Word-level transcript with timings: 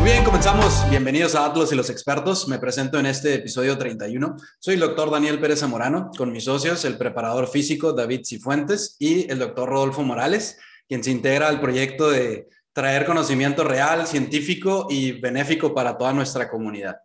Muy 0.00 0.12
bien, 0.12 0.24
comenzamos. 0.24 0.88
Bienvenidos 0.88 1.34
a 1.34 1.44
Atlas 1.44 1.72
y 1.72 1.74
los 1.74 1.90
expertos. 1.90 2.48
Me 2.48 2.58
presento 2.58 2.98
en 2.98 3.04
este 3.04 3.34
episodio 3.34 3.76
31. 3.76 4.34
Soy 4.58 4.72
el 4.72 4.80
doctor 4.80 5.10
Daniel 5.10 5.38
Pérez 5.38 5.60
Zamorano, 5.60 6.10
con 6.16 6.32
mis 6.32 6.44
socios, 6.44 6.86
el 6.86 6.96
preparador 6.96 7.46
físico 7.48 7.92
David 7.92 8.22
Cifuentes 8.24 8.96
y 8.98 9.30
el 9.30 9.38
doctor 9.38 9.68
Rodolfo 9.68 10.02
Morales, 10.02 10.58
quien 10.88 11.04
se 11.04 11.10
integra 11.10 11.48
al 11.48 11.60
proyecto 11.60 12.10
de 12.10 12.48
traer 12.72 13.04
conocimiento 13.04 13.62
real, 13.62 14.06
científico 14.06 14.86
y 14.88 15.20
benéfico 15.20 15.74
para 15.74 15.98
toda 15.98 16.14
nuestra 16.14 16.48
comunidad. 16.48 16.96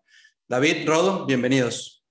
David, 0.47 0.87
Rodo, 0.87 1.25
bienvenidos. 1.25 2.01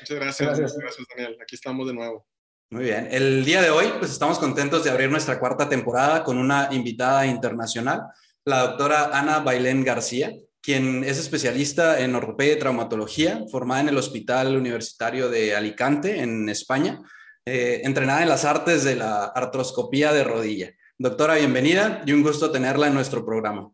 Muchas 0.00 0.16
gracias. 0.16 0.58
Gracias, 0.58 1.06
Daniel. 1.14 1.36
Aquí 1.42 1.54
estamos 1.54 1.86
de 1.86 1.92
nuevo. 1.92 2.26
Muy 2.70 2.84
bien. 2.84 3.08
El 3.10 3.44
día 3.44 3.60
de 3.60 3.68
hoy, 3.68 3.92
pues 3.98 4.10
estamos 4.10 4.38
contentos 4.38 4.84
de 4.84 4.90
abrir 4.90 5.10
nuestra 5.10 5.38
cuarta 5.38 5.68
temporada 5.68 6.24
con 6.24 6.38
una 6.38 6.70
invitada 6.72 7.26
internacional 7.26 8.04
la 8.44 8.62
doctora 8.68 9.18
Ana 9.18 9.40
Bailén 9.40 9.84
García, 9.84 10.34
quien 10.60 11.04
es 11.04 11.18
especialista 11.18 12.00
en 12.00 12.14
ortopedia 12.14 12.54
y 12.54 12.58
traumatología, 12.58 13.44
formada 13.50 13.82
en 13.82 13.88
el 13.88 13.98
Hospital 13.98 14.56
Universitario 14.56 15.28
de 15.28 15.54
Alicante, 15.54 16.20
en 16.20 16.48
España, 16.48 17.00
eh, 17.44 17.82
entrenada 17.84 18.22
en 18.22 18.28
las 18.28 18.44
artes 18.44 18.84
de 18.84 18.96
la 18.96 19.24
artroscopía 19.24 20.12
de 20.12 20.24
rodilla. 20.24 20.72
Doctora, 20.98 21.36
bienvenida 21.36 22.02
y 22.06 22.12
un 22.12 22.22
gusto 22.22 22.50
tenerla 22.50 22.86
en 22.86 22.94
nuestro 22.94 23.24
programa. 23.24 23.70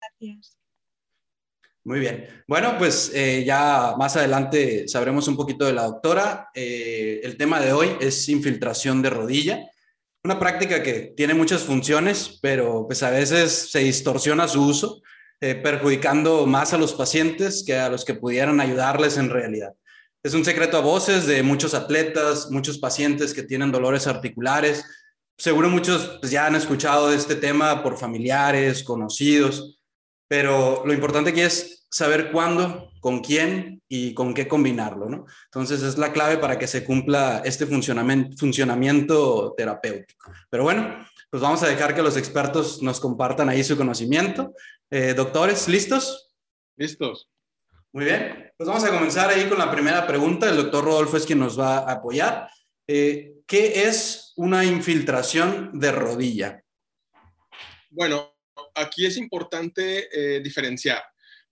Gracias. 0.00 0.56
Muy 1.84 2.00
bien. 2.00 2.26
Bueno, 2.46 2.76
pues 2.76 3.10
eh, 3.14 3.44
ya 3.46 3.94
más 3.96 4.16
adelante 4.16 4.86
sabremos 4.88 5.26
un 5.28 5.36
poquito 5.36 5.64
de 5.64 5.72
la 5.72 5.84
doctora. 5.84 6.50
Eh, 6.54 7.20
el 7.22 7.38
tema 7.38 7.60
de 7.60 7.72
hoy 7.72 7.96
es 8.00 8.28
infiltración 8.28 9.00
de 9.00 9.10
rodilla 9.10 9.70
una 10.28 10.38
práctica 10.38 10.82
que 10.82 11.14
tiene 11.16 11.32
muchas 11.32 11.62
funciones, 11.62 12.38
pero 12.42 12.84
pues 12.86 13.02
a 13.02 13.08
veces 13.08 13.70
se 13.70 13.78
distorsiona 13.78 14.46
su 14.46 14.62
uso, 14.62 15.00
eh, 15.40 15.54
perjudicando 15.54 16.44
más 16.44 16.74
a 16.74 16.76
los 16.76 16.92
pacientes 16.92 17.64
que 17.66 17.78
a 17.78 17.88
los 17.88 18.04
que 18.04 18.12
pudieran 18.12 18.60
ayudarles 18.60 19.16
en 19.16 19.30
realidad. 19.30 19.72
Es 20.22 20.34
un 20.34 20.44
secreto 20.44 20.76
a 20.76 20.82
voces 20.82 21.26
de 21.26 21.42
muchos 21.42 21.72
atletas, 21.72 22.50
muchos 22.50 22.76
pacientes 22.76 23.32
que 23.32 23.42
tienen 23.42 23.72
dolores 23.72 24.06
articulares. 24.06 24.84
Seguro 25.38 25.70
muchos 25.70 26.18
pues, 26.20 26.30
ya 26.30 26.44
han 26.44 26.56
escuchado 26.56 27.08
de 27.08 27.16
este 27.16 27.34
tema 27.34 27.82
por 27.82 27.96
familiares, 27.96 28.84
conocidos, 28.84 29.80
pero 30.28 30.82
lo 30.84 30.92
importante 30.92 31.30
aquí 31.30 31.40
es 31.40 31.77
saber 31.90 32.30
cuándo, 32.30 32.90
con 33.00 33.20
quién 33.20 33.82
y 33.88 34.14
con 34.14 34.34
qué 34.34 34.46
combinarlo, 34.46 35.08
¿no? 35.08 35.26
Entonces 35.46 35.82
es 35.82 35.98
la 35.98 36.12
clave 36.12 36.38
para 36.38 36.58
que 36.58 36.66
se 36.66 36.84
cumpla 36.84 37.42
este 37.44 37.66
funcionamiento, 37.66 38.36
funcionamiento 38.36 39.54
terapéutico. 39.56 40.30
Pero 40.50 40.64
bueno, 40.64 41.06
pues 41.30 41.42
vamos 41.42 41.62
a 41.62 41.68
dejar 41.68 41.94
que 41.94 42.02
los 42.02 42.16
expertos 42.16 42.82
nos 42.82 43.00
compartan 43.00 43.48
ahí 43.48 43.64
su 43.64 43.76
conocimiento. 43.76 44.54
Eh, 44.90 45.14
doctores, 45.14 45.68
¿listos? 45.68 46.34
Listos. 46.76 47.30
Muy 47.92 48.04
bien, 48.04 48.52
pues 48.56 48.68
vamos 48.68 48.84
a 48.84 48.90
comenzar 48.90 49.30
ahí 49.30 49.48
con 49.48 49.58
la 49.58 49.70
primera 49.70 50.06
pregunta. 50.06 50.48
El 50.48 50.56
doctor 50.56 50.84
Rodolfo 50.84 51.16
es 51.16 51.24
quien 51.24 51.38
nos 51.38 51.58
va 51.58 51.78
a 51.78 51.92
apoyar. 51.92 52.48
Eh, 52.86 53.34
¿Qué 53.46 53.88
es 53.88 54.32
una 54.36 54.64
infiltración 54.64 55.78
de 55.78 55.90
rodilla? 55.90 56.62
Bueno, 57.90 58.36
aquí 58.74 59.06
es 59.06 59.16
importante 59.16 60.08
eh, 60.12 60.40
diferenciar 60.40 61.02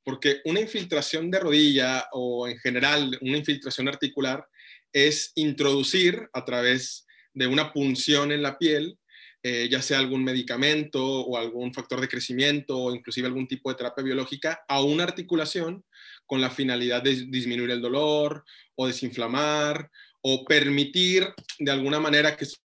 porque 0.06 0.40
una 0.44 0.60
infiltración 0.60 1.32
de 1.32 1.40
rodilla 1.40 2.06
o 2.12 2.46
en 2.46 2.56
general 2.60 3.18
una 3.22 3.38
infiltración 3.38 3.88
articular 3.88 4.46
es 4.92 5.32
introducir 5.34 6.28
a 6.32 6.44
través 6.44 7.04
de 7.34 7.48
una 7.48 7.72
punción 7.72 8.30
en 8.30 8.40
la 8.40 8.56
piel, 8.56 8.96
eh, 9.42 9.68
ya 9.68 9.82
sea 9.82 9.98
algún 9.98 10.22
medicamento 10.22 11.04
o 11.04 11.36
algún 11.36 11.74
factor 11.74 12.00
de 12.00 12.06
crecimiento 12.06 12.78
o 12.78 12.94
inclusive 12.94 13.26
algún 13.26 13.48
tipo 13.48 13.68
de 13.68 13.74
terapia 13.74 14.04
biológica 14.04 14.64
a 14.68 14.80
una 14.80 15.02
articulación 15.02 15.84
con 16.24 16.40
la 16.40 16.50
finalidad 16.50 17.02
de 17.02 17.26
disminuir 17.26 17.72
el 17.72 17.82
dolor 17.82 18.44
o 18.76 18.86
desinflamar 18.86 19.90
o 20.22 20.44
permitir 20.44 21.26
de 21.58 21.72
alguna 21.72 21.98
manera 21.98 22.36
que 22.36 22.44
esos 22.44 22.60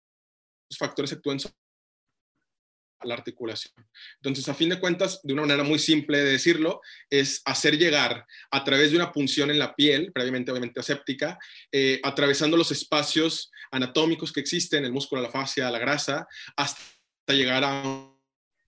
factores 0.79 1.13
actúen 1.13 1.39
la 3.03 3.15
articulación. 3.15 3.75
Entonces, 4.17 4.49
a 4.49 4.55
fin 4.55 4.69
de 4.69 4.81
cuentas, 4.81 5.21
de 5.23 5.33
una 5.33 5.43
manera 5.43 5.63
muy 5.63 5.79
simple 5.79 6.19
de 6.19 6.33
decirlo, 6.33 6.81
es 7.11 7.43
hacer 7.45 7.79
llegar 7.79 8.27
a 8.51 8.65
través 8.65 8.91
de 8.91 8.97
una 8.97 9.13
punción 9.13 9.51
en 9.51 9.59
la 9.59 9.75
piel, 9.75 10.13
previamente 10.13 10.51
obviamente 10.51 10.81
aséptica, 10.81 11.39
eh, 11.73 12.01
atravesando 12.03 12.57
los 12.57 12.71
espacios 12.73 13.51
anatómicos 13.71 14.33
que 14.33 14.41
existen, 14.41 14.85
el 14.85 14.93
músculo, 14.93 15.23
la 15.23 15.31
fascia, 15.31 15.71
la 15.71 15.79
grasa, 15.79 16.27
hasta 16.57 16.81
llegar 17.29 17.65
a 17.65 18.16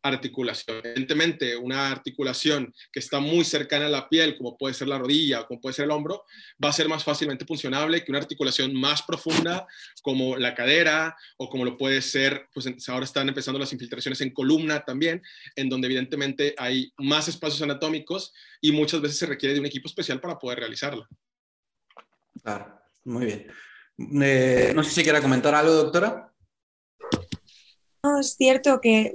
articulación. 0.08 0.80
Evidentemente, 0.84 1.56
una 1.56 1.90
articulación 1.90 2.74
que 2.92 3.00
está 3.00 3.20
muy 3.20 3.44
cercana 3.44 3.86
a 3.86 3.90
la 3.90 4.08
piel, 4.08 4.36
como 4.36 4.56
puede 4.56 4.74
ser 4.74 4.88
la 4.88 4.98
rodilla 4.98 5.40
o 5.40 5.46
como 5.46 5.60
puede 5.60 5.74
ser 5.74 5.86
el 5.86 5.90
hombro, 5.90 6.24
va 6.62 6.70
a 6.70 6.72
ser 6.72 6.88
más 6.88 7.04
fácilmente 7.04 7.44
funcionable 7.44 8.04
que 8.04 8.10
una 8.10 8.18
articulación 8.18 8.74
más 8.74 9.02
profunda 9.02 9.66
como 10.02 10.36
la 10.36 10.54
cadera 10.54 11.16
o 11.36 11.48
como 11.48 11.64
lo 11.64 11.76
puede 11.76 12.02
ser, 12.02 12.48
pues 12.52 12.66
ahora 12.88 13.04
están 13.04 13.28
empezando 13.28 13.58
las 13.58 13.72
infiltraciones 13.72 14.20
en 14.20 14.32
columna 14.32 14.84
también, 14.84 15.22
en 15.56 15.68
donde 15.68 15.86
evidentemente 15.86 16.54
hay 16.58 16.92
más 16.98 17.28
espacios 17.28 17.62
anatómicos 17.62 18.32
y 18.60 18.72
muchas 18.72 19.00
veces 19.00 19.18
se 19.18 19.26
requiere 19.26 19.54
de 19.54 19.60
un 19.60 19.66
equipo 19.66 19.88
especial 19.88 20.20
para 20.20 20.38
poder 20.38 20.60
realizarla. 20.60 21.08
Claro, 22.42 22.80
muy 23.04 23.26
bien. 23.26 23.46
Eh, 24.22 24.72
no 24.74 24.84
sé 24.84 24.90
si 24.90 25.02
quiera 25.02 25.20
comentar 25.20 25.54
algo, 25.54 25.72
doctora. 25.72 26.32
No, 28.02 28.20
es 28.20 28.34
cierto 28.34 28.80
que 28.80 29.12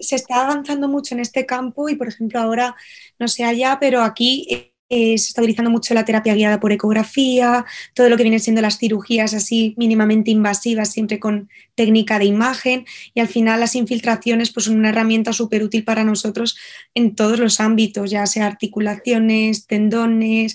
se 0.00 0.16
está 0.16 0.42
avanzando 0.42 0.88
mucho 0.88 1.14
en 1.14 1.20
este 1.20 1.46
campo 1.46 1.88
y, 1.88 1.94
por 1.96 2.08
ejemplo, 2.08 2.40
ahora, 2.40 2.74
no 3.18 3.28
sé 3.28 3.44
allá, 3.44 3.78
pero 3.80 4.02
aquí 4.02 4.72
eh, 4.88 5.18
se 5.18 5.28
está 5.28 5.42
utilizando 5.42 5.70
mucho 5.70 5.94
la 5.94 6.04
terapia 6.04 6.34
guiada 6.34 6.60
por 6.60 6.70
ecografía, 6.70 7.64
todo 7.92 8.08
lo 8.08 8.16
que 8.16 8.22
vienen 8.22 8.38
siendo 8.38 8.62
las 8.62 8.78
cirugías 8.78 9.34
así 9.34 9.74
mínimamente 9.76 10.30
invasivas, 10.30 10.92
siempre 10.92 11.18
con 11.18 11.48
técnica 11.74 12.20
de 12.20 12.26
imagen 12.26 12.86
y 13.12 13.20
al 13.20 13.26
final 13.26 13.58
las 13.58 13.74
infiltraciones 13.74 14.52
pues 14.52 14.66
son 14.66 14.78
una 14.78 14.90
herramienta 14.90 15.32
súper 15.32 15.64
útil 15.64 15.82
para 15.84 16.04
nosotros 16.04 16.56
en 16.94 17.16
todos 17.16 17.40
los 17.40 17.58
ámbitos, 17.58 18.10
ya 18.12 18.26
sea 18.26 18.46
articulaciones, 18.46 19.66
tendones, 19.66 20.54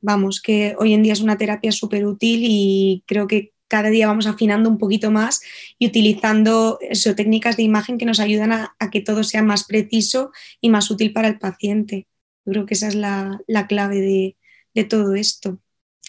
vamos, 0.00 0.40
que 0.42 0.74
hoy 0.78 0.92
en 0.94 1.04
día 1.04 1.12
es 1.12 1.20
una 1.20 1.38
terapia 1.38 1.70
súper 1.70 2.06
útil 2.06 2.40
y 2.42 3.04
creo 3.06 3.28
que 3.28 3.52
cada 3.70 3.88
día 3.88 4.08
vamos 4.08 4.26
afinando 4.26 4.68
un 4.68 4.78
poquito 4.78 5.12
más 5.12 5.40
y 5.78 5.86
utilizando 5.86 6.78
eso, 6.82 7.14
técnicas 7.14 7.56
de 7.56 7.62
imagen 7.62 7.98
que 7.98 8.04
nos 8.04 8.18
ayudan 8.18 8.52
a, 8.52 8.74
que 8.90 9.00
todo 9.00 9.22
sea 9.22 9.42
más 9.42 9.64
preciso 9.64 10.32
y 10.60 10.70
más 10.70 10.90
útil 10.90 11.12
para 11.12 11.28
el 11.28 11.38
paciente. 11.38 12.08
Yo 12.44 12.52
creo 12.52 12.66
que 12.66 12.74
esa 12.74 12.88
es 12.88 12.96
la, 12.96 13.38
clave 13.68 14.36
de, 14.74 14.84
todo 14.84 15.14
esto. 15.14 15.58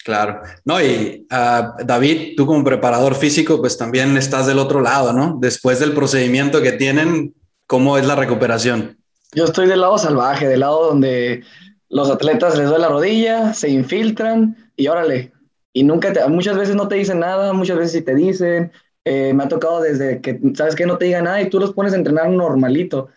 Claro, 0.04 0.42
no, 0.66 0.82
y 0.82 1.28
ah, 1.30 1.76
David, 1.86 2.34
tú 2.36 2.48
como 2.48 2.64
preparador 2.64 3.14
físico, 3.14 3.60
pues 3.60 3.78
también 3.78 4.18
estás 4.18 4.48
del 4.48 4.58
otro 4.58 4.82
lado, 4.82 5.14
¿no? 5.14 5.38
Después 5.40 5.80
del 5.80 5.94
procedimiento 5.94 6.64
que 6.64 6.72
tienen, 6.72 7.36
¿cómo 7.68 8.00
es 8.00 8.08
la 8.08 8.16
recuperación? 8.16 8.98
Yo 9.34 9.46
estoy 9.46 9.68
del 9.68 9.82
lado 9.82 10.00
salvaje, 10.00 10.48
del 10.48 10.62
lado 10.62 10.88
donde 10.88 11.44
los 11.90 12.10
atletas 12.10 12.58
les 12.58 12.68
duele 12.68 12.82
la 12.82 12.90
rodilla, 12.90 13.54
se 13.54 13.70
infiltran 13.70 14.72
y 14.76 14.88
órale, 14.88 15.32
y 15.74 15.84
nunca 15.84 16.12
te, 16.14 16.28
muchas 16.28 16.58
veces 16.58 16.76
no 16.76 16.88
te 16.88 16.96
dicen 16.96 17.20
nada, 17.20 17.54
muchas 17.54 17.78
veces 17.78 17.92
sí 17.94 18.02
te 18.02 18.16
dicen, 18.16 18.72
eh, 19.06 19.34
me 19.34 19.44
ha 19.44 19.48
tocado 19.48 19.82
desde 19.82 20.22
que, 20.22 20.40
¿sabes 20.56 20.76
qué? 20.76 20.86
No 20.86 20.98
te 20.98 21.06
digan 21.06 21.26
nada 21.26 21.42
y 21.42 21.50
tú 21.50 21.60
los 21.60 21.74
pones 21.74 21.94
a 21.94 21.98
entrenar 21.98 22.30
normalito 22.30 23.10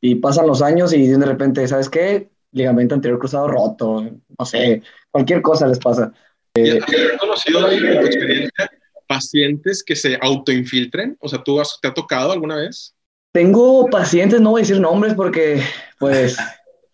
y 0.00 0.16
pasan 0.16 0.46
los 0.46 0.62
años 0.62 0.92
y 0.92 1.06
de 1.06 1.24
repente, 1.24 1.66
¿sabes 1.68 1.88
qué? 1.88 2.28
Ligamento 2.52 2.94
anterior 2.94 3.18
cruzado 3.18 3.48
roto, 3.48 4.02
no 4.38 4.44
sé, 4.44 4.82
cualquier 5.10 5.40
cosa 5.42 5.66
les 5.66 5.78
pasa. 5.78 6.12
¿Y 6.54 6.70
has 6.70 6.84
conocido 7.18 7.70
en 7.70 8.00
tu 8.00 8.06
experiencia 8.06 8.70
pacientes 9.06 9.82
que 9.82 9.96
se 9.96 10.18
autoinfiltren? 10.20 11.16
O 11.20 11.28
sea, 11.28 11.42
¿tú 11.42 11.60
has, 11.60 11.78
te 11.80 11.88
ha 11.88 11.94
tocado 11.94 12.32
alguna 12.32 12.56
vez? 12.56 12.94
Tengo 13.32 13.86
pacientes, 13.86 14.40
no 14.40 14.50
voy 14.50 14.60
a 14.60 14.62
decir 14.62 14.80
nombres 14.80 15.14
porque, 15.14 15.62
pues, 15.98 16.36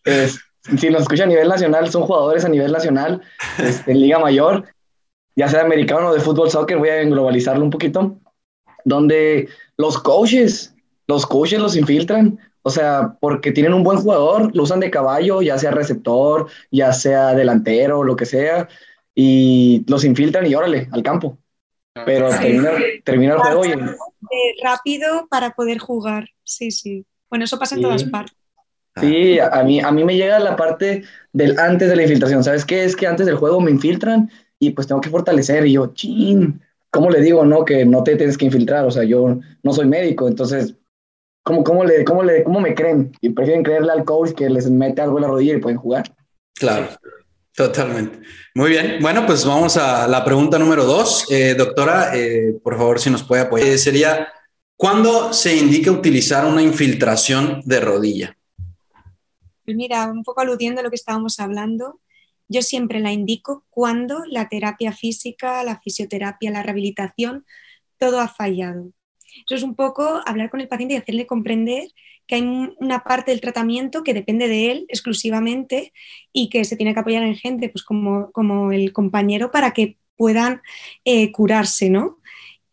si 0.78 0.90
nos 0.90 1.02
escucha 1.02 1.24
a 1.24 1.26
nivel 1.26 1.48
nacional, 1.48 1.90
son 1.90 2.02
jugadores 2.02 2.44
a 2.44 2.48
nivel 2.48 2.72
nacional, 2.72 3.22
este, 3.58 3.92
en 3.92 4.00
Liga 4.00 4.18
Mayor, 4.18 4.64
ya 5.36 5.48
sea 5.48 5.62
americano 5.62 6.08
o 6.08 6.14
de 6.14 6.20
fútbol, 6.20 6.50
soccer, 6.50 6.78
voy 6.78 6.88
a 6.88 7.04
globalizarlo 7.04 7.62
un 7.62 7.70
poquito, 7.70 8.18
donde 8.84 9.48
los 9.76 9.98
coaches, 9.98 10.74
los 11.06 11.26
coaches 11.26 11.60
los 11.60 11.76
infiltran, 11.76 12.38
o 12.62 12.70
sea, 12.70 13.16
porque 13.20 13.52
tienen 13.52 13.74
un 13.74 13.84
buen 13.84 13.98
jugador, 13.98 14.54
lo 14.56 14.64
usan 14.64 14.80
de 14.80 14.90
caballo, 14.90 15.42
ya 15.42 15.58
sea 15.58 15.70
receptor, 15.70 16.48
ya 16.70 16.92
sea 16.92 17.34
delantero, 17.34 18.02
lo 18.02 18.16
que 18.16 18.26
sea, 18.26 18.68
y 19.14 19.84
los 19.86 20.04
infiltran 20.04 20.46
y 20.46 20.54
órale, 20.54 20.88
al 20.90 21.02
campo. 21.02 21.38
Pero 22.04 22.28
termina, 23.04 23.34
el 23.34 23.38
juego 23.38 23.64
y... 23.64 23.72
Rápido 24.62 25.28
para 25.30 25.52
poder 25.52 25.78
jugar, 25.78 26.28
sí, 26.42 26.70
sí. 26.70 27.06
Bueno, 27.30 27.44
eso 27.44 27.58
pasa 27.58 27.76
en 27.76 27.82
todas 27.82 28.04
partes. 28.04 28.36
Sí, 29.00 29.38
a 29.38 29.62
mí, 29.62 29.80
a 29.80 29.90
mí 29.90 30.04
me 30.04 30.16
llega 30.16 30.38
la 30.38 30.56
parte 30.56 31.04
del 31.32 31.58
antes 31.58 31.88
de 31.88 31.96
la 31.96 32.02
infiltración. 32.02 32.42
¿Sabes 32.42 32.64
qué? 32.64 32.84
Es 32.84 32.96
que 32.96 33.06
antes 33.06 33.26
del 33.26 33.36
juego 33.36 33.60
me 33.60 33.70
infiltran 33.70 34.30
y 34.58 34.70
pues 34.70 34.86
tengo 34.86 35.00
que 35.00 35.10
fortalecer. 35.10 35.66
Y 35.66 35.72
yo, 35.72 35.88
chin, 35.94 36.60
¿cómo 36.90 37.10
le 37.10 37.20
digo, 37.20 37.44
no? 37.44 37.64
Que 37.64 37.84
no 37.84 38.02
te 38.02 38.16
tienes 38.16 38.38
que 38.38 38.46
infiltrar, 38.46 38.84
o 38.84 38.90
sea, 38.90 39.04
yo 39.04 39.38
no 39.62 39.72
soy 39.72 39.86
médico, 39.86 40.28
entonces 40.28 40.74
¿cómo, 41.46 41.62
cómo, 41.62 41.84
le, 41.84 42.04
cómo, 42.04 42.22
le, 42.22 42.42
¿cómo 42.42 42.60
me 42.60 42.74
creen? 42.74 43.12
Y 43.20 43.30
prefieren 43.30 43.62
creerle 43.62 43.92
al 43.92 44.04
coach 44.04 44.32
que 44.32 44.50
les 44.50 44.68
mete 44.68 45.00
algo 45.00 45.18
en 45.18 45.22
la 45.22 45.28
rodilla 45.28 45.54
y 45.54 45.60
pueden 45.60 45.78
jugar. 45.78 46.12
Claro, 46.54 46.88
totalmente. 47.54 48.18
Muy 48.54 48.70
bien. 48.70 48.98
Bueno, 49.00 49.24
pues 49.26 49.44
vamos 49.44 49.76
a 49.76 50.08
la 50.08 50.24
pregunta 50.24 50.58
número 50.58 50.84
dos. 50.84 51.30
Eh, 51.30 51.54
doctora, 51.56 52.16
eh, 52.16 52.58
por 52.64 52.76
favor, 52.76 52.98
si 52.98 53.10
nos 53.10 53.22
puede 53.22 53.42
apoyar. 53.42 53.68
Eh, 53.68 53.78
sería, 53.78 54.28
¿cuándo 54.76 55.32
se 55.32 55.56
indica 55.56 55.92
utilizar 55.92 56.44
una 56.46 56.62
infiltración 56.62 57.60
de 57.64 57.80
rodilla? 57.80 58.36
Pues 59.64 59.76
mira, 59.76 60.06
un 60.06 60.24
poco 60.24 60.40
aludiendo 60.40 60.80
a 60.80 60.84
lo 60.84 60.90
que 60.90 60.96
estábamos 60.96 61.38
hablando, 61.38 62.00
yo 62.48 62.62
siempre 62.62 63.00
la 63.00 63.12
indico 63.12 63.64
cuando 63.70 64.24
la 64.26 64.48
terapia 64.48 64.92
física, 64.92 65.62
la 65.64 65.80
fisioterapia, 65.80 66.50
la 66.50 66.62
rehabilitación, 66.62 67.44
todo 67.98 68.20
ha 68.20 68.28
fallado. 68.28 68.92
Eso 69.44 69.54
es 69.54 69.62
un 69.62 69.74
poco 69.74 70.20
hablar 70.26 70.50
con 70.50 70.60
el 70.60 70.68
paciente 70.68 70.94
y 70.94 70.98
hacerle 70.98 71.26
comprender 71.26 71.88
que 72.26 72.36
hay 72.36 72.74
una 72.78 73.04
parte 73.04 73.30
del 73.30 73.40
tratamiento 73.40 74.02
que 74.02 74.14
depende 74.14 74.48
de 74.48 74.70
él 74.70 74.86
exclusivamente 74.88 75.92
y 76.32 76.48
que 76.48 76.64
se 76.64 76.76
tiene 76.76 76.94
que 76.94 77.00
apoyar 77.00 77.22
en 77.22 77.36
gente 77.36 77.68
pues 77.68 77.84
como, 77.84 78.32
como 78.32 78.72
el 78.72 78.92
compañero 78.92 79.50
para 79.50 79.72
que 79.72 79.98
puedan 80.16 80.62
eh, 81.04 81.30
curarse, 81.32 81.90
¿no? 81.90 82.15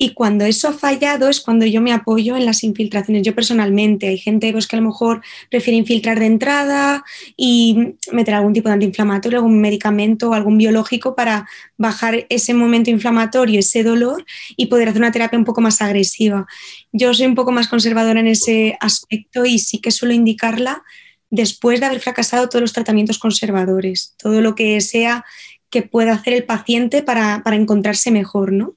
Y 0.04 0.14
cuando 0.14 0.44
eso 0.44 0.68
ha 0.68 0.74
fallado 0.74 1.30
es 1.30 1.40
cuando 1.40 1.66
yo 1.66 1.80
me 1.80 1.94
apoyo 1.94 2.36
en 2.36 2.46
las 2.46 2.66
infiltraciones. 2.66 3.24
Yo 3.24 3.34
personalmente, 3.34 4.10
hay 4.10 4.18
gente 4.18 4.52
pues, 4.52 4.68
que 4.68 4.76
a 4.76 4.82
lo 4.82 4.90
mejor 4.90 5.22
prefiere 5.50 5.78
infiltrar 5.78 6.20
de 6.20 6.26
entrada 6.26 7.06
y 7.38 7.96
meter 8.12 8.34
algún 8.34 8.52
tipo 8.52 8.68
de 8.68 8.74
antiinflamatorio, 8.74 9.40
algún 9.40 9.62
medicamento 9.62 10.30
o 10.30 10.34
algún 10.34 10.58
biológico 10.58 11.16
para 11.16 11.48
bajar 11.78 12.26
ese 12.28 12.54
momento 12.54 12.90
inflamatorio, 12.90 13.62
ese 13.62 13.82
dolor 13.82 14.26
y 14.58 14.66
poder 14.66 14.90
hacer 14.90 15.02
una 15.02 15.14
terapia 15.14 15.40
un 15.40 15.46
poco 15.46 15.62
más 15.62 15.82
agresiva. 15.82 16.48
Yo 16.92 17.14
soy 17.14 17.26
un 17.26 17.36
poco 17.36 17.54
más 17.54 17.70
conservadora 17.70 18.20
en 18.20 18.28
ese 18.28 18.76
aspecto 18.82 19.46
y 19.46 19.58
sí 19.58 19.80
que 19.80 19.92
suelo 19.92 20.14
indicarla 20.14 20.84
después 21.30 21.80
de 21.80 21.86
haber 21.86 22.02
fracasado 22.02 22.50
todos 22.50 22.62
los 22.62 22.74
tratamientos 22.74 23.20
conservadores, 23.20 24.16
todo 24.18 24.42
lo 24.42 24.54
que 24.54 24.82
sea 24.82 25.24
que 25.70 25.82
pueda 25.82 26.12
hacer 26.12 26.34
el 26.34 26.44
paciente 26.44 27.04
para, 27.04 27.42
para 27.42 27.56
encontrarse 27.56 28.12
mejor, 28.12 28.52
¿no? 28.52 28.76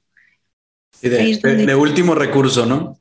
De, 1.01 1.75
último 1.75 2.15
recurso, 2.15 2.65
¿no? 2.65 2.99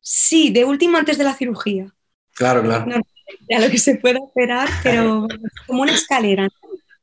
Sí, 0.00 0.50
de 0.50 0.64
último 0.64 0.98
antes 0.98 1.18
de 1.18 1.24
la 1.24 1.34
cirugía. 1.34 1.92
Claro, 2.34 2.62
claro. 2.62 2.86
No, 2.86 3.00
ya 3.48 3.60
lo 3.60 3.70
que 3.70 3.78
se 3.78 3.96
puede 3.96 4.18
esperar, 4.18 4.68
pero 4.82 5.26
como 5.66 5.82
una 5.82 5.92
escalera. 5.92 6.48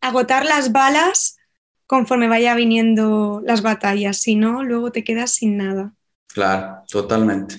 Agotar 0.02 0.46
las 0.46 0.72
balas 0.72 1.38
conforme 1.88 2.28
vaya 2.28 2.54
viniendo 2.54 3.42
las 3.44 3.62
batallas, 3.62 4.18
si 4.18 4.36
no, 4.36 4.64
luego 4.64 4.92
te 4.92 5.04
quedas 5.04 5.32
sin 5.34 5.58
nada. 5.58 5.94
Claro, 6.28 6.84
totalmente. 6.88 7.56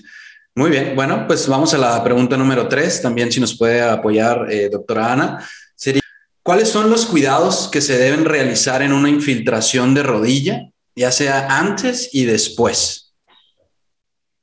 Muy 0.55 0.71
bien, 0.71 0.95
bueno, 0.95 1.27
pues 1.27 1.49
vamos 1.49 1.75
a 1.75 1.79
la 1.79 2.03
pregunta 2.05 2.37
número 2.37 2.69
tres, 2.69 3.03
también 3.03 3.33
si 3.33 3.41
nos 3.41 3.57
puede 3.57 3.83
apoyar, 3.83 4.47
eh, 4.51 4.69
doctora 4.71 5.13
Ana. 5.13 5.49
Sería, 5.75 6.03
¿cuáles 6.43 6.69
son 6.69 6.91
los 6.91 7.07
cuidados 7.07 7.69
que 7.73 7.81
se 7.81 7.99
deben 7.99 8.25
realizar 8.25 8.83
en 8.83 8.93
una 8.93 9.09
infiltración 9.09 9.95
de 9.95 10.03
rodilla 10.03 10.71
ya 10.95 11.13
sea 11.13 11.59
antes 11.59 12.11
y 12.13 12.25
después? 12.25 13.11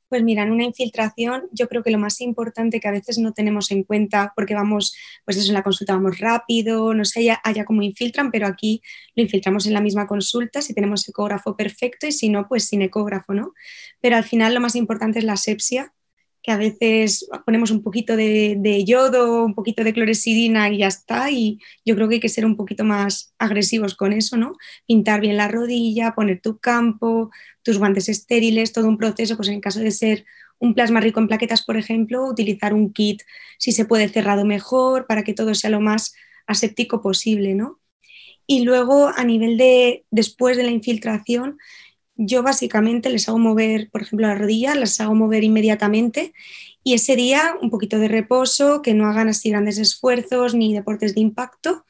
Pues 0.10 0.24
mira, 0.24 0.44
en 0.44 0.52
una 0.52 0.64
infiltración 0.64 1.50
yo 1.52 1.68
creo 1.68 1.84
que 1.84 1.92
lo 1.92 2.00
más 2.00 2.22
importante 2.22 2.80
que 2.80 2.88
a 2.88 2.92
veces 2.92 3.18
no 3.18 3.34
tenemos 3.34 3.72
en 3.72 3.84
cuenta, 3.84 4.32
porque 4.36 4.56
vamos, 4.56 4.96
pues 5.26 5.36
eso 5.36 5.50
en 5.50 5.54
la 5.54 5.64
consulta 5.64 5.94
vamos 5.94 6.20
rápido, 6.20 6.94
no 6.94 7.04
sé 7.04 7.30
allá, 7.44 7.66
cómo 7.66 7.82
infiltran, 7.82 8.32
pero 8.32 8.48
aquí 8.48 8.82
lo 9.16 9.24
infiltramos 9.24 9.66
en 9.66 9.74
la 9.74 9.82
misma 9.82 10.08
consulta, 10.08 10.62
si 10.62 10.74
tenemos 10.74 11.08
ecógrafo 11.10 11.58
perfecto 11.58 12.08
y 12.08 12.14
si 12.14 12.30
no, 12.30 12.48
pues 12.48 12.66
sin 12.66 12.82
ecógrafo, 12.84 13.34
¿no? 13.34 13.54
Pero 14.00 14.16
al 14.16 14.24
final 14.24 14.54
lo 14.54 14.62
más 14.62 14.76
importante 14.76 15.20
es 15.20 15.26
la 15.26 15.34
asepsia, 15.34 15.94
que 16.48 16.54
a 16.54 16.58
veces 16.58 17.28
ponemos 17.46 17.72
un 17.72 17.84
poquito 17.84 18.16
de, 18.16 18.84
yodo, 18.86 19.44
un 19.44 19.54
poquito 19.54 19.84
de 19.84 19.92
clorexidina 19.92 20.70
y 20.70 20.78
ya 20.78 20.88
está. 20.88 21.30
Y 21.30 21.60
yo 21.84 21.94
creo 21.94 22.08
que 22.08 22.16
hay 22.16 22.22
que 22.22 22.30
ser 22.30 22.46
un 22.46 22.56
poquito 22.56 22.86
más 22.86 23.34
agresivos 23.38 23.96
con 23.96 24.14
eso, 24.14 24.38
¿no? 24.38 24.56
Pintar 24.88 25.20
bien 25.20 25.36
la 25.36 25.50
rodilla, 25.50 26.16
poner 26.16 26.40
tu 26.40 26.58
campo, 26.58 27.32
tus 27.64 27.78
guantes 27.78 28.08
estériles, 28.08 28.72
todo 28.72 28.88
un 28.88 28.98
proceso, 28.98 29.36
pues 29.36 29.50
en 29.50 29.60
caso 29.60 29.82
de 29.82 29.92
ser 29.92 30.24
un 30.58 30.74
plasma 30.74 31.02
rico 31.02 31.20
en 31.20 31.28
plaquetas, 31.28 31.66
por 31.66 31.76
ejemplo, 31.76 32.26
utilizar 32.26 32.74
un 32.74 32.94
kit 32.94 33.24
si 33.58 33.74
se 33.74 33.84
puede 33.84 34.08
cerrado 34.08 34.46
mejor 34.46 35.06
para 35.06 35.26
que 35.26 35.34
todo 35.34 35.54
sea 35.54 35.70
lo 35.70 35.82
más 35.82 36.16
aséptico 36.46 37.02
posible, 37.02 37.56
¿no? 37.56 37.82
Y 38.46 38.64
luego 38.64 39.12
a 39.14 39.26
nivel 39.26 39.58
de 39.58 40.06
después 40.12 40.56
de 40.56 40.64
la 40.64 40.72
infiltración, 40.72 41.58
yo 42.18 42.44
básicamente 42.44 43.10
les 43.10 43.30
hago 43.30 43.38
mover, 43.38 43.90
por 43.92 44.02
ejemplo, 44.02 44.28
las 44.28 44.40
rodillas, 44.40 44.76
las 44.76 45.00
hago 45.00 45.16
mover 45.16 45.44
inmediatamente 45.44 46.34
y 46.84 46.94
ese 46.94 47.16
día 47.16 47.56
un 47.62 47.70
poquito 47.70 48.00
de 48.00 48.08
reposo, 48.08 48.82
que 48.82 48.94
no 48.94 49.08
hagan 49.08 49.28
así 49.28 49.50
grandes 49.50 49.78
esfuerzos 49.78 50.56
ni 50.56 50.74
deportes 50.74 51.14
de 51.16 51.22
impacto 51.22 51.86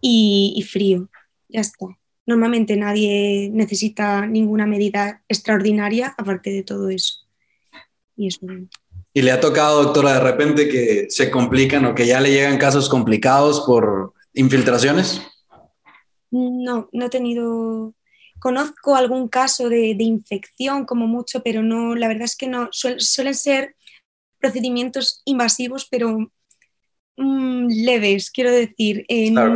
y, 0.00 0.62
frío. 0.70 1.08
Ya 1.48 1.60
está. 1.60 1.86
Normalmente 2.26 2.76
nadie 2.76 3.50
necesita 3.50 4.26
ninguna 4.26 4.66
medida 4.66 5.22
extraordinaria 5.26 6.14
aparte 6.18 6.50
de 6.50 6.62
todo 6.62 6.90
eso. 6.90 7.26
Y 8.14 8.28
eso. 8.28 8.46
¿Y 9.14 9.22
le 9.22 9.30
ha 9.30 9.40
tocado, 9.40 9.84
doctora, 9.84 10.14
de 10.14 10.20
repente 10.20 10.68
que 10.68 11.06
se 11.08 11.30
complican 11.30 11.86
o 11.86 11.94
que 11.94 12.06
ya 12.06 12.20
le 12.20 12.30
llegan 12.30 12.58
casos 12.58 12.88
complicados 12.88 13.62
por 13.62 14.12
infiltraciones? 14.34 15.22
No, 16.30 16.90
no 16.92 17.06
he 17.06 17.10
tenido 17.10 17.94
Conozco 18.42 18.96
algún 18.96 19.28
caso 19.28 19.68
de, 19.68 19.94
infección 20.00 20.84
como 20.84 21.06
mucho, 21.06 21.44
pero 21.44 21.62
no, 21.62 21.94
la 21.94 22.08
verdad 22.08 22.24
es 22.24 22.34
que 22.34 22.48
no, 22.48 22.70
suelen 22.72 23.36
ser 23.36 23.76
procedimientos 24.40 25.22
invasivos, 25.24 25.86
pero 25.88 26.18
mm, 27.16 27.68
leves, 27.68 28.32
quiero 28.32 28.50
decir, 28.50 29.04
eh, 29.06 29.30
no, 29.30 29.46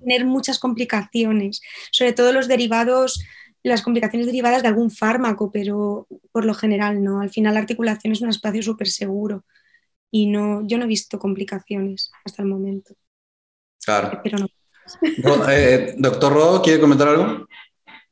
tener 0.00 0.26
muchas 0.26 0.58
complicaciones, 0.58 1.62
sobre 1.90 2.12
todo 2.12 2.34
los 2.34 2.48
derivados, 2.48 3.24
las 3.62 3.80
complicaciones 3.80 4.26
derivadas 4.26 4.60
de 4.60 4.68
algún 4.68 4.90
fármaco, 4.90 5.50
pero 5.50 6.06
por 6.32 6.44
lo 6.44 6.52
general 6.52 7.02
no. 7.02 7.22
Al 7.22 7.30
final 7.30 7.54
la 7.54 7.60
articulación 7.60 8.12
es 8.12 8.20
un 8.20 8.28
espacio 8.28 8.62
súper 8.62 8.88
seguro 8.88 9.46
y 10.10 10.26
no, 10.26 10.66
yo 10.66 10.76
no 10.76 10.84
he 10.84 10.88
visto 10.88 11.18
complicaciones 11.18 12.10
hasta 12.26 12.42
el 12.42 12.48
momento. 12.48 12.92
Claro. 13.82 14.20
Pero 14.22 14.36
no. 14.36 14.48
Eh, 15.50 15.94
doctor 15.96 16.34
Rodo, 16.34 16.60
¿quiere 16.60 16.78
comentar 16.78 17.08
algo? 17.08 17.46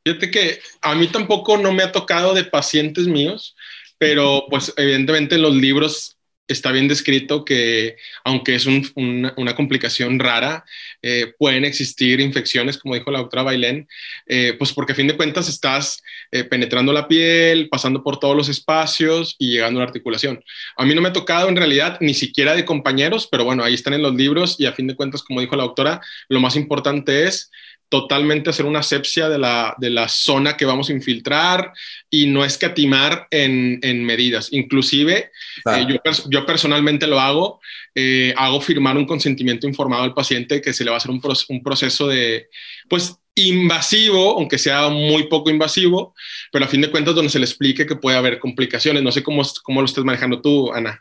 Fíjate 0.05 0.31
que 0.31 0.61
a 0.83 0.95
mí 0.95 1.07
tampoco 1.09 1.57
no 1.57 1.73
me 1.73 1.83
ha 1.83 1.93
tocado 1.93 2.35
de 2.35 2.45
pacientes 2.45 3.07
míos, 3.07 3.57
pero 3.99 4.45
pues 4.51 4.73
evidentemente 4.77 5.37
en 5.37 5.43
los 5.43 5.55
libros 5.55 6.15
está 6.47 6.73
bien 6.73 6.89
descrito 6.89 7.45
que 7.45 7.97
aunque 8.25 8.55
es 8.55 8.67
una, 8.67 9.55
complicación 9.57 10.19
rara, 10.19 10.65
eh, 11.01 11.33
pueden 11.39 11.65
existir 11.65 12.21
infecciones, 12.21 12.77
como 12.77 12.95
dijo 12.95 13.11
la 13.11 13.21
doctora 13.21 13.45
Bailén, 13.45 13.89
eh, 14.27 14.55
pues 14.59 14.73
porque 14.73 14.93
a 14.93 14.97
fin 14.97 15.07
de 15.07 15.17
cuentas 15.17 15.49
estás 15.49 16.03
eh, 16.33 16.45
penetrando 16.45 16.93
la 16.93 17.09
piel, 17.09 17.69
pasando 17.71 18.03
por 18.03 18.19
todos 18.19 18.37
los 18.37 18.49
espacios 18.49 19.37
y 19.39 19.53
llegando 19.53 19.81
a 19.81 19.85
la 19.85 19.89
articulación. 19.89 20.45
A 20.77 20.85
mí 20.85 20.95
no 20.95 21.01
me 21.01 21.09
ha 21.09 21.13
tocado 21.13 21.49
en 21.49 21.57
realidad 21.57 21.99
ni 22.01 22.15
siquiera 22.15 22.55
de 22.55 22.65
compañeros, 22.65 23.29
pero 23.31 23.45
bueno, 23.45 23.65
ahí 23.65 23.75
están 23.75 23.95
en 23.95 24.03
los 24.03 24.15
libros 24.15 24.57
y 24.59 24.67
a 24.67 24.73
fin 24.73 24.87
de 24.87 24.97
cuentas, 24.97 25.23
como 25.23 25.41
dijo 25.41 25.57
la 25.57 25.65
doctora, 25.65 26.01
lo 26.29 26.41
más 26.41 26.57
importante 26.57 27.27
es 27.27 27.51
totalmente 27.95 28.51
hacer 28.51 28.67
una 28.67 28.81
asepsia 28.81 29.29
de 29.29 29.39
la, 29.39 29.77
de 29.79 29.89
la 29.89 30.09
zona 30.09 30.57
que 30.57 30.65
vamos 30.65 30.91
a 30.91 30.93
infiltrar 30.93 31.73
y 32.11 32.27
no 32.27 32.45
escatimar 32.45 33.29
en, 33.31 33.79
en 33.83 34.05
medidas. 34.05 34.49
Inclusive, 34.53 35.31
eh, 35.73 35.87
yo, 35.89 35.97
yo, 36.29 36.45
personalmente 36.45 37.07
lo 37.07 37.21
hago, 37.21 37.61
eh, 37.95 38.35
hago 38.37 38.61
firmar 38.61 38.97
un 38.97 39.07
consentimiento 39.07 39.69
informado 39.69 40.03
al 40.03 40.13
paciente 40.13 40.61
que 40.61 40.73
se 40.73 40.83
le 40.83 40.91
va 40.91 40.97
a 40.97 40.99
hacer 40.99 41.13
un, 41.13 41.23
un 41.51 41.63
proceso 41.63 42.09
de, 42.09 42.49
pues, 42.89 43.17
invasivo, 43.37 44.39
aunque 44.39 44.59
sea 44.59 44.89
muy 44.89 45.29
poco 45.29 45.51
invasivo, 45.51 46.17
pero 46.51 46.65
a 46.65 46.69
fin 46.69 46.81
de 46.81 46.91
cuentas 46.91 47.15
donde 47.15 47.31
se 47.31 47.39
le 47.39 47.45
explique 47.45 47.87
que 47.87 47.95
puede 47.95 48.17
haber 48.17 48.41
complicaciones. 48.41 49.05
No 49.05 49.13
sé 49.13 49.23
cómo, 49.23 49.43
cómo 49.63 49.81
lo 49.81 49.87
estés 49.87 50.03
manejando 50.03 50.41
tú, 50.41 50.73
Ana. 50.73 51.01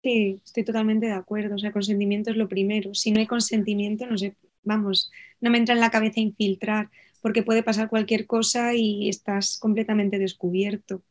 Sí, 0.00 0.40
estoy 0.44 0.64
totalmente 0.64 1.06
de 1.06 1.14
acuerdo. 1.14 1.56
O 1.56 1.58
sea, 1.58 1.72
consentimiento 1.72 2.30
es 2.30 2.36
lo 2.36 2.48
primero. 2.48 2.94
Si 2.94 3.10
no 3.10 3.18
hay 3.18 3.26
consentimiento, 3.26 4.06
no 4.06 4.16
sé, 4.16 4.36
vamos, 4.62 5.10
no 5.40 5.50
me 5.50 5.58
entra 5.58 5.74
en 5.74 5.80
la 5.80 5.90
cabeza 5.90 6.20
infiltrar, 6.20 6.90
porque 7.20 7.42
puede 7.42 7.62
pasar 7.62 7.88
cualquier 7.88 8.26
cosa 8.26 8.74
y 8.74 9.08
estás 9.08 9.58
completamente 9.58 10.18
descubierto. 10.18 11.02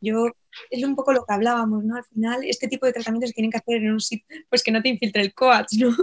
Yo, 0.00 0.30
es 0.70 0.84
un 0.84 0.94
poco 0.94 1.12
lo 1.12 1.24
que 1.24 1.34
hablábamos, 1.34 1.84
¿no? 1.84 1.96
Al 1.96 2.04
final, 2.04 2.44
este 2.44 2.68
tipo 2.68 2.86
de 2.86 2.92
tratamientos 2.92 3.30
se 3.30 3.34
tienen 3.34 3.50
que 3.50 3.58
hacer 3.58 3.76
en 3.76 3.92
un 3.92 4.00
sitio, 4.00 4.24
pues 4.48 4.62
que 4.62 4.70
no 4.70 4.80
te 4.80 4.88
infiltre 4.88 5.22
el 5.22 5.34
coach, 5.34 5.72
¿no? 5.78 5.94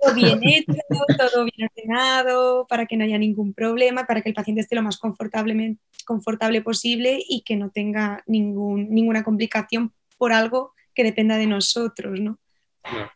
todo 0.00 0.14
bien 0.14 0.40
hecho, 0.42 0.72
todo 1.18 1.44
bien 1.44 1.68
ordenado, 1.68 2.66
para 2.68 2.86
que 2.86 2.96
no 2.96 3.04
haya 3.04 3.18
ningún 3.18 3.52
problema, 3.52 4.06
para 4.06 4.22
que 4.22 4.28
el 4.28 4.34
paciente 4.34 4.62
esté 4.62 4.76
lo 4.76 4.82
más 4.82 4.98
confortable, 4.98 5.76
confortable 6.04 6.62
posible 6.62 7.18
y 7.28 7.42
que 7.42 7.56
no 7.56 7.70
tenga 7.70 8.22
ningún, 8.26 8.88
ninguna 8.90 9.24
complicación 9.24 9.92
por 10.18 10.32
algo 10.32 10.72
que 10.94 11.04
dependa 11.04 11.36
de 11.36 11.46
nosotros, 11.46 12.20
¿no? 12.20 12.38
Ah, 12.84 13.12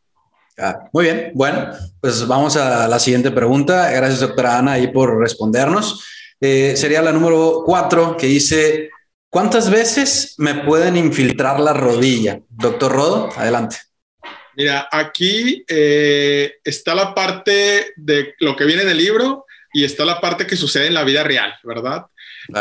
muy 0.93 1.05
bien, 1.05 1.33
bueno, 1.35 1.71
pues 2.01 2.27
vamos 2.27 2.57
a 2.57 2.89
la 2.89 2.99
siguiente 2.99 3.31
pregunta. 3.31 3.91
Gracias, 3.91 4.21
doctora 4.21 4.59
Ana, 4.59 4.73
ahí 4.73 4.89
por 4.89 5.19
respondernos. 5.19 6.05
Eh, 6.41 6.75
sería 6.77 7.03
la 7.03 7.13
número 7.13 7.63
cuatro 7.65 8.17
que 8.17 8.27
dice, 8.27 8.91
¿Cuántas 9.31 9.71
veces 9.71 10.35
me 10.39 10.55
pueden 10.65 10.97
infiltrar 10.97 11.61
la 11.61 11.73
rodilla? 11.73 12.41
Doctor 12.49 12.91
Rodo, 12.91 13.29
adelante. 13.37 13.77
Mira, 14.57 14.89
aquí 14.91 15.65
eh, 15.69 16.55
está 16.65 16.97
la 16.97 17.15
parte 17.15 17.93
de 17.95 18.35
lo 18.41 18.57
que 18.57 18.65
viene 18.65 18.83
en 18.83 18.89
el 18.89 18.97
libro 18.97 19.47
y 19.73 19.85
está 19.85 20.05
la 20.05 20.21
parte 20.21 20.49
que 20.49 20.57
sucede 20.57 20.89
en 20.89 20.95
la 20.95 21.05
vida 21.05 21.23
real, 21.23 21.55
¿verdad? 21.63 22.07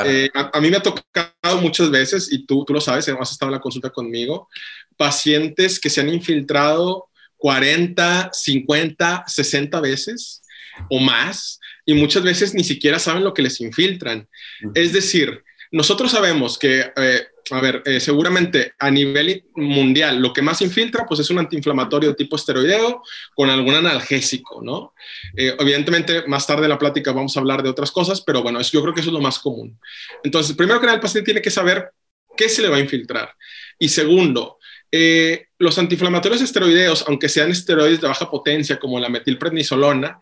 Eh, 0.06 0.30
a, 0.36 0.62
mí 0.62 0.70
me 0.70 0.78
ha 0.78 0.84
tocado 0.84 1.60
muchas 1.60 1.90
veces, 1.90 2.32
y 2.32 2.46
tú, 2.46 2.64
tú 2.64 2.74
lo 2.74 2.82
sabes, 2.82 3.10
has 3.10 3.32
estado 3.32 3.50
en 3.50 3.56
la 3.56 3.62
consulta 3.62 3.90
conmigo, 3.90 4.48
pacientes 4.96 5.80
que 5.80 5.90
se 5.90 6.02
han 6.02 6.10
infiltrado 6.10 7.09
40, 7.40 8.30
50, 8.32 9.24
60 9.26 9.82
veces 9.82 10.44
o 10.90 11.00
más, 11.00 11.60
y 11.86 11.94
muchas 11.94 12.24
veces 12.24 12.54
ni 12.54 12.64
siquiera 12.64 13.00
saben 13.00 13.24
lo 13.24 13.34
que 13.34 13.42
les 13.42 13.60
infiltran. 13.62 14.28
Es 14.76 14.94
decir, 14.94 15.44
nosotros 15.72 16.12
sabemos 16.12 16.58
que, 16.58 16.92
eh, 16.96 17.28
a 17.52 17.62
ver, 17.62 17.82
eh, 17.86 18.00
seguramente 18.00 18.74
a 18.78 18.92
nivel 18.92 19.46
mundial 19.56 20.22
lo 20.22 20.34
que 20.34 20.42
más 20.42 20.62
infiltra 20.62 21.06
pues 21.08 21.20
es 21.20 21.30
un 21.30 21.40
antiinflamatorio 21.40 22.16
tipo 22.16 22.36
esteroideo 22.36 23.04
con 23.36 23.50
algún 23.50 23.76
analgésico, 23.76 24.62
¿no? 24.62 24.94
Eh, 25.36 25.56
evidentemente 25.60 26.24
más 26.28 26.46
tarde 26.46 26.64
en 26.64 26.70
la 26.70 26.78
plática 26.78 27.12
vamos 27.12 27.36
a 27.36 27.40
hablar 27.40 27.64
de 27.64 27.70
otras 27.70 27.92
cosas, 27.92 28.22
pero 28.22 28.44
bueno, 28.44 28.62
yo 28.62 28.82
creo 28.82 28.94
que 28.94 29.02
eso 29.02 29.10
es 29.10 29.14
lo 29.14 29.22
más 29.22 29.40
común. 29.40 29.80
Entonces, 30.24 30.56
primero 30.56 30.80
que 30.80 30.86
nada, 30.86 30.96
el 30.96 31.02
paciente 31.02 31.26
tiene 31.26 31.42
que 31.42 31.52
saber 31.52 31.92
qué 32.36 32.50
se 32.50 32.62
le 32.62 32.70
va 32.70 32.78
a 32.78 32.82
infiltrar. 32.82 33.36
Y 33.78 33.90
segundo, 33.90 34.59
los 34.92 35.78
antiinflamatorios 35.78 36.42
esteroideos, 36.42 37.06
aunque 37.08 37.30
sean 37.30 37.52
esteroides 37.52 38.02
de 38.02 38.08
baja 38.08 38.30
potencia 38.30 38.80
como 38.80 39.00
la 39.00 39.10
metilprednisolona, 39.10 40.20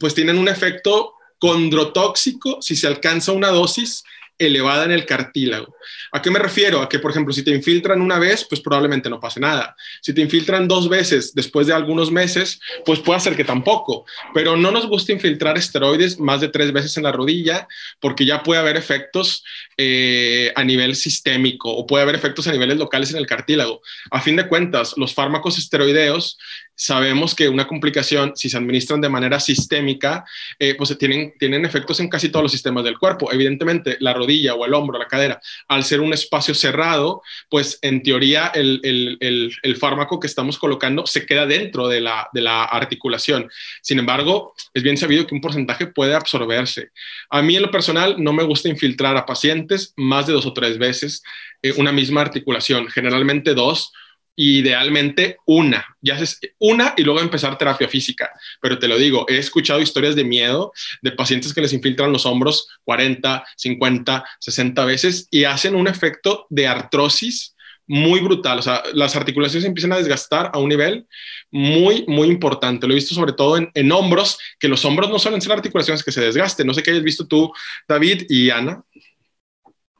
pues 0.00 0.14
tienen 0.14 0.38
un 0.38 0.48
efecto 0.48 1.14
condrotóxico 1.38 2.62
si 2.62 2.76
se 2.76 2.86
alcanza 2.86 3.32
una 3.32 3.48
dosis 3.48 4.04
elevada 4.46 4.84
en 4.84 4.92
el 4.92 5.06
cartílago. 5.06 5.74
¿A 6.12 6.20
qué 6.20 6.30
me 6.30 6.38
refiero? 6.38 6.80
A 6.80 6.88
que, 6.88 6.98
por 6.98 7.10
ejemplo, 7.10 7.32
si 7.32 7.42
te 7.42 7.50
infiltran 7.50 8.00
una 8.00 8.18
vez, 8.18 8.44
pues 8.48 8.60
probablemente 8.60 9.08
no 9.08 9.20
pase 9.20 9.40
nada. 9.40 9.74
Si 10.00 10.12
te 10.12 10.20
infiltran 10.20 10.68
dos 10.68 10.88
veces 10.88 11.34
después 11.34 11.66
de 11.66 11.72
algunos 11.72 12.10
meses, 12.10 12.60
pues 12.84 13.00
puede 13.00 13.20
ser 13.20 13.36
que 13.36 13.44
tampoco. 13.44 14.04
Pero 14.34 14.56
no 14.56 14.70
nos 14.70 14.86
gusta 14.86 15.12
infiltrar 15.12 15.56
esteroides 15.56 16.18
más 16.18 16.40
de 16.40 16.48
tres 16.48 16.72
veces 16.72 16.96
en 16.96 17.04
la 17.04 17.12
rodilla 17.12 17.66
porque 18.00 18.24
ya 18.24 18.42
puede 18.42 18.60
haber 18.60 18.76
efectos 18.76 19.44
eh, 19.76 20.52
a 20.54 20.64
nivel 20.64 20.96
sistémico 20.96 21.70
o 21.70 21.86
puede 21.86 22.02
haber 22.02 22.14
efectos 22.14 22.46
a 22.46 22.52
niveles 22.52 22.78
locales 22.78 23.10
en 23.10 23.18
el 23.18 23.26
cartílago. 23.26 23.80
A 24.10 24.20
fin 24.20 24.36
de 24.36 24.48
cuentas, 24.48 24.94
los 24.96 25.14
fármacos 25.14 25.58
esteroideos 25.58 26.38
sabemos 26.82 27.36
que 27.36 27.48
una 27.48 27.68
complicación, 27.68 28.32
si 28.34 28.50
se 28.50 28.56
administran 28.56 29.00
de 29.00 29.08
manera 29.08 29.38
sistémica, 29.38 30.24
eh, 30.58 30.74
pues 30.74 30.98
tienen, 30.98 31.32
tienen 31.38 31.64
efectos 31.64 32.00
en 32.00 32.08
casi 32.08 32.28
todos 32.28 32.42
los 32.42 32.50
sistemas 32.50 32.82
del 32.82 32.98
cuerpo. 32.98 33.32
Evidentemente, 33.32 33.98
la 34.00 34.12
rodilla 34.12 34.54
o 34.54 34.66
el 34.66 34.74
hombro, 34.74 34.98
la 34.98 35.06
cadera, 35.06 35.40
al 35.68 35.84
ser 35.84 36.00
un 36.00 36.12
espacio 36.12 36.56
cerrado, 36.56 37.22
pues 37.48 37.78
en 37.82 38.02
teoría 38.02 38.50
el, 38.52 38.80
el, 38.82 39.56
el, 39.62 39.76
fármaco 39.76 40.18
que 40.18 40.26
estamos 40.26 40.58
colocando 40.58 41.06
se 41.06 41.24
queda 41.24 41.46
dentro 41.46 41.86
de 41.86 42.00
la, 42.00 42.28
de 42.32 42.40
la, 42.40 42.64
articulación. 42.64 43.48
Sin 43.80 44.00
embargo, 44.00 44.52
es 44.74 44.82
bien 44.82 44.96
sabido 44.96 45.24
que 45.24 45.36
un 45.36 45.40
porcentaje 45.40 45.86
puede 45.86 46.14
absorberse. 46.14 46.90
A 47.30 47.42
mí 47.42 47.54
en 47.54 47.62
lo 47.62 47.70
personal 47.70 48.16
no 48.18 48.32
me 48.32 48.42
gusta 48.42 48.68
infiltrar 48.68 49.16
a 49.16 49.24
pacientes 49.24 49.94
más 49.96 50.26
de 50.26 50.32
dos 50.32 50.46
o 50.46 50.52
tres 50.52 50.78
veces 50.78 51.22
eh, 51.62 51.74
una 51.76 51.92
misma 51.92 52.22
articulación, 52.22 52.88
generalmente 52.88 53.54
dos 53.54 53.92
idealmente 54.36 55.38
una, 55.46 55.84
ya 56.00 56.14
haces 56.14 56.40
una 56.58 56.94
y 56.96 57.02
luego 57.02 57.20
empezar 57.20 57.58
terapia 57.58 57.88
física. 57.88 58.30
Pero 58.60 58.78
te 58.78 58.88
lo 58.88 58.96
digo, 58.96 59.26
he 59.28 59.36
escuchado 59.36 59.80
historias 59.80 60.16
de 60.16 60.24
miedo 60.24 60.72
de 61.02 61.12
pacientes 61.12 61.52
que 61.52 61.60
les 61.60 61.72
infiltran 61.72 62.12
los 62.12 62.26
hombros 62.26 62.68
40, 62.84 63.44
50, 63.56 64.24
60 64.38 64.84
veces 64.84 65.28
y 65.30 65.44
hacen 65.44 65.74
un 65.74 65.88
efecto 65.88 66.46
de 66.50 66.66
artrosis 66.66 67.54
muy 67.86 68.20
brutal. 68.20 68.58
O 68.58 68.62
sea, 68.62 68.82
las 68.94 69.16
articulaciones 69.16 69.66
empiezan 69.66 69.92
a 69.92 69.98
desgastar 69.98 70.50
a 70.54 70.58
un 70.58 70.68
nivel 70.68 71.06
muy, 71.50 72.04
muy 72.06 72.28
importante. 72.28 72.86
Lo 72.86 72.94
he 72.94 72.96
visto 72.96 73.14
sobre 73.14 73.32
todo 73.32 73.56
en, 73.56 73.70
en 73.74 73.92
hombros, 73.92 74.38
que 74.58 74.68
los 74.68 74.84
hombros 74.84 75.10
no 75.10 75.18
suelen 75.18 75.42
ser 75.42 75.52
articulaciones 75.52 76.02
que 76.02 76.12
se 76.12 76.22
desgasten. 76.22 76.66
No 76.66 76.74
sé 76.74 76.82
qué 76.82 76.92
hayas 76.92 77.02
visto 77.02 77.26
tú, 77.26 77.52
David 77.86 78.24
y 78.28 78.50
Ana. 78.50 78.82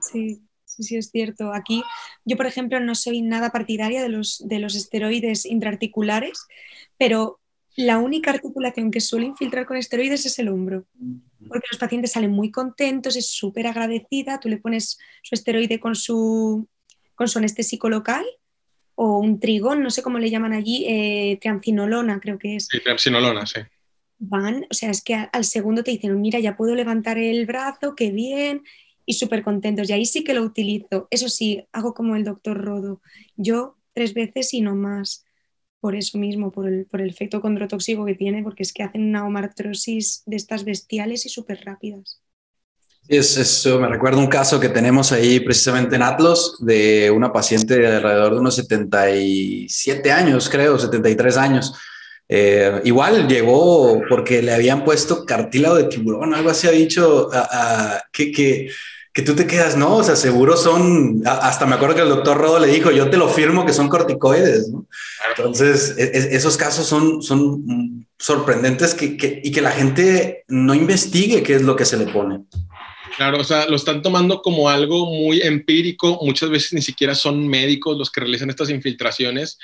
Sí, 0.00 0.40
sí, 0.76 0.82
sí, 0.82 0.96
es 0.96 1.10
cierto. 1.10 1.52
Aquí 1.52 1.82
yo, 2.24 2.36
por 2.36 2.46
ejemplo, 2.46 2.80
no 2.80 2.94
soy 2.94 3.22
nada 3.22 3.50
partidaria 3.50 4.02
de 4.02 4.08
los, 4.08 4.42
de 4.46 4.58
los 4.58 4.74
esteroides 4.74 5.44
intraarticulares, 5.46 6.46
pero 6.98 7.40
la 7.76 7.98
única 7.98 8.30
articulación 8.30 8.90
que 8.90 9.00
suele 9.00 9.26
infiltrar 9.26 9.66
con 9.66 9.76
esteroides 9.76 10.26
es 10.26 10.38
el 10.38 10.48
hombro, 10.48 10.84
porque 11.48 11.68
los 11.70 11.78
pacientes 11.78 12.12
salen 12.12 12.30
muy 12.30 12.50
contentos, 12.50 13.16
es 13.16 13.30
súper 13.30 13.66
agradecida, 13.66 14.40
tú 14.40 14.48
le 14.48 14.58
pones 14.58 14.98
su 15.22 15.34
esteroide 15.34 15.80
con 15.80 15.94
su, 15.94 16.68
con 17.14 17.28
su 17.28 17.38
anestésico 17.38 17.88
local 17.88 18.24
o 18.94 19.18
un 19.18 19.40
trigón, 19.40 19.82
no 19.82 19.90
sé 19.90 20.02
cómo 20.02 20.18
le 20.18 20.28
llaman 20.28 20.52
allí, 20.52 20.84
eh, 20.86 21.38
triamcinolona 21.40 22.20
creo 22.20 22.38
que 22.38 22.56
es. 22.56 22.68
Sí, 22.70 22.78
triamcinolona, 22.80 23.46
sí. 23.46 23.60
Van, 24.18 24.66
o 24.70 24.74
sea, 24.74 24.90
es 24.90 25.02
que 25.02 25.14
al 25.14 25.44
segundo 25.44 25.82
te 25.82 25.90
dicen, 25.92 26.20
mira, 26.20 26.38
ya 26.38 26.56
puedo 26.56 26.74
levantar 26.74 27.16
el 27.18 27.46
brazo, 27.46 27.94
qué 27.96 28.10
bien, 28.10 28.62
y 29.06 29.14
súper 29.14 29.42
contentos. 29.42 29.88
Y 29.88 29.92
ahí 29.92 30.06
sí 30.06 30.24
que 30.24 30.34
lo 30.34 30.42
utilizo. 30.42 31.08
Eso 31.10 31.28
sí, 31.28 31.66
hago 31.72 31.94
como 31.94 32.16
el 32.16 32.24
doctor 32.24 32.58
Rodo. 32.58 33.00
Yo 33.36 33.76
tres 33.92 34.14
veces 34.14 34.52
y 34.54 34.60
no 34.60 34.74
más. 34.74 35.24
Por 35.80 35.96
eso 35.96 36.16
mismo, 36.16 36.52
por 36.52 36.68
el, 36.68 36.86
por 36.86 37.00
el 37.00 37.10
efecto 37.10 37.40
condrotóxico 37.40 38.04
que 38.04 38.14
tiene, 38.14 38.42
porque 38.42 38.62
es 38.62 38.72
que 38.72 38.84
hacen 38.84 39.02
una 39.02 39.26
homartrosis 39.26 40.22
de 40.26 40.36
estas 40.36 40.64
bestiales 40.64 41.26
y 41.26 41.28
súper 41.28 41.64
rápidas. 41.64 42.22
Es, 43.08 43.36
eso 43.36 43.80
me 43.80 43.88
recuerda 43.88 44.18
un 44.18 44.28
caso 44.28 44.60
que 44.60 44.68
tenemos 44.68 45.10
ahí 45.10 45.40
precisamente 45.40 45.96
en 45.96 46.02
Atlas 46.02 46.54
de 46.60 47.10
una 47.10 47.32
paciente 47.32 47.78
de 47.78 47.96
alrededor 47.96 48.34
de 48.34 48.40
unos 48.40 48.54
77 48.54 50.12
años, 50.12 50.48
creo, 50.48 50.78
73 50.78 51.36
años. 51.36 51.74
Eh, 52.28 52.80
igual 52.84 53.26
llegó 53.26 54.00
porque 54.08 54.40
le 54.40 54.54
habían 54.54 54.84
puesto 54.84 55.26
cartílago 55.26 55.74
de 55.74 55.84
tiburón, 55.84 56.32
algo 56.32 56.50
así 56.50 56.68
ha 56.68 56.70
dicho, 56.70 57.28
que, 58.12 58.30
que 58.30 58.70
que 59.12 59.22
tú 59.22 59.34
te 59.34 59.46
quedas, 59.46 59.76
no, 59.76 59.96
o 59.96 60.02
sea, 60.02 60.16
seguro 60.16 60.56
son, 60.56 61.22
hasta 61.26 61.66
me 61.66 61.74
acuerdo 61.74 61.94
que 61.94 62.02
el 62.02 62.08
doctor 62.08 62.38
Rodo 62.38 62.58
le 62.58 62.68
dijo, 62.68 62.90
yo 62.90 63.10
te 63.10 63.18
lo 63.18 63.28
firmo 63.28 63.66
que 63.66 63.74
son 63.74 63.88
corticoides, 63.88 64.70
¿no? 64.70 64.86
Entonces, 65.36 65.94
e, 65.98 66.04
e, 66.04 66.36
esos 66.36 66.56
casos 66.56 66.86
son, 66.86 67.22
son 67.22 68.06
sorprendentes 68.18 68.94
que, 68.94 69.18
que, 69.18 69.40
y 69.44 69.52
que 69.52 69.60
la 69.60 69.72
gente 69.72 70.44
no 70.48 70.74
investigue 70.74 71.42
qué 71.42 71.56
es 71.56 71.62
lo 71.62 71.76
que 71.76 71.84
se 71.84 71.98
le 71.98 72.06
pone. 72.06 72.40
Claro, 73.16 73.38
o 73.40 73.44
sea, 73.44 73.66
lo 73.66 73.76
están 73.76 74.00
tomando 74.00 74.40
como 74.40 74.70
algo 74.70 75.06
muy 75.06 75.42
empírico, 75.42 76.18
muchas 76.22 76.48
veces 76.48 76.72
ni 76.72 76.80
siquiera 76.80 77.14
son 77.14 77.46
médicos 77.46 77.98
los 77.98 78.10
que 78.10 78.20
realizan 78.20 78.48
estas 78.48 78.70
infiltraciones 78.70 79.58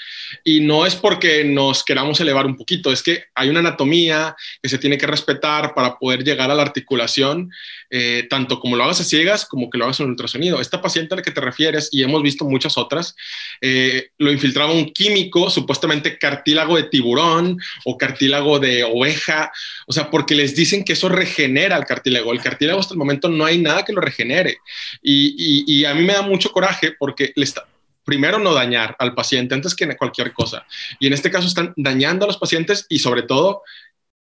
y 0.45 0.61
no 0.61 0.85
es 0.85 0.95
porque 0.95 1.45
nos 1.45 1.83
queramos 1.83 2.21
elevar 2.21 2.45
un 2.45 2.57
poquito, 2.57 2.93
es 2.93 3.03
que 3.03 3.25
hay 3.35 3.49
una 3.49 3.61
anatomía 3.61 4.37
que 4.63 4.69
se 4.69 4.79
tiene 4.79 4.99
que 4.99 5.07
respetar 5.07 5.75
para 5.75 5.99
poder 5.99 6.25
llegar 6.25 6.51
a 6.51 6.55
la 6.55 6.63
articulación, 6.63 7.51
eh, 7.91 8.27
tanto 8.29 8.61
como 8.61 8.77
lo 8.77 8.85
hagas 8.85 9.01
a 9.01 9.05
ciegas 9.05 9.47
como 9.47 9.71
que 9.71 9.79
lo 9.79 9.85
hagas 9.85 10.01
en 10.01 10.09
ultrasonido. 10.09 10.61
Esta 10.61 10.83
paciente 10.83 11.15
a 11.15 11.17
la 11.17 11.23
que 11.23 11.31
te 11.31 11.41
refieres, 11.41 11.89
y 11.91 12.03
hemos 12.03 12.23
visto 12.23 12.45
muchas 12.45 12.77
otras, 12.77 13.17
eh, 13.63 14.11
lo 14.19 14.31
infiltraba 14.31 14.73
un 14.73 14.93
químico, 14.93 15.49
supuestamente 15.49 16.19
cartílago 16.19 16.77
de 16.77 16.85
tiburón 16.85 17.59
o 17.85 17.97
cartílago 17.97 18.59
de 18.59 18.85
oveja, 18.85 19.51
o 19.87 19.93
sea, 19.93 20.11
porque 20.11 20.35
les 20.35 20.55
dicen 20.55 20.85
que 20.85 20.93
eso 20.93 21.09
regenera 21.09 21.77
el 21.77 21.85
cartílago. 21.87 22.33
El 22.33 22.43
cartílago 22.43 22.81
hasta 22.81 22.95
el 22.95 22.99
momento 22.99 23.29
no 23.29 23.38
hay 23.45 23.59
nada 23.59 23.85
que 23.85 23.93
lo 23.93 24.01
regenere. 24.01 24.59
Y, 25.03 25.85
a 25.85 25.95
mí 25.95 26.03
me 26.05 26.15
da 26.15 26.23
mucho 26.23 26.51
coraje 26.51 26.93
porque 26.99 27.33
le 27.37 27.45
está, 27.45 27.67
primero 28.05 28.39
no 28.39 28.55
dañar 28.55 28.97
al 28.99 29.15
paciente 29.15 29.55
antes 29.55 29.75
que 29.75 29.97
cualquier 29.97 30.33
cosa. 30.33 30.67
Y 30.99 31.07
en 31.07 31.13
este 31.13 31.31
caso 31.31 31.47
están 31.47 31.73
dañando 31.77 32.25
a 32.25 32.29
los 32.29 32.39
pacientes 32.39 32.87
y 32.89 32.99
sobre 32.99 33.23
todo 33.23 33.63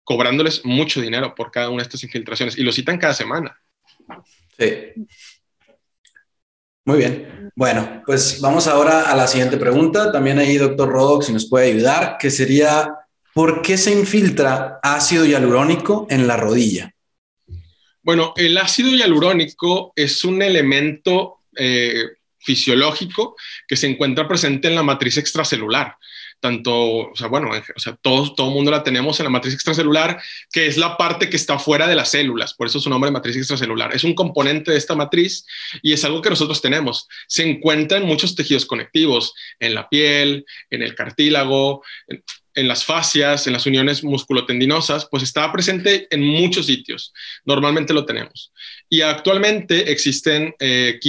cobrándoles 0.04 0.66
mucho 0.66 1.02
dinero 1.02 1.34
por 1.36 1.52
cada 1.52 1.70
una 1.70 1.78
de 1.78 1.84
estas 1.84 2.04
infiltraciones 2.04 2.58
y 2.58 2.64
lo 2.64 2.72
citan 2.72 2.98
cada 2.98 3.14
semana. 3.14 3.58
Sí. 4.58 4.94
Muy 6.86 6.98
bien. 6.98 7.52
Bueno, 7.56 8.04
pues 8.06 8.42
vamos 8.42 8.68
ahora 8.68 9.10
a 9.10 9.16
la 9.16 9.28
siguiente 9.28 9.58
pregunta. 9.58 10.12
También 10.12 10.38
ahí, 10.40 10.58
doctor 10.58 10.90
Rodox, 10.90 11.28
si 11.28 11.34
nos 11.34 11.50
puede 11.50 11.72
ayudar, 11.72 12.18
que 12.20 12.30
sería, 12.30 12.94
¿por 13.34 13.62
qué 13.62 13.78
se 13.78 13.92
infiltra 13.92 14.80
ácido 14.84 15.26
hialurónico 15.26 16.08
en 16.10 16.28
la 16.28 16.36
rodilla? 16.36 16.93
Bueno, 18.04 18.34
el 18.36 18.58
ácido 18.58 18.90
hialurónico 18.90 19.94
es 19.96 20.26
un 20.26 20.42
elemento 20.42 21.40
eh, 21.56 22.04
fisiológico 22.38 23.36
que 23.66 23.78
se 23.78 23.88
encuentra 23.88 24.28
presente 24.28 24.68
en 24.68 24.76
la 24.76 24.84
matriz 24.84 25.18
extracelular. 25.18 25.96
Tanto, 26.42 26.74
o 26.74 27.16
sea, 27.16 27.28
bueno, 27.28 27.50
o 27.52 27.80
sea, 27.80 27.96
todo, 28.02 28.36
todo 28.36 28.52
mundo 28.52 28.70
la 28.70 28.84
tenemos 28.84 29.18
en 29.18 29.24
la 29.24 29.30
matriz 29.30 29.54
extracelular, 29.54 30.22
que 30.52 30.68
es 30.68 30.76
la 30.76 30.98
parte 30.98 31.30
que 31.30 31.38
está 31.38 31.58
fuera 31.58 31.88
de 31.88 31.96
las 31.96 32.12
células, 32.12 32.54
por 32.54 32.68
eso 32.68 32.82
su 32.82 32.90
nombre 32.90 33.12
matriz 33.12 33.38
extracelular. 33.38 33.96
Es 33.96 34.04
un 34.04 34.14
componente 34.14 34.72
de 34.72 34.78
esta 34.78 34.94
matriz 34.94 35.46
y 35.82 35.94
es 35.94 36.04
algo 36.04 36.22
que 36.22 36.30
nosotros 36.30 36.62
tenemos. 36.62 37.08
Se 37.28 37.50
encuentra 37.50 37.98
en 37.98 38.06
muchos 38.06 38.36
tejidos 38.36 38.66
conectivos, 38.66 39.34
en 39.62 39.74
la 39.74 39.88
piel, 39.88 40.46
en 40.70 40.82
el 40.82 40.96
cartílago, 40.96 41.82
en 42.10 42.22
las 42.56 42.86
fascias, 42.86 43.48
en 43.48 43.54
las 43.54 43.66
uniones 43.66 44.04
musculotendinosas, 44.04 45.08
pues 45.10 45.24
está 45.24 45.52
presente 45.52 46.08
en 46.12 46.24
muchos 46.24 46.68
sitios. 46.68 47.14
Normalmente 47.46 47.94
lo 47.94 48.06
tenemos. 48.06 48.52
Y 48.90 49.02
actualmente 49.02 49.92
existen 49.92 50.54
eh, 50.60 51.00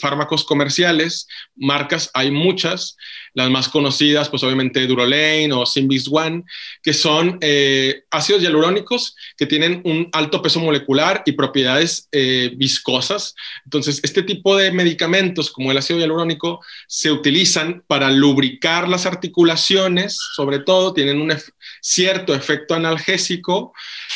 fármacos 0.00 0.44
comerciales, 0.44 1.26
marcas, 1.58 2.10
hay 2.14 2.30
muchas, 2.30 2.96
las 3.34 3.50
más 3.50 3.68
conocidas, 3.68 4.28
pues 4.28 4.42
obviamente 4.42 4.86
Durolane 4.86 5.52
o 5.52 5.64
Symbis 5.64 6.08
One, 6.10 6.44
que 6.82 6.92
son 6.92 7.38
eh, 7.40 8.02
ácidos 8.10 8.42
hialurónicos 8.42 9.14
que 9.36 9.46
tienen 9.46 9.80
un 9.84 10.08
alto 10.12 10.42
peso 10.42 10.60
molecular 10.60 11.22
y 11.24 11.32
propiedades 11.32 12.08
eh, 12.12 12.52
viscosas. 12.56 13.34
Entonces, 13.64 14.00
este 14.02 14.22
tipo 14.22 14.56
de 14.56 14.72
medicamentos, 14.72 15.50
como 15.50 15.70
el 15.70 15.78
ácido 15.78 16.00
hialurónico, 16.00 16.60
se 16.86 17.12
utilizan 17.12 17.84
para 17.86 18.10
lubricar 18.10 18.88
las 18.88 19.06
articulaciones, 19.06 20.18
sobre 20.34 20.58
todo, 20.60 20.92
tienen 20.92 21.20
un 21.20 21.32
cierto 21.80 22.34
efecto 22.34 22.74
analgésico 22.74 23.72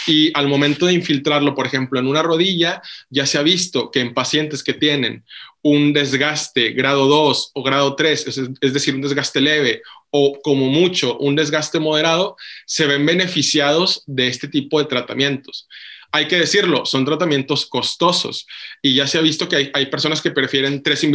y 0.07 0.37
al 0.37 0.49
momento 0.49 0.87
de 0.87 0.95
infiltrarlo, 0.95 1.55
por 1.55 1.67
ejemplo, 1.67 1.99
en 2.01 2.07
una 2.07 2.23
rodilla, 2.23 2.83
ya 3.11 3.27
se 3.27 3.39
ha 3.39 3.43
visto 3.43 3.91
que 3.91 4.01
en 4.01 4.15
pacientes 4.15 4.63
que 4.63 4.75
tienen 4.75 5.25
un 5.63 5.93
desgaste 5.93 6.71
grado 6.73 7.07
2 7.07 7.51
o 7.55 7.63
grado 7.63 7.95
3, 7.95 8.27
es, 8.61 8.73
decir, 8.73 8.95
un 8.95 9.01
desgaste 9.01 9.41
leve 9.41 9.83
o 10.11 10.39
como 10.43 10.67
mucho 10.67 11.17
un 11.19 11.37
desgaste 11.37 11.79
moderado, 11.79 12.37
se 12.67 12.87
ven 12.87 13.07
beneficiados 13.07 14.03
de 14.07 14.29
este 14.29 14.49
tipo 14.49 14.79
de 14.79 14.87
tratamientos. 14.87 15.69
Hay 16.13 16.29
que 16.29 16.37
decirlo, 16.37 16.85
son 16.85 17.05
tratamientos 17.05 17.67
costosos 17.67 18.47
y 18.83 18.95
ya 18.95 19.07
se 19.07 19.19
ha 19.19 19.23
visto 19.23 19.49
que 19.49 19.71
hay, 19.73 19.87
personas 19.87 20.21
que 20.21 20.31
prefieren 20.31 20.83
tres, 20.83 21.07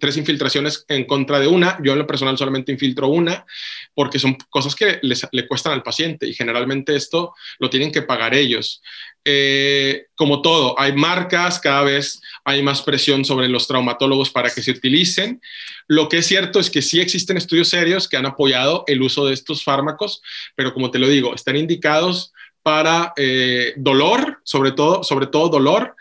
tres, 0.00 0.16
infiltraciones 0.16 0.84
en 0.88 1.04
contra 1.04 1.40
de 1.40 1.48
una. 1.48 1.78
Yo 1.82 1.92
en 1.92 1.98
lo 1.98 2.06
personal 2.06 2.38
solamente 2.38 2.70
infiltro 2.70 3.08
una 3.08 3.44
porque 3.92 4.18
son 4.18 4.36
cosas 4.48 4.74
que 4.76 5.00
le 5.02 5.46
cuestan 5.48 5.72
al 5.72 5.82
paciente 5.82 6.26
y 6.26 6.34
generalmente 6.34 6.94
esto 6.94 7.34
lo 7.58 7.68
tienen 7.70 7.90
que 7.90 8.02
pagar 8.02 8.34
ellos. 8.34 8.82
Eh, 9.28 10.06
como 10.14 10.40
todo, 10.40 10.78
hay 10.78 10.92
marcas, 10.92 11.58
cada 11.58 11.82
vez 11.82 12.20
hay 12.44 12.62
más 12.62 12.82
presión 12.82 13.24
sobre 13.24 13.48
los 13.48 13.66
traumatólogos 13.66 14.30
para 14.30 14.50
que 14.50 14.62
se 14.62 14.70
utilicen. 14.70 15.40
Lo 15.88 16.08
que 16.08 16.18
es 16.18 16.26
cierto 16.26 16.60
es 16.60 16.70
que 16.70 16.80
sí 16.80 17.00
existen 17.00 17.36
estudios 17.36 17.68
serios 17.68 18.08
que 18.08 18.16
han 18.16 18.26
apoyado 18.26 18.84
el 18.86 19.02
uso 19.02 19.26
de 19.26 19.34
estos 19.34 19.64
fármacos, 19.64 20.22
pero 20.54 20.72
como 20.72 20.92
te 20.92 21.00
lo 21.00 21.08
digo, 21.08 21.34
están 21.34 21.56
indicados 21.56 22.32
para 22.66 23.12
eh, 23.16 23.74
dolor, 23.76 24.40
sobre 24.42 24.72
todo, 24.72 25.04
sobre 25.04 25.28
todo 25.28 25.48
dolor, 25.48 25.94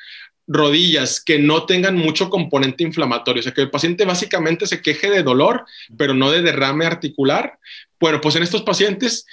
rodillas 0.48 1.24
que 1.24 1.38
no 1.38 1.68
tengan 1.68 1.96
mucho 1.96 2.28
componente 2.32 2.84
inflamatorio, 2.84 3.42
o 3.42 3.44
sea, 3.44 3.54
que 3.54 3.62
el 3.62 3.70
paciente 3.70 4.04
básicamente 4.04 4.66
se 4.66 4.82
queje 4.82 5.12
de 5.12 5.22
dolor, 5.22 5.64
pero 5.96 6.16
no 6.16 6.32
de 6.32 6.42
derrame 6.42 6.88
articular. 6.88 7.60
Bueno, 8.00 8.20
pues 8.20 8.36
en 8.36 8.42
estos 8.42 8.64
pacientes 8.64 9.28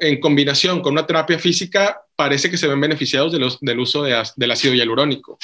en 0.00 0.20
combinación 0.20 0.80
con 0.80 0.94
una 0.94 1.06
terapia 1.06 1.38
física, 1.38 2.00
parece 2.16 2.50
que 2.50 2.56
se 2.56 2.66
ven 2.66 2.80
beneficiados 2.80 3.30
del 3.60 3.78
uso 3.78 4.02
del 4.02 4.50
ácido 4.50 4.72
hialurónico. 4.72 5.38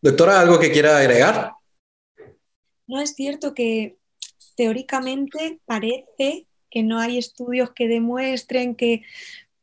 Doctora, 0.00 0.40
¿algo 0.40 0.60
que 0.60 0.70
quiera 0.70 0.98
agregar? 0.98 1.50
No 2.86 3.00
es 3.00 3.12
cierto 3.16 3.54
que 3.54 3.96
teóricamente 4.54 5.58
parece 5.66 6.46
que 6.70 6.82
no 6.82 6.98
hay 6.98 7.18
estudios 7.18 7.70
que 7.74 7.88
demuestren 7.88 8.74
que, 8.74 9.02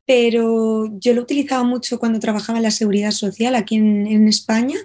pero 0.06 0.90
yo 1.00 1.14
lo 1.14 1.22
utilizaba 1.22 1.64
mucho 1.64 2.00
cuando 2.00 2.20
trabajaba 2.20 2.60
en 2.60 2.64
la 2.64 2.72
seguridad 2.72 3.12
social 3.12 3.56
aquí 3.56 3.76
en, 3.76 4.08
en 4.08 4.28
España 4.28 4.78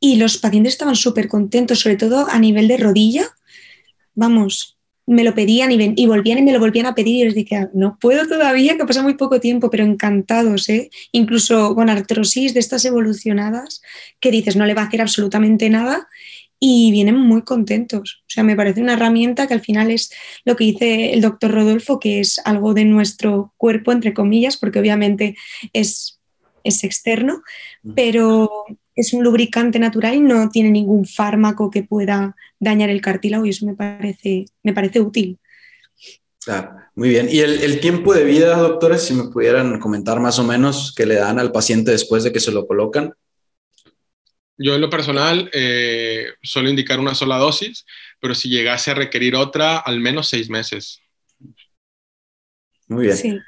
y 0.00 0.16
los 0.16 0.38
pacientes 0.38 0.74
estaban 0.74 0.96
súper 0.96 1.28
contentos, 1.28 1.80
sobre 1.80 1.96
todo 1.96 2.26
a 2.28 2.38
nivel 2.38 2.66
de 2.68 2.76
rodilla. 2.76 3.24
Vamos, 4.14 4.76
me 5.06 5.24
lo 5.24 5.34
pedían 5.34 5.72
y, 5.72 6.06
volvían 6.06 6.38
y 6.38 6.42
me 6.42 6.52
lo 6.52 6.60
volvían 6.60 6.86
a 6.86 6.94
pedir 6.94 7.16
y 7.16 7.24
les 7.24 7.34
dije, 7.34 7.68
no 7.74 7.98
puedo 8.00 8.26
todavía, 8.26 8.76
que 8.76 8.84
pasa 8.84 9.02
muy 9.02 9.14
poco 9.14 9.40
tiempo, 9.40 9.70
pero 9.70 9.84
encantados, 9.84 10.68
¿eh? 10.68 10.90
incluso 11.10 11.74
con 11.74 11.90
artrosis 11.90 12.54
de 12.54 12.60
estas 12.60 12.84
evolucionadas, 12.84 13.82
que 14.20 14.30
dices 14.30 14.56
no 14.56 14.64
le 14.64 14.74
va 14.74 14.82
a 14.82 14.86
hacer 14.86 15.00
absolutamente 15.00 15.68
nada 15.70 16.08
y 16.64 16.92
vienen 16.92 17.16
muy 17.16 17.42
contentos. 17.42 18.22
O 18.22 18.28
sea, 18.28 18.44
me 18.44 18.54
parece 18.54 18.80
una 18.80 18.92
herramienta 18.92 19.48
que 19.48 19.54
al 19.54 19.62
final 19.62 19.90
es 19.90 20.12
lo 20.44 20.54
que 20.54 20.62
dice 20.62 21.12
el 21.12 21.20
doctor 21.20 21.50
Rodolfo, 21.50 21.98
que 21.98 22.20
es 22.20 22.40
algo 22.44 22.72
de 22.72 22.84
nuestro 22.84 23.52
cuerpo, 23.56 23.90
entre 23.90 24.14
comillas, 24.14 24.56
porque 24.56 24.78
obviamente 24.78 25.34
es, 25.72 26.20
es 26.62 26.84
externo, 26.84 27.42
pero 27.96 28.48
es 28.94 29.12
un 29.12 29.24
lubricante 29.24 29.80
natural 29.80 30.14
y 30.14 30.20
no 30.20 30.50
tiene 30.50 30.70
ningún 30.70 31.04
fármaco 31.04 31.68
que 31.68 31.82
pueda 31.82 32.36
dañar 32.60 32.90
el 32.90 33.00
cartílago 33.00 33.44
y 33.44 33.48
eso 33.48 33.66
me 33.66 33.74
parece, 33.74 34.44
me 34.62 34.72
parece 34.72 35.00
útil. 35.00 35.40
Claro, 36.44 36.76
muy 36.94 37.08
bien. 37.08 37.26
¿Y 37.28 37.40
el, 37.40 37.80
tiempo 37.80 38.14
de 38.14 38.22
vida, 38.22 38.56
doctores, 38.56 39.02
si 39.02 39.14
me 39.14 39.24
pudieran 39.24 39.80
comentar 39.80 40.20
más 40.20 40.38
o 40.38 40.44
menos 40.44 40.94
qué 40.96 41.06
le 41.06 41.16
dan 41.16 41.40
al 41.40 41.50
paciente 41.50 41.90
después 41.90 42.22
de 42.22 42.30
que 42.30 42.38
se 42.38 42.52
lo 42.52 42.68
colocan? 42.68 43.14
Yo 44.58 44.74
en 44.74 44.80
lo 44.80 44.90
personal 44.90 45.50
eh, 45.52 46.26
suelo 46.42 46.68
indicar 46.68 47.00
una 47.00 47.14
sola 47.14 47.36
dosis, 47.36 47.84
pero 48.20 48.34
si 48.34 48.48
llegase 48.48 48.90
a 48.90 48.94
requerir 48.94 49.34
otra, 49.34 49.78
al 49.78 50.00
menos 50.00 50.28
seis 50.28 50.50
meses. 50.50 51.00
Muy 52.88 53.06
bien. 53.06 53.16
Sí. 53.16 53.38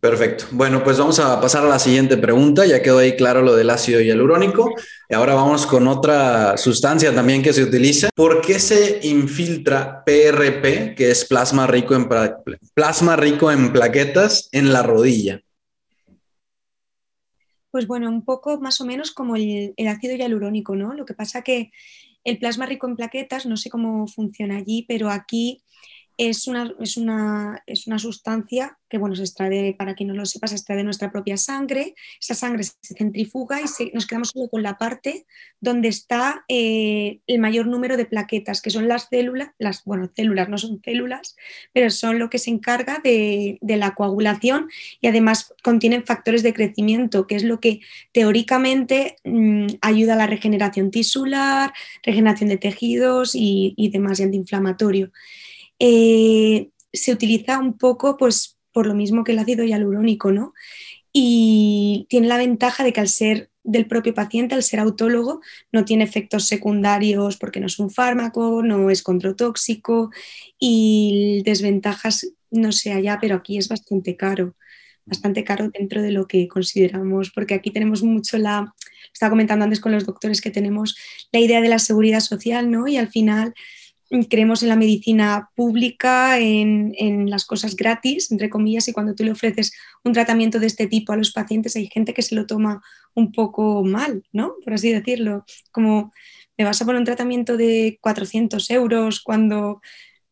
Perfecto. 0.00 0.46
Bueno, 0.52 0.82
pues 0.82 0.98
vamos 0.98 1.18
a 1.18 1.38
pasar 1.42 1.62
a 1.62 1.68
la 1.68 1.78
siguiente 1.78 2.16
pregunta. 2.16 2.64
Ya 2.64 2.80
quedó 2.80 2.98
ahí 2.98 3.16
claro 3.16 3.42
lo 3.42 3.54
del 3.54 3.68
ácido 3.68 4.00
hialurónico. 4.00 4.72
Y 5.10 5.14
ahora 5.14 5.34
vamos 5.34 5.66
con 5.66 5.86
otra 5.88 6.56
sustancia 6.56 7.14
también 7.14 7.42
que 7.42 7.52
se 7.52 7.62
utiliza. 7.62 8.08
¿Por 8.14 8.40
qué 8.40 8.58
se 8.58 9.00
infiltra 9.02 10.02
PRP, 10.06 10.94
que 10.94 11.10
es 11.10 11.26
plasma 11.26 11.66
rico 11.66 11.94
en, 11.94 12.08
plasma 12.72 13.16
rico 13.16 13.52
en 13.52 13.74
plaquetas, 13.74 14.48
en 14.52 14.72
la 14.72 14.82
rodilla? 14.82 15.42
Pues 17.70 17.86
bueno, 17.86 18.08
un 18.08 18.24
poco 18.24 18.60
más 18.60 18.80
o 18.80 18.84
menos 18.84 19.12
como 19.12 19.36
el, 19.36 19.74
ácido 19.88 20.16
hialurónico, 20.16 20.74
¿no? 20.74 20.94
Lo 20.94 21.04
que 21.04 21.14
pasa 21.14 21.42
que 21.42 21.70
el 22.24 22.38
plasma 22.38 22.66
rico 22.66 22.86
en 22.88 22.96
plaquetas, 22.96 23.46
no 23.46 23.56
sé 23.56 23.70
cómo 23.70 24.06
funciona 24.06 24.56
allí, 24.56 24.84
pero 24.88 25.08
aquí 25.08 25.62
es 26.28 26.46
una, 26.46 26.70
es 26.78 26.98
una, 26.98 27.62
es 27.66 27.86
una 27.86 27.98
sustancia 27.98 28.76
que, 28.90 28.98
bueno, 28.98 29.16
se 29.16 29.22
extrae, 29.22 29.72
para 29.72 29.94
quien 29.94 30.08
no 30.08 30.14
lo 30.14 30.26
sepa, 30.26 30.48
se 30.48 30.56
extrae 30.56 30.76
de 30.76 30.84
nuestra 30.84 31.10
propia 31.10 31.38
sangre. 31.38 31.94
Esa 32.20 32.34
sangre 32.34 32.64
se 32.64 32.94
centrifuga 32.94 33.58
y 33.58 33.90
nos 33.94 34.06
quedamos 34.06 34.28
solo 34.28 34.50
con 34.50 34.62
la 34.62 34.76
parte 34.76 35.24
donde 35.60 35.88
está 35.88 36.44
eh, 36.48 37.20
el 37.26 37.38
mayor 37.38 37.68
número 37.68 37.96
de 37.96 38.04
plaquetas, 38.04 38.60
que 38.60 38.68
son 38.68 38.86
las 38.86 39.08
células, 39.08 39.52
las, 39.58 39.82
bueno, 39.84 40.10
células 40.14 40.50
no 40.50 40.58
son 40.58 40.82
células, 40.84 41.36
pero 41.72 41.88
son 41.88 42.18
lo 42.18 42.28
que 42.28 42.38
se 42.38 42.50
encarga 42.50 43.00
de, 43.02 43.58
la 43.62 43.94
coagulación 43.94 44.68
y 45.00 45.06
además 45.06 45.54
contienen 45.62 46.04
factores 46.04 46.42
de 46.42 46.52
crecimiento, 46.52 47.26
que 47.26 47.36
es 47.36 47.44
lo 47.44 47.60
que 47.60 47.80
teóricamente 48.12 49.16
mm, 49.24 49.68
ayuda 49.80 50.14
a 50.14 50.16
la 50.16 50.26
regeneración 50.26 50.90
tisular, 50.90 51.72
regeneración 52.02 52.50
de 52.50 52.58
tejidos 52.58 53.34
y, 53.34 53.72
y 53.78 53.88
demás, 53.88 54.20
y 54.20 54.24
antiinflamatorio. 54.24 55.12
Eh, 55.80 56.70
se 56.92 57.12
utiliza 57.12 57.58
un 57.58 57.76
poco 57.76 58.16
pues, 58.16 58.58
por 58.72 58.86
lo 58.86 58.94
mismo 58.94 59.24
que 59.24 59.32
el 59.32 59.40
ácido 59.40 59.64
hialurónico, 59.64 60.30
¿no? 60.30 60.52
Y 61.12 62.06
tiene 62.08 62.28
la 62.28 62.38
ventaja 62.38 62.84
de 62.84 62.92
que 62.92 63.00
al 63.00 63.08
ser 63.08 63.50
del 63.64 63.86
propio 63.86 64.14
paciente, 64.14 64.54
al 64.54 64.62
ser 64.62 64.78
autólogo, 64.80 65.40
no 65.72 65.84
tiene 65.84 66.04
efectos 66.04 66.46
secundarios 66.46 67.36
porque 67.36 67.60
no 67.60 67.66
es 67.66 67.78
un 67.78 67.90
fármaco, 67.90 68.62
no 68.62 68.90
es 68.90 69.02
controtóxico 69.02 70.10
y 70.58 71.42
desventajas 71.44 72.26
no 72.50 72.72
sé 72.72 72.92
allá, 72.92 73.18
pero 73.20 73.36
aquí 73.36 73.58
es 73.58 73.68
bastante 73.68 74.16
caro, 74.16 74.56
bastante 75.06 75.44
caro 75.44 75.70
dentro 75.70 76.02
de 76.02 76.10
lo 76.10 76.26
que 76.26 76.48
consideramos, 76.48 77.30
porque 77.30 77.54
aquí 77.54 77.70
tenemos 77.70 78.02
mucho 78.02 78.38
la, 78.38 78.74
estaba 79.12 79.30
comentando 79.30 79.64
antes 79.64 79.80
con 79.80 79.92
los 79.92 80.04
doctores 80.04 80.40
que 80.40 80.50
tenemos 80.50 80.96
la 81.32 81.40
idea 81.40 81.60
de 81.60 81.68
la 81.68 81.78
seguridad 81.78 82.20
social, 82.20 82.70
¿no? 82.70 82.88
Y 82.88 82.96
al 82.96 83.08
final 83.08 83.54
creemos 84.28 84.62
en 84.62 84.68
la 84.68 84.76
medicina 84.76 85.50
pública, 85.54 86.38
en, 86.38 87.30
las 87.30 87.44
cosas 87.44 87.76
gratis, 87.76 88.30
entre 88.32 88.50
comillas, 88.50 88.88
y 88.88 88.92
cuando 88.92 89.14
tú 89.14 89.24
le 89.24 89.32
ofreces 89.32 89.72
un 90.04 90.12
tratamiento 90.12 90.58
de 90.58 90.66
este 90.66 90.86
tipo 90.88 91.12
a 91.12 91.16
los 91.16 91.32
pacientes, 91.32 91.76
hay 91.76 91.86
gente 91.86 92.12
que 92.12 92.22
se 92.22 92.34
lo 92.34 92.46
toma 92.46 92.82
un 93.14 93.32
poco 93.32 93.84
mal, 93.84 94.24
¿no? 94.32 94.54
Por 94.64 94.74
así 94.74 94.92
decirlo. 94.92 95.44
Como, 95.70 96.12
me 96.58 96.64
vas 96.64 96.82
a 96.82 96.84
poner 96.84 96.98
un 96.98 97.04
tratamiento 97.04 97.56
de 97.56 97.98
400 98.00 98.70
euros 98.70 99.20
cuando 99.20 99.80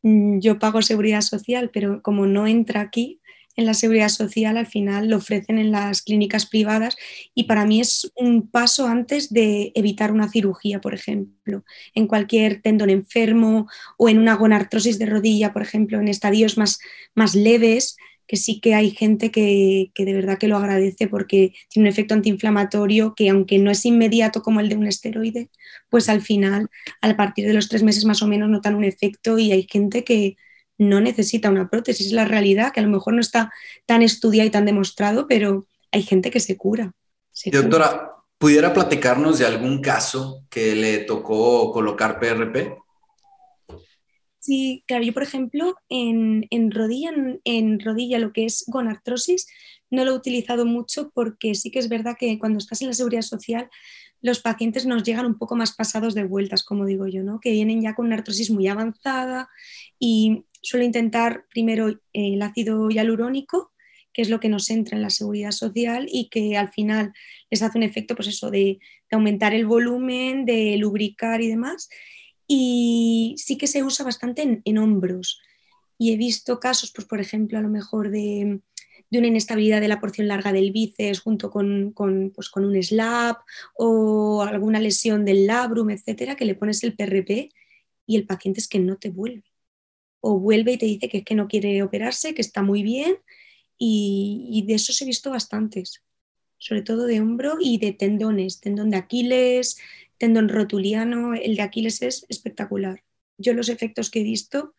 mm, 0.03 0.41
yo 0.41 0.59
pago 0.59 0.83
seguridad 0.83 1.21
social, 1.21 1.71
pero 1.73 2.03
como 2.03 2.27
no 2.27 2.47
entra 2.47 2.81
aquí, 2.81 3.18
en 3.59 3.67
la 3.67 3.75
seguridad 3.75 4.09
social 4.09 4.57
al 4.57 4.69
final 4.69 5.09
lo 5.09 5.17
ofrecen 5.17 5.59
en 5.59 5.73
las 5.73 6.03
clínicas 6.03 6.47
privadas 6.47 6.97
y 7.35 7.45
para 7.45 7.67
mí 7.67 7.81
es 7.81 8.11
un 8.15 8.49
paso 8.49 8.87
antes 8.87 9.31
de 9.33 9.73
evitar 9.75 10.13
una 10.13 10.31
cirugía, 10.31 10.81
por 10.81 10.95
ejemplo, 10.95 11.65
en 11.93 12.07
cualquier 12.07 12.63
tendón 12.63 12.89
enfermo 12.89 13.67
o 13.99 14.09
en 14.09 14.21
una 14.21 14.37
gonartrosis 14.37 15.01
de 15.01 15.07
rodilla, 15.07 15.53
por 15.53 15.63
ejemplo, 15.63 15.99
en 15.99 16.07
estadios 16.07 16.57
más, 16.57 16.79
más 17.17 17.35
leves 17.35 17.97
que 18.29 18.37
sí 18.37 18.61
que 18.61 18.75
hay 18.75 18.91
gente 18.91 19.33
que, 19.33 19.91
que, 19.93 20.05
de 20.05 20.15
verdad 20.15 20.39
que 20.39 20.47
lo 20.47 20.57
agradece 20.57 21.09
porque 21.09 21.53
tiene 21.69 21.89
un 21.89 21.93
efecto 21.93 22.15
antiinflamatorio 22.15 23.15
que 23.17 23.29
aunque 23.29 23.59
no 23.59 23.73
es 23.73 23.85
inmediato 23.85 24.41
como 24.43 24.61
el 24.61 24.69
de 24.69 24.77
un 24.77 24.87
esteroide, 24.87 25.51
pues 25.91 26.09
al 26.09 26.21
final, 26.21 26.69
a 27.01 27.17
partir 27.17 27.49
de 27.49 27.55
los 27.55 27.69
tres 27.69 27.83
meses 27.83 28.05
más 28.05 28.23
o 28.23 28.29
menos 28.29 28.49
notan 28.49 28.77
un 28.77 28.85
efecto 28.85 29.37
y 29.37 29.51
hay 29.51 29.67
gente 29.69 30.05
que, 30.05 30.37
no 30.79 31.01
necesita 31.01 31.51
una 31.51 31.69
prótesis, 31.69 32.07
es 32.07 32.13
la 32.13 32.25
realidad, 32.25 32.73
que 32.73 32.81
a 32.81 32.85
lo 32.85 32.89
mejor 32.89 33.15
no 33.15 33.21
está 33.21 33.53
tan 33.85 34.03
estudiado 34.03 34.47
y 34.47 34.51
tan 34.51 34.65
demostrado, 34.65 35.27
pero 35.27 35.67
hay 35.91 36.03
gente 36.03 36.31
que 36.31 36.41
se 36.41 36.57
cura. 36.57 36.93
doctora, 37.47 38.13
¿pudiera 38.39 38.73
platicarnos 38.73 39.39
de 39.39 39.47
algún 39.47 39.83
caso 39.83 40.45
que 40.49 40.75
le 40.75 40.99
tocó 40.99 41.73
colocar 41.73 42.21
PRP? 42.21 42.79
Sí, 44.39 44.83
claro, 44.87 45.05
yo 45.05 45.13
por 45.13 45.25
ejemplo 45.25 45.75
en, 45.91 46.47
rodilla, 46.71 47.11
en, 47.45 47.81
rodilla 47.81 48.19
lo 48.19 48.33
que 48.33 48.47
es 48.47 48.65
gonartrosis 48.67 49.47
no 49.91 50.07
lo 50.07 50.13
he 50.13 50.15
utilizado 50.15 50.65
mucho 50.65 51.11
porque 51.13 51.55
sí 51.55 51.71
que 51.71 51.79
es 51.79 51.91
verdad 51.91 52.17
que 52.19 52.39
cuando 52.39 52.59
estás 52.59 52.81
en 52.81 52.89
la 52.89 52.95
seguridad 52.95 53.21
social 53.21 53.69
los 54.21 54.41
pacientes 54.41 54.87
nos 54.87 55.03
llegan 55.03 55.27
un 55.27 55.39
poco 55.39 55.55
más 55.55 55.73
pasados 55.73 56.15
de 56.15 56.25
vueltas, 56.25 56.65
como 56.65 56.87
digo 56.87 57.07
yo, 57.07 57.23
¿no? 57.23 57.41
que 57.41 57.53
vienen 57.53 57.83
ya 57.83 57.95
con 57.95 58.07
una 58.07 58.17
artrosis 58.17 58.51
muy 58.51 58.69
avanzada 58.69 59.49
y 59.99 60.45
suelo 60.63 60.85
intentar 60.85 61.45
primero 61.51 61.89
eh, 61.89 61.99
el 62.13 62.43
ácido 62.43 62.89
hialurónico, 62.91 63.73
que 64.13 64.23
es 64.23 64.31
lo 64.31 64.41
que 64.41 64.49
nos 64.49 64.71
entra 64.71 64.97
en 64.97 65.03
la 65.03 65.11
seguridad 65.11 65.53
social 65.53 66.09
y 66.11 66.29
que 66.29 66.57
al 66.57 66.71
final 66.71 67.13
les 67.51 67.63
hace 67.63 67.79
un 67.79 67.85
efecto 67.85 68.15
pues 68.15 68.29
eso, 68.29 68.51
de, 68.51 68.79
aumentar 69.11 69.55
el 69.55 69.65
volumen, 69.65 70.45
de 70.45 70.77
lubricar 70.77 71.41
y 71.41 71.49
demás 71.49 71.89
y 72.49 73.35
sí 73.37 73.59
que 73.59 73.67
se 73.69 73.85
usa 73.85 74.05
bastante 74.05 74.63
en, 74.65 74.79
hombros. 74.79 75.41
Y 75.99 76.13
he 76.13 76.17
visto 76.17 76.59
casos, 76.59 76.91
pues, 76.93 77.07
por 77.07 77.21
ejemplo, 77.21 77.59
a 77.59 77.61
lo 77.61 77.69
mejor 77.69 78.11
de, 78.11 78.61
una 79.11 79.27
inestabilidad 79.27 79.81
de 79.81 79.89
la 79.89 80.01
porción 80.01 80.29
larga 80.29 80.53
del 80.53 80.73
bíceps 80.73 81.21
junto 81.21 81.51
con, 81.51 81.93
pues, 82.35 82.49
con, 82.49 82.65
un 82.65 82.83
slap 82.83 83.39
o 83.77 84.43
alguna 84.43 84.81
lesión 84.81 85.25
del 85.25 85.47
labrum, 85.47 85.91
etcétera, 85.91 86.37
que 86.37 86.47
le 86.47 86.55
pones 86.55 86.83
el 86.83 86.97
PRP 86.97 87.51
y 88.07 88.17
el 88.17 88.27
paciente 88.27 88.61
es 88.61 88.69
que 88.69 88.79
no 88.79 88.97
te 88.97 89.11
vuelve. 89.11 89.45
O 90.21 90.39
vuelve 90.39 90.73
y 90.73 90.79
te 90.79 90.87
dice 90.87 91.09
que 91.09 91.19
es 91.19 91.25
que 91.25 91.35
no 91.35 91.49
quiere 91.49 91.83
operarse, 91.83 92.35
que 92.35 92.43
está 92.43 92.63
muy 92.63 92.83
bien. 92.83 93.19
Y, 93.79 94.49
y 94.51 94.67
de 94.67 94.75
esos 94.75 95.01
he 95.01 95.05
visto 95.05 95.31
bastantes, 95.31 96.03
sobre 96.59 96.83
todo 96.83 97.07
de 97.07 97.21
hombro 97.21 97.59
y 97.61 97.79
de 97.79 97.93
tendones, 97.93 98.61
tendón 98.61 98.91
de 98.91 98.97
Aquiles, 98.97 99.79
tendón 100.19 100.49
rotuliano, 100.49 101.35
el 101.35 101.57
de 101.57 101.63
Aquiles 101.63 102.03
es 102.03 102.27
espectacular. 102.29 103.05
Yo 103.37 103.53
los 103.55 103.69
efectos 103.69 104.11
que 104.11 104.21
he 104.21 104.25
visto, 104.25 104.75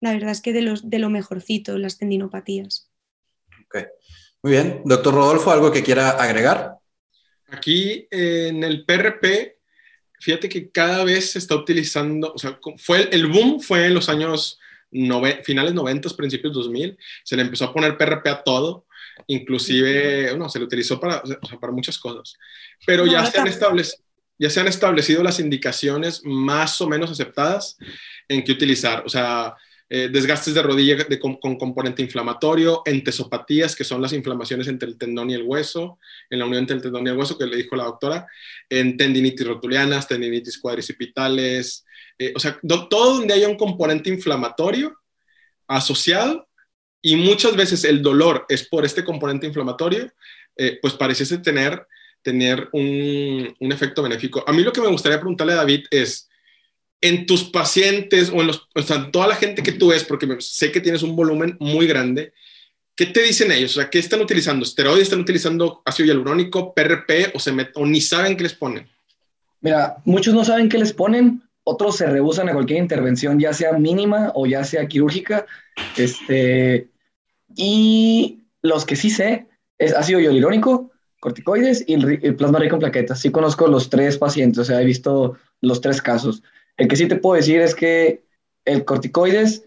la 0.00 0.12
verdad 0.12 0.32
es 0.32 0.42
que 0.42 0.52
de, 0.52 0.62
los, 0.62 0.90
de 0.90 0.98
lo 0.98 1.08
mejorcito, 1.08 1.78
las 1.78 1.96
tendinopatías. 1.96 2.90
Muy 4.42 4.52
bien. 4.52 4.82
Doctor 4.84 5.14
Rodolfo, 5.14 5.50
¿algo 5.50 5.72
que 5.72 5.82
quiera 5.82 6.10
agregar? 6.10 6.76
Aquí 7.48 8.08
en 8.10 8.64
el 8.64 8.84
PRP, 8.84 9.60
fíjate 10.22 10.48
que 10.48 10.70
cada 10.70 11.04
vez 11.04 11.32
se 11.32 11.38
está 11.38 11.56
utilizando, 11.56 12.32
o 12.32 12.38
sea, 12.38 12.58
fue 12.76 13.08
el 13.10 13.26
boom 13.26 13.60
fue 13.60 13.86
en 13.86 13.94
los 13.94 14.08
años 14.08 14.60
finales 15.42 15.74
90, 15.74 16.08
principios 16.16 16.52
2000, 16.54 16.96
se 17.24 17.36
le 17.36 17.42
empezó 17.42 17.64
a 17.64 17.72
poner 17.72 17.96
PRP 17.96 18.26
a 18.28 18.42
todo, 18.42 18.86
inclusive, 19.26 20.30
bueno, 20.30 20.48
se 20.48 20.58
le 20.58 20.66
utilizó 20.66 21.00
para, 21.00 21.22
para 21.60 21.72
muchas 21.72 21.98
cosas, 21.98 22.38
pero 22.86 23.04
ya 23.06 23.26
se 23.26 23.38
han 23.40 23.48
ya 24.38 24.50
se 24.50 24.60
han 24.60 24.68
establecido 24.68 25.22
las 25.22 25.38
indicaciones 25.38 26.22
más 26.24 26.80
o 26.80 26.88
menos 26.88 27.10
aceptadas 27.10 27.76
en 28.28 28.42
qué 28.42 28.52
utilizar. 28.52 29.04
O 29.06 29.08
sea, 29.08 29.54
eh, 29.94 30.08
desgastes 30.10 30.54
de 30.54 30.62
rodilla 30.62 30.96
con, 31.20 31.36
componente 31.36 32.00
inflamatorio, 32.00 32.80
entesopatías, 32.86 33.76
que 33.76 33.84
son 33.84 34.00
las 34.00 34.14
inflamaciones 34.14 34.66
entre 34.68 34.88
el 34.88 34.96
tendón 34.96 35.28
y 35.28 35.34
el 35.34 35.42
hueso, 35.42 35.98
en 36.30 36.38
la 36.38 36.46
unión 36.46 36.60
entre 36.60 36.76
el 36.76 36.82
tendón 36.82 37.06
y 37.06 37.10
el 37.10 37.16
hueso, 37.18 37.36
que 37.36 37.44
le 37.44 37.58
dijo 37.58 37.76
la 37.76 37.84
doctora, 37.84 38.26
en 38.70 38.96
tendinitis 38.96 39.46
rotulianas, 39.46 40.08
tendinitis 40.08 40.58
cuadricipitales, 40.58 41.84
eh, 42.18 42.32
o 42.34 42.38
sea, 42.38 42.58
todo 42.88 43.18
donde 43.18 43.34
haya 43.34 43.46
un 43.50 43.58
componente 43.58 44.08
inflamatorio 44.08 44.96
asociado 45.68 46.48
y 47.02 47.16
muchas 47.16 47.54
veces 47.54 47.84
el 47.84 48.00
dolor 48.00 48.46
es 48.48 48.66
por 48.66 48.86
este 48.86 49.04
componente 49.04 49.46
inflamatorio, 49.46 50.10
eh, 50.56 50.78
pues 50.80 50.94
pareciese 50.94 51.36
tener 51.36 51.86
tener 52.22 52.70
un, 52.72 53.54
un, 53.60 53.72
efecto 53.72 54.02
benéfico. 54.02 54.42
A 54.46 54.52
mí 54.52 54.62
lo 54.62 54.72
que 54.72 54.80
me 54.80 54.86
gustaría 54.86 55.18
preguntarle 55.18 55.54
a 55.54 55.56
David 55.56 55.86
es, 55.90 56.30
en 57.02 57.26
tus 57.26 57.44
pacientes 57.44 58.30
o 58.30 58.40
en 58.40 58.46
los, 58.46 58.68
o 58.74 58.82
sea, 58.82 59.10
toda 59.10 59.26
la 59.26 59.36
gente 59.36 59.62
que 59.62 59.72
tú 59.72 59.88
ves, 59.88 60.04
porque 60.04 60.26
sé 60.40 60.72
que 60.72 60.80
tienes 60.80 61.02
un 61.02 61.14
volumen 61.14 61.56
muy 61.60 61.86
grande, 61.86 62.32
¿qué 62.96 63.06
te 63.06 63.22
dicen 63.22 63.52
ellos? 63.52 63.72
O 63.76 63.80
sea, 63.80 63.90
¿qué 63.90 63.98
están 63.98 64.20
utilizando? 64.20 64.64
¿Esteroides? 64.64 65.02
¿Están 65.02 65.20
utilizando 65.20 65.82
ácido 65.84 66.06
hialurónico, 66.06 66.72
PRP 66.72 67.34
o, 67.34 67.38
se 67.38 67.52
o 67.74 67.86
ni 67.86 68.00
saben 68.00 68.36
qué 68.36 68.44
les 68.44 68.54
ponen? 68.54 68.88
Mira, 69.60 69.96
muchos 70.04 70.32
no 70.32 70.44
saben 70.44 70.68
qué 70.68 70.78
les 70.78 70.92
ponen, 70.92 71.42
otros 71.64 71.96
se 71.96 72.06
rehusan 72.06 72.48
a 72.48 72.52
cualquier 72.52 72.78
intervención, 72.78 73.38
ya 73.38 73.52
sea 73.52 73.72
mínima 73.72 74.32
o 74.34 74.46
ya 74.46 74.64
sea 74.64 74.86
quirúrgica. 74.86 75.46
Este, 75.96 76.88
y 77.54 78.44
los 78.62 78.84
que 78.84 78.96
sí 78.96 79.10
sé 79.10 79.46
es 79.78 79.94
ácido 79.94 80.20
hialurónico, 80.20 80.90
corticoides 81.20 81.84
y 81.86 81.94
el, 81.94 82.36
plasma 82.36 82.58
rico 82.58 82.76
en 82.76 82.80
plaquetas. 82.80 83.20
Sí 83.20 83.30
conozco 83.30 83.68
los 83.68 83.90
tres 83.90 84.18
pacientes, 84.18 84.58
o 84.58 84.64
sea, 84.64 84.80
he 84.80 84.84
visto 84.84 85.36
los 85.60 85.80
tres 85.80 86.02
casos. 86.02 86.42
El 86.82 86.88
que 86.88 86.96
sí 86.96 87.06
te 87.06 87.14
puedo 87.14 87.36
decir 87.36 87.60
es 87.60 87.76
que 87.76 88.24
el 88.64 88.84
corticoides 88.84 89.64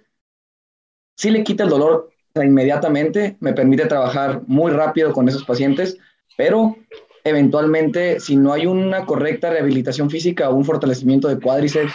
sí 1.15 1.32
le 1.32 1.45
quita 1.45 1.63
el 1.63 1.69
dolor 1.69 2.10
inmediatamente, 2.36 3.38
me 3.39 3.54
permite 3.54 3.86
trabajar 3.86 4.41
muy 4.47 4.73
rápido 4.73 5.13
con 5.13 5.30
esos 5.30 5.45
pacientes, 5.45 5.97
pero 6.36 6.75
eventualmente, 7.23 8.19
si 8.19 8.36
no 8.36 8.51
hay 8.51 8.65
una 8.65 9.06
correcta 9.06 9.49
rehabilitación 9.49 10.10
física 10.10 10.49
o 10.49 10.56
un 10.56 10.65
fortalecimiento 10.65 11.30
de 11.30 11.39
cuádriceps, 11.39 11.93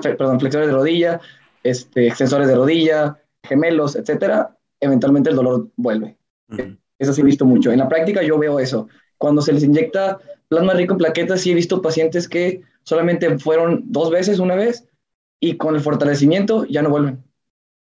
perdón, 0.00 0.38
flexores 0.38 0.68
de 0.68 0.72
rodilla, 0.72 1.20
este, 1.64 2.06
extensores 2.06 2.46
de 2.46 2.54
rodilla, 2.54 3.20
gemelos, 3.42 3.96
etcétera, 3.96 4.56
eventualmente 4.78 5.30
el 5.30 5.36
dolor 5.36 5.68
vuelve. 5.74 6.16
Eso 7.00 7.12
sí 7.12 7.22
he 7.22 7.24
visto 7.24 7.44
mucho. 7.44 7.72
En 7.72 7.80
la 7.80 7.88
práctica 7.88 8.22
yo 8.22 8.38
veo 8.38 8.60
eso. 8.60 8.86
Cuando 9.18 9.42
se 9.42 9.52
les 9.52 9.64
inyecta 9.64 10.20
plasma 10.46 10.74
rico 10.74 10.92
en 10.92 10.98
plaquetas, 10.98 11.40
sí 11.40 11.50
he 11.50 11.54
visto 11.54 11.82
pacientes 11.82 12.28
que 12.28 12.62
solamente 12.84 13.38
fueron 13.38 13.82
dos 13.86 14.10
veces, 14.10 14.38
una 14.38 14.54
vez, 14.54 14.86
y 15.40 15.56
con 15.56 15.74
el 15.74 15.80
fortalecimiento 15.80 16.64
ya 16.66 16.82
no 16.82 16.90
vuelven. 16.90 17.24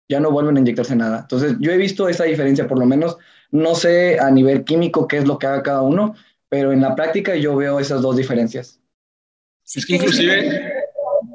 Ya 0.08 0.20
no 0.20 0.30
vuelven 0.30 0.56
a 0.56 0.60
inyectarse 0.60 0.96
nada. 0.96 1.20
Entonces, 1.20 1.56
yo 1.60 1.70
he 1.70 1.76
visto 1.76 2.08
esa 2.08 2.24
diferencia, 2.24 2.66
por 2.66 2.78
lo 2.78 2.86
menos, 2.86 3.18
no 3.50 3.74
sé 3.74 4.18
a 4.18 4.30
nivel 4.30 4.64
químico 4.64 5.06
qué 5.06 5.18
es 5.18 5.26
lo 5.26 5.38
que 5.38 5.46
haga 5.46 5.62
cada 5.62 5.82
uno, 5.82 6.14
pero 6.48 6.72
en 6.72 6.80
la 6.80 6.94
práctica 6.94 7.36
yo 7.36 7.56
veo 7.56 7.78
esas 7.78 8.02
dos 8.02 8.16
diferencias. 8.16 8.80
Es 9.74 9.86
que 9.86 9.96
inclusive, 9.96 10.72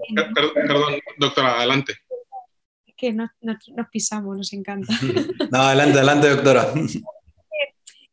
perdón, 0.54 0.96
doctora, 1.18 1.58
adelante. 1.58 1.94
Que 2.96 3.14
nos, 3.14 3.30
nos 3.42 3.88
pisamos, 3.92 4.38
nos 4.38 4.54
encanta. 4.54 4.94
No, 5.52 5.60
adelante, 5.60 5.98
adelante, 5.98 6.30
doctora 6.30 6.74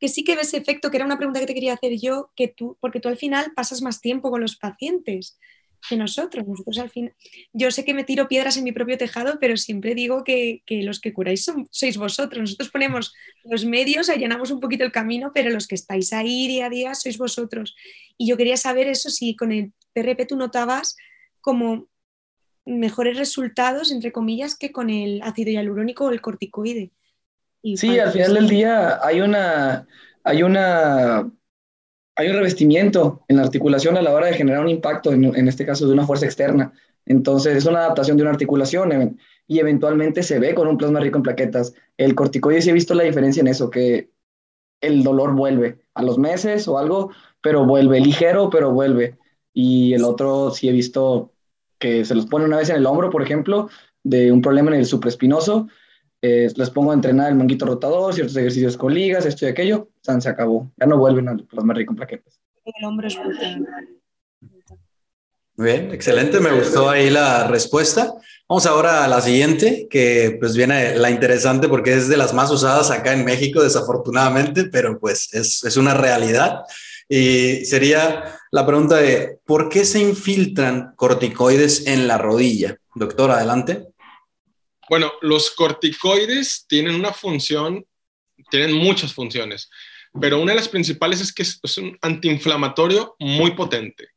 que 0.04 0.10
sí 0.10 0.22
que 0.22 0.36
ves 0.36 0.52
efecto, 0.52 0.90
que 0.90 0.98
era 0.98 1.06
una 1.06 1.16
pregunta 1.16 1.40
que 1.40 1.46
te 1.46 1.54
quería 1.54 1.72
hacer 1.72 1.98
yo, 1.98 2.30
que 2.36 2.46
tú, 2.46 2.76
porque 2.78 3.00
tú 3.00 3.08
al 3.08 3.16
final 3.16 3.52
pasas 3.56 3.80
más 3.80 4.02
tiempo 4.02 4.30
con 4.30 4.42
los 4.42 4.56
pacientes 4.56 5.38
que 5.88 5.96
nosotros. 5.96 6.46
Nosotros 6.46 6.78
al 6.78 6.90
final, 6.90 7.14
yo 7.54 7.70
sé 7.70 7.86
que 7.86 7.94
me 7.94 8.04
tiro 8.04 8.28
piedras 8.28 8.58
en 8.58 8.64
mi 8.64 8.72
propio 8.72 8.98
tejado, 8.98 9.38
pero 9.40 9.56
siempre 9.56 9.94
digo 9.94 10.22
que, 10.22 10.60
los 10.68 11.00
que 11.00 11.14
curáis 11.14 11.50
sois 11.70 11.96
vosotros. 11.96 12.38
Nosotros 12.38 12.68
ponemos 12.68 13.14
los 13.44 13.64
medios, 13.64 14.10
allanamos 14.10 14.50
un 14.50 14.60
poquito 14.60 14.84
el 14.84 14.92
camino, 14.92 15.32
pero 15.32 15.48
los 15.48 15.66
que 15.66 15.74
estáis 15.74 16.12
ahí 16.12 16.48
día 16.48 16.66
a 16.66 16.68
día 16.68 16.94
sois 16.94 17.16
vosotros. 17.16 17.74
Y 18.18 18.28
yo 18.28 18.36
quería 18.36 18.58
saber 18.58 18.88
eso, 18.88 19.08
si 19.08 19.34
con 19.36 19.52
el 19.52 19.72
PRP 19.94 20.26
tú 20.26 20.36
notabas 20.36 20.96
como 21.40 21.88
mejores 22.66 23.16
resultados, 23.16 23.90
entre 23.90 24.12
comillas, 24.12 24.54
que 24.54 24.70
con 24.70 24.90
el 24.90 25.22
ácido 25.22 25.50
hialurónico 25.50 26.04
o 26.04 26.10
el 26.10 26.20
corticoide 26.20 26.92
sí, 27.77 27.98
al 27.98 28.12
final 28.12 28.35
del 28.35 28.48
día 28.48 29.00
hay 29.03 29.20
una, 29.20 29.87
hay 30.22 30.42
una, 30.42 31.31
hay 32.16 32.29
un 32.29 32.37
revestimiento 32.37 33.24
en 33.29 33.37
la 33.37 33.42
articulación 33.42 33.96
a 33.96 34.03
la 34.03 34.12
hora 34.12 34.27
de 34.27 34.35
generar 34.35 34.61
un 34.61 34.68
impacto, 34.68 35.12
en, 35.12 35.48
este 35.48 35.66
caso 35.66 35.87
de 35.87 35.92
una 35.92 36.07
fuerza 36.07 36.27
externa. 36.27 36.72
Entonces 37.07 37.57
es 37.57 37.66
una 37.66 37.81
adaptación 37.81 38.16
de 38.16 38.22
una 38.22 38.33
articulación 38.33 39.18
y 39.46 39.59
eventualmente 39.59 40.22
se 40.22 40.38
ve 40.38 40.55
con 40.55 40.68
un 40.68 40.79
plasma 40.79 41.00
rico 41.00 41.18
en 41.18 41.22
plaquetas. 41.22 41.74
El 41.96 42.14
corticoide 42.14 42.62
sí 42.62 42.70
he 42.70 42.74
visto 42.74 42.94
la 42.94 43.03
diferencia 43.03 43.40
en 43.40 43.48
eso, 43.48 43.70
que 43.70 44.11
el 44.81 45.03
dolor 45.03 45.35
vuelve 45.35 45.81
a 45.94 46.03
los 46.03 46.18
meses 46.18 46.68
o 46.68 46.79
algo, 46.79 47.11
pero 47.40 47.64
vuelve 47.64 48.00
ligero, 48.00 48.50
pero 48.50 48.70
vuelve. 48.72 49.18
Y 49.53 49.94
el 49.94 50.05
otro 50.05 50.50
sí 50.50 50.68
he 50.68 50.72
visto 50.72 51.33
que 51.79 52.05
se 52.05 52.14
los 52.14 52.27
pone 52.27 52.44
una 52.44 52.57
vez 52.57 52.70
en 52.70 52.77
el 52.77 52.87
hombro, 52.87 53.11
por 53.11 53.22
ejemplo, 53.22 53.68
de 54.03 54.33
un 54.33 54.42
problema 54.42 54.70
en 54.70 54.79
el 54.79 54.87
supraespinoso, 54.87 55.68
eh, 56.26 56.50
les 56.56 56.70
pongo 56.70 56.90
a 56.90 56.94
entrenar 56.94 57.28
el 57.28 57.34
manguito 57.34 57.66
rotador, 57.66 58.14
ciertos 58.14 58.34
ejercicios 58.34 58.78
con 58.78 58.94
ligas, 58.94 59.26
esto 59.26 59.44
y 59.44 59.48
aquello, 59.48 59.90
se 60.00 60.26
acabó. 60.26 60.72
Ya 60.78 60.87
no 60.87 60.96
vuelven 60.96 61.28
a 61.28 61.34
los 61.34 61.64
más 61.66 61.84
con 61.84 61.96
plaquetas. 61.96 62.40
El 62.64 62.87
hombro 62.87 63.06
es 63.06 63.18
Muy 65.56 65.66
bien, 65.66 65.92
excelente, 65.92 66.40
me 66.40 66.52
gustó 66.52 66.88
ahí 66.88 67.10
la 67.10 67.46
respuesta. 67.46 68.14
Vamos 68.48 68.64
ahora 68.64 69.04
a 69.04 69.08
la 69.08 69.20
siguiente, 69.20 69.87
que 69.90 70.38
pues 70.40 70.56
viene 70.56 70.96
la 70.96 71.10
interesante 71.10 71.68
porque 71.68 71.92
es 71.92 72.08
de 72.08 72.16
las 72.16 72.32
más 72.32 72.50
usadas 72.50 72.90
acá 72.90 73.12
en 73.12 73.26
México, 73.26 73.62
desafortunadamente, 73.62 74.64
pero 74.64 74.98
pues 74.98 75.28
es, 75.34 75.62
es 75.62 75.76
una 75.76 75.92
realidad. 75.92 76.62
Y 77.06 77.66
sería 77.66 78.24
la 78.50 78.64
pregunta 78.64 78.96
de, 78.96 79.40
¿por 79.44 79.68
qué 79.68 79.84
se 79.84 80.00
infiltran 80.00 80.94
corticoides 80.96 81.87
en 81.87 82.08
la 82.08 82.16
rodilla? 82.16 82.78
Doctor, 82.94 83.30
adelante. 83.30 83.88
Bueno, 84.88 85.12
los 85.22 85.50
corticoides 85.52 86.66
tienen 86.68 86.94
una 86.94 87.12
función, 87.12 87.86
tienen 88.50 88.74
muchas 88.74 89.12
funciones, 89.12 89.70
pero 90.20 90.40
una 90.40 90.52
de 90.52 90.56
las 90.56 90.68
principales 90.68 91.20
es 91.20 91.32
que 91.32 91.42
es, 91.42 91.78
un 91.78 91.98
antiinflamatorio 92.02 93.16
muy 93.18 93.52
potente 93.52 94.08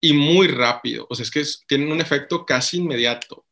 y 0.00 0.12
muy 0.12 0.48
rápido, 0.48 1.06
o 1.08 1.14
sea, 1.14 1.24
es 1.24 1.30
que 1.30 1.44
tienen 1.66 1.92
un 1.92 2.00
efecto 2.00 2.44
casi 2.44 2.78
inmediato. 2.78 3.46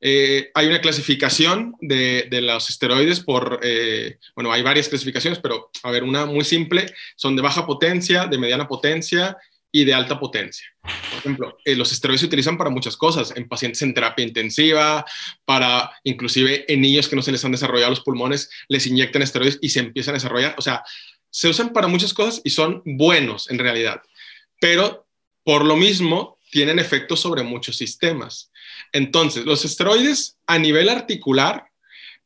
Eh, 0.00 0.52
hay 0.54 0.68
una 0.68 0.80
clasificación 0.80 1.74
de, 1.80 2.28
los 2.40 2.70
esteroides 2.70 3.18
por, 3.18 3.58
eh, 3.62 4.18
bueno, 4.36 4.52
hay 4.52 4.62
varias 4.62 4.88
clasificaciones, 4.88 5.40
pero 5.40 5.70
a 5.82 5.90
ver, 5.90 6.04
una 6.04 6.24
muy 6.24 6.44
simple, 6.44 6.86
son 7.16 7.34
de 7.34 7.42
baja 7.42 7.66
potencia, 7.66 8.26
de 8.26 8.38
mediana 8.38 8.68
potencia 8.68 9.36
y 9.70 9.84
de 9.84 9.94
alta 9.94 10.18
potencia. 10.18 10.66
Por 10.82 11.18
ejemplo, 11.18 11.58
eh, 11.64 11.76
los 11.76 11.92
esteroides 11.92 12.20
se 12.20 12.26
utilizan 12.26 12.56
para 12.56 12.70
muchas 12.70 12.96
cosas, 12.96 13.32
en 13.36 13.48
pacientes 13.48 13.82
en 13.82 13.94
terapia 13.94 14.24
intensiva, 14.24 15.04
para 15.44 15.90
inclusive 16.04 16.64
en 16.72 16.80
niños 16.80 17.08
que 17.08 17.16
no 17.16 17.22
se 17.22 17.32
les 17.32 17.44
han 17.44 17.52
desarrollado 17.52 17.90
los 17.90 18.00
pulmones, 18.00 18.50
les 18.68 18.86
inyectan 18.86 19.22
esteroides 19.22 19.58
y 19.60 19.68
se 19.68 19.80
empiezan 19.80 20.14
a 20.14 20.18
desarrollar. 20.18 20.54
O 20.58 20.62
sea, 20.62 20.82
se 21.30 21.48
usan 21.48 21.72
para 21.72 21.88
muchas 21.88 22.14
cosas 22.14 22.40
y 22.44 22.50
son 22.50 22.82
buenos 22.84 23.50
en 23.50 23.58
realidad, 23.58 24.00
pero 24.60 25.06
por 25.44 25.64
lo 25.64 25.76
mismo 25.76 26.38
tienen 26.50 26.78
efectos 26.78 27.20
sobre 27.20 27.42
muchos 27.42 27.76
sistemas. 27.76 28.50
Entonces, 28.92 29.44
los 29.44 29.64
esteroides 29.64 30.38
a 30.46 30.58
nivel 30.58 30.88
articular, 30.88 31.66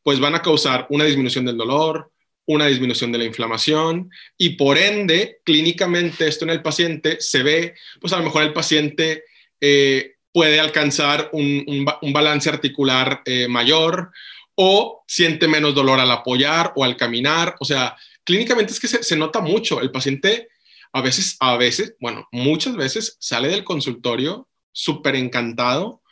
pues 0.02 0.20
van 0.20 0.34
a 0.34 0.42
causar 0.42 0.86
una 0.90 1.04
disminución 1.04 1.44
del 1.44 1.56
dolor, 1.56 2.11
una 2.46 2.66
disminución 2.66 3.12
de 3.12 3.18
la 3.18 3.24
inflamación 3.24 4.10
y 4.36 4.50
por 4.50 4.78
ende, 4.78 5.40
clínicamente 5.44 6.26
esto 6.26 6.44
en 6.44 6.50
el 6.50 6.62
paciente 6.62 7.18
se 7.20 7.42
ve, 7.42 7.74
pues 8.00 8.12
a 8.12 8.18
lo 8.18 8.24
mejor 8.24 8.42
el 8.42 8.52
paciente 8.52 9.24
eh, 9.60 10.14
puede 10.32 10.60
alcanzar 10.60 11.30
un, 11.32 11.86
balance 12.12 12.48
articular 12.48 13.22
eh, 13.24 13.48
mayor 13.48 14.10
o 14.54 15.04
siente 15.06 15.46
menos 15.48 15.74
dolor 15.74 16.00
al 16.00 16.10
apoyar 16.10 16.72
o 16.76 16.84
al 16.84 16.96
caminar. 16.96 17.54
O 17.60 17.64
sea, 17.64 17.96
clínicamente 18.24 18.72
es 18.72 18.80
que 18.80 18.88
se 18.88 19.16
nota 19.16 19.40
mucho. 19.40 19.80
El 19.80 19.90
paciente 19.90 20.48
a 20.92 21.00
veces, 21.00 21.36
a 21.40 21.56
veces, 21.56 21.96
bueno, 22.00 22.28
muchas 22.32 22.76
veces 22.76 23.16
sale 23.18 23.48
del 23.48 23.64
consultorio 23.64 24.48
súper 24.72 25.16
encantado 25.16 26.02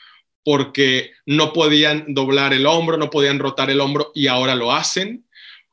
porque 0.43 1.13
no 1.27 1.53
podían 1.53 2.15
doblar 2.15 2.55
el 2.55 2.67
hombro, 2.67 2.97
no 2.97 3.11
podían 3.11 3.39
rotar 3.39 3.71
el 3.71 3.81
hombro 3.81 4.11
y 4.15 4.27
ahora 4.27 4.55
lo 4.55 4.73
hacen 4.73 5.27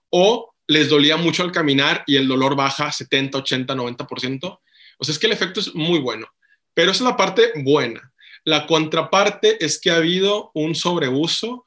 o 0.09 0.53
les 0.67 0.89
dolía 0.89 1.17
mucho 1.17 1.43
al 1.43 1.51
caminar 1.51 2.03
y 2.05 2.17
el 2.17 2.27
dolor 2.27 2.55
baja 2.55 2.91
70, 2.91 3.37
80, 3.37 3.75
90%. 3.75 4.59
O 4.97 5.03
sea, 5.03 5.13
es 5.13 5.19
que 5.19 5.27
el 5.27 5.33
efecto 5.33 5.59
es 5.59 5.73
muy 5.73 5.99
bueno, 5.99 6.27
pero 6.73 6.91
esa 6.91 7.03
es 7.03 7.09
la 7.09 7.17
parte 7.17 7.51
buena. 7.55 8.11
La 8.43 8.65
contraparte 8.65 9.63
es 9.63 9.79
que 9.79 9.91
ha 9.91 9.97
habido 9.97 10.51
un 10.53 10.75
sobreuso 10.75 11.65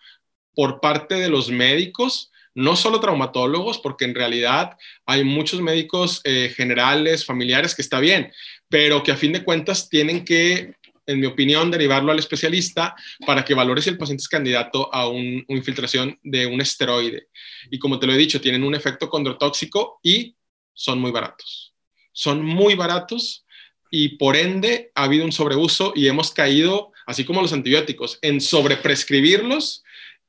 por 0.55 0.81
parte 0.81 1.17
de 1.17 1.29
los 1.29 1.51
médicos, 1.51 2.31
no 2.55 2.77
solo 2.77 3.01
traumatólogos, 3.01 3.79
porque 3.79 4.05
en 4.05 4.15
realidad 4.15 4.77
hay 5.07 5.25
muchos 5.25 5.61
médicos 5.61 6.21
eh, 6.25 6.53
generales, 6.55 7.25
familiares, 7.25 7.75
que 7.75 7.83
está 7.83 8.01
bien, 8.01 8.33
pero 8.69 9.03
que 9.03 9.13
a 9.13 9.17
fin 9.17 9.33
de 9.33 9.45
cuentas 9.45 9.89
tienen 9.89 10.25
que 10.25 10.75
en 11.11 11.21
mi 11.21 11.27
opinión, 11.27 11.71
derivarlo 11.71 12.13
al 12.13 12.19
especialista 12.19 12.95
para 13.27 13.45
que 13.45 13.55
valore 13.55 13.83
si 13.83 13.91
el 13.91 13.99
paciente 13.99 14.23
es 14.23 14.29
candidato 14.29 14.93
a 14.95 15.09
una 15.09 15.43
infiltración 15.49 16.19
de 16.23 16.47
un 16.47 16.61
esteroide. 16.61 17.29
Y 17.71 17.79
como 17.79 17.99
te 17.99 18.07
lo 18.07 18.15
he 18.15 18.17
dicho, 18.17 18.41
tienen 18.41 18.63
un 18.63 18.75
efecto 18.75 19.09
condrotóxico 19.09 19.99
y 20.03 20.37
son 20.73 21.01
muy 21.01 21.11
baratos. 21.11 21.75
Son 22.13 22.45
muy 22.45 22.75
baratos 22.75 23.45
y 23.91 24.17
por 24.17 24.37
ende 24.37 24.93
ha 24.95 25.05
habido 25.05 25.25
un 25.25 25.33
sobreuso 25.33 25.93
y 25.97 26.07
hemos 26.07 26.33
caído, 26.33 26.93
así 27.07 27.25
como 27.25 27.43
los 27.43 27.53
antibióticos, 27.53 28.19
en 28.23 28.41
sobreprescribirlos 28.41 29.83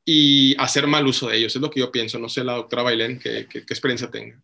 y 0.04 0.56
hacer 0.58 0.88
mal 0.88 1.06
uso 1.06 1.30
de 1.30 1.38
ellos. 1.38 1.56
Es 1.56 1.62
lo 1.62 1.70
que 1.70 1.80
yo 1.80 1.91
pienso. 1.91 2.17
No 2.17 2.28
sé 2.28 2.44
la 2.44 2.54
doctora 2.54 2.84
Bailén 2.84 3.20
qué, 3.20 3.48
qué 3.48 3.60
experiencia 3.60 4.10
tenga. 4.10 4.41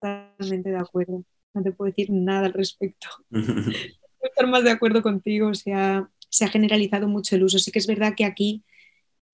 Totalmente 0.00 0.70
de 0.70 0.78
acuerdo. 0.78 1.22
No 1.52 1.62
te 1.62 1.72
puedo 1.72 1.90
decir 1.90 2.08
nada 2.10 2.46
al 2.46 2.54
respecto. 2.54 3.08
estar 4.38 4.50
más 4.50 4.64
de 4.64 4.70
acuerdo 4.70 5.02
contigo, 5.02 5.52
se 5.54 5.72
ha, 5.72 6.08
se 6.28 6.44
ha, 6.44 6.48
generalizado 6.48 7.08
mucho 7.08 7.34
el 7.34 7.42
uso. 7.42 7.58
Sí 7.58 7.72
que 7.72 7.80
es 7.80 7.86
verdad 7.86 8.14
que 8.16 8.24
aquí 8.24 8.62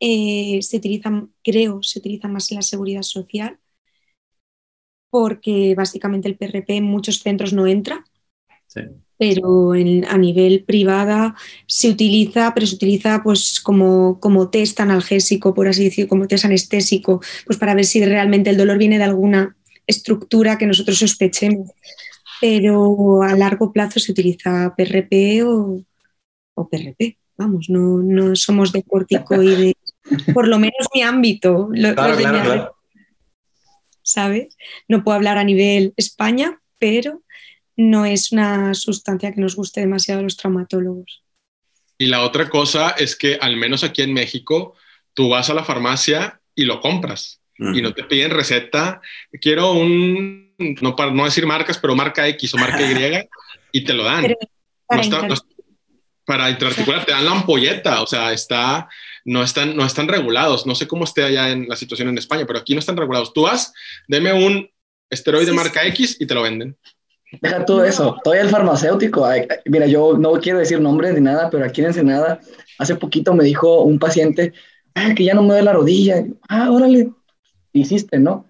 eh, 0.01 0.61
se 0.63 0.79
utiliza, 0.79 1.27
creo, 1.43 1.83
se 1.83 1.99
utiliza 1.99 2.29
más 2.29 2.51
en 2.51 2.57
la 2.57 2.63
seguridad 2.63 3.03
social, 3.03 3.59
porque 5.11 5.75
básicamente 5.77 6.29
el 6.29 6.37
PRP 6.37 6.71
en 6.77 6.85
muchos 6.85 7.21
centros 7.21 7.53
no 7.53 7.67
entra. 7.67 8.05
Pero 9.17 9.73
a 9.73 10.19
nivel 10.19 10.65
privada 10.65 11.37
se 11.69 11.91
utiliza, 11.91 12.53
pero 12.53 12.67
se 12.67 12.75
utiliza 12.75 13.23
pues 13.23 13.61
como, 13.61 14.19
como 14.19 14.51
test 14.51 14.81
analgésico, 14.81 15.55
por 15.55 15.69
así 15.69 15.85
decirlo, 15.85 16.09
como 16.09 16.27
test 16.27 16.47
anestésico, 16.47 17.21
pues 17.47 17.59
para 17.59 17.75
ver 17.75 17.85
si 17.85 18.05
realmente 18.05 18.51
el 18.51 18.57
dolor 18.57 18.79
viene 18.79 18.99
de 18.99 19.05
alguna 19.05 19.57
estructura 19.87 20.59
que 20.59 20.67
nosotros 20.67 20.99
sospechemos 20.99 21.71
pero 22.41 23.23
a 23.23 23.35
largo 23.37 23.73
plazo 23.73 24.01
se 24.01 24.13
utiliza 24.13 24.75
PRP 24.77 25.43
o, 25.45 25.85
PRP. 26.71 27.19
Vamos, 27.37 27.69
no, 27.69 27.99
no 27.99 28.37
somos 28.37 28.73
de 28.73 28.83
corticoides, 28.83 29.75
por 30.33 30.47
lo 30.47 30.59
menos 30.59 30.87
mi 30.95 31.03
ámbito. 31.03 31.71
¿Sabes? 34.03 34.57
No 34.87 35.03
puedo 35.03 35.17
hablar 35.17 35.39
a 35.39 35.45
nivel 35.45 35.95
España, 35.97 36.61
pero 36.79 37.23
no 37.77 38.05
es 38.05 38.31
una 38.31 38.75
sustancia 38.75 39.33
que 39.33 39.41
nos 39.41 39.57
guste 39.57 39.81
demasiado 39.81 40.21
a 40.21 40.25
los 40.25 40.37
traumatólogos. 40.37 41.25
Y 41.99 42.07
la 42.07 42.23
otra 42.23 42.49
cosa 42.49 42.91
es 42.91 43.17
que 43.17 43.39
al 43.41 43.57
menos 43.57 43.85
aquí 43.85 44.03
en 44.03 44.13
México, 44.13 44.75
tú 45.15 45.29
vas 45.29 45.51
a 45.51 45.55
la 45.55 45.65
farmacia 45.65 46.41
y 46.55 46.65
lo 46.65 46.81
compras 46.81 47.41
y 47.57 47.83
no 47.83 47.95
te 47.95 48.05
piden 48.05 48.31
receta. 48.31 49.01
Quiero 49.41 49.73
un 49.73 50.44
no 50.59 50.97
para 50.97 51.11
no 51.11 51.25
decir 51.25 51.47
marcas, 51.47 51.79
pero 51.79 51.95
marca 51.95 52.27
X 52.29 52.55
o 52.55 52.59
marca 52.59 52.81
Y, 52.81 53.29
y 53.73 53.85
te 53.85 53.93
lo 53.93 54.05
dan. 54.05 54.35
para, 56.25 56.51
intraarticular 56.51 57.05
te 57.05 57.13
dan 57.13 57.25
la 57.25 57.33
ampolleta, 57.33 58.03
o 58.03 58.07
sea, 58.07 58.33
está, 58.33 58.89
no, 59.25 59.43
están, 59.43 59.77
no 59.77 59.85
están 59.85 60.09
regulados. 60.09 60.67
No 60.67 60.75
sé 60.75 60.87
cómo 60.87 61.05
esté 61.05 61.25
allá 61.25 61.51
en 61.51 61.69
la 61.69 61.77
situación 61.77 62.09
en 62.09 62.19
España, 62.19 62.45
pero 62.47 62.59
aquí 62.59 62.75
no 62.75 62.81
están 62.81 62.97
regulados. 62.97 63.33
Tú 63.33 63.43
vas, 63.43 63.73
deme 64.09 64.33
un 64.33 64.69
esteroide 65.11 65.53
marca 65.53 65.85
X 65.87 66.17
y 66.19 66.27
te 66.27 66.35
lo 66.35 66.43
venden. 66.43 66.77
Deja 67.41 67.65
todo 67.65 67.85
eso, 67.85 68.17
todavía 68.23 68.45
el 68.45 68.51
farmacéutico. 68.51 69.27
mira, 69.67 69.87
yo 69.87 70.17
no 70.17 70.33
quiero 70.35 70.59
decir 70.59 70.81
nombres 70.81 71.15
ni 71.15 71.21
nada, 71.21 71.51
pero 71.51 71.65
aquí 71.65 71.81
en 71.81 71.89
Ensenada, 71.89 72.41
hace 72.79 72.95
poquito 72.97 73.35
me 73.35 73.45
dijo 73.45 73.83
un 73.83 73.99
paciente 73.99 74.53
ah, 74.95 75.15
que 75.15 75.25
ya 75.25 75.35
no 75.35 75.43
me 75.43 75.49
duele 75.49 75.65
la 75.65 75.73
rodilla. 75.73 76.25
Ah, 76.49 76.71
órale, 76.71 77.11
hiciste, 77.73 78.19
¿no? 78.19 78.47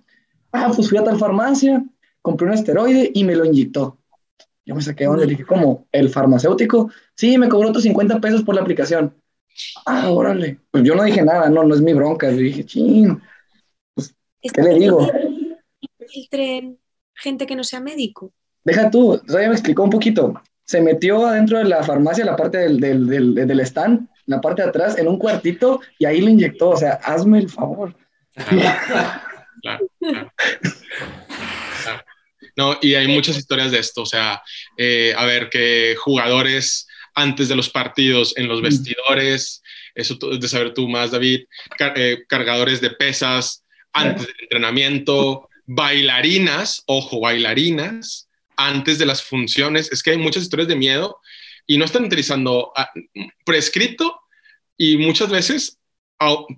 Ah, 0.53 0.71
pues 0.75 0.88
fui 0.88 0.99
a 0.99 1.05
tal 1.05 1.19
farmacia, 1.19 1.83
compré 2.24 2.46
un 2.46 2.54
esteroide 2.54 3.10
y 3.12 3.22
me 3.22 3.37
lo 3.37 3.44
inyectó. 3.44 3.98
Yo 4.64 4.74
me 4.74 4.80
saqué 4.80 5.04
donde 5.04 5.26
le 5.26 5.32
dije, 5.32 5.44
¿cómo? 5.44 5.87
¿El 5.92 6.08
farmacéutico? 6.08 6.90
Sí, 7.14 7.37
me 7.37 7.50
cobró 7.50 7.68
otros 7.68 7.84
50 7.84 8.18
pesos 8.18 8.42
por 8.42 8.54
la 8.54 8.62
aplicación. 8.62 9.14
Ah, 9.84 10.10
órale. 10.10 10.58
Pues 10.70 10.84
yo 10.84 10.94
no 10.94 11.04
dije 11.04 11.22
nada, 11.22 11.50
no, 11.50 11.64
no 11.64 11.74
es 11.74 11.82
mi 11.82 11.92
bronca. 11.92 12.30
Yo 12.30 12.38
dije, 12.38 12.64
ching, 12.64 13.20
pues, 13.92 14.16
¿qué 14.40 14.62
le 14.62 14.74
digo? 14.76 15.06
Filtren 16.08 16.78
gente 17.14 17.44
que 17.44 17.56
no 17.56 17.62
sea 17.62 17.80
médico. 17.80 18.32
Deja 18.64 18.90
tú, 18.90 19.20
ya 19.28 19.40
me 19.40 19.52
explicó 19.52 19.82
un 19.82 19.90
poquito. 19.90 20.40
Se 20.64 20.80
metió 20.80 21.26
adentro 21.26 21.58
de 21.58 21.64
la 21.64 21.82
farmacia, 21.82 22.24
la 22.24 22.37
parte 22.37 22.56
del, 22.56 22.80
del, 22.80 23.06
del, 23.06 23.34
del 23.34 23.60
stand, 23.60 24.08
la 24.24 24.40
parte 24.40 24.62
de 24.62 24.70
atrás, 24.70 24.96
en 24.96 25.08
un 25.08 25.18
cuartito, 25.18 25.82
y 25.98 26.06
ahí 26.06 26.22
lo 26.22 26.30
inyectó. 26.30 26.70
O 26.70 26.76
sea, 26.78 26.94
hazme 27.04 27.40
el 27.40 27.50
favor. 27.50 27.94
claro, 29.60 29.90
claro. 30.00 30.32
No, 32.57 32.79
y 32.81 32.95
hay 32.95 33.09
muchas 33.09 33.37
historias 33.37 33.73
de 33.73 33.79
esto, 33.79 34.03
o 34.03 34.07
sea, 34.07 34.43
eh, 34.77 35.12
a 35.17 35.25
ver, 35.25 35.51
que 35.51 35.97
jugadores 35.99 36.87
antes 37.14 37.49
de 37.49 37.57
los 37.57 37.69
partidos 37.69 38.37
en 38.37 38.49
los 38.49 38.62
vestidores, 38.62 39.62
eso 39.95 40.17
de 40.17 40.49
saber 40.49 40.75
tú 40.75 40.88
más, 40.88 41.11
David, 41.11 41.45
eh, 41.97 42.25
cargadores 42.29 42.81
de 42.81 42.90
pesas 42.90 43.64
antes 43.93 44.27
del 44.27 44.37
entrenamiento, 44.40 45.49
bailarinas, 45.67 46.83
ojo, 46.87 47.21
bailarinas 47.21 48.29
antes 48.57 48.99
de 48.99 49.07
las 49.07 49.23
funciones, 49.23 49.90
es 49.93 50.03
que 50.03 50.11
hay 50.11 50.19
muchas 50.19 50.45
historias 50.45 50.69
de 50.69 50.77
miedo 50.77 51.21
y 51.67 51.79
no 51.79 51.85
están 51.85 52.05
utilizando 52.05 52.73
prescrito 53.45 54.21
y 54.77 54.97
muchas 54.97 55.31
veces 55.31 55.79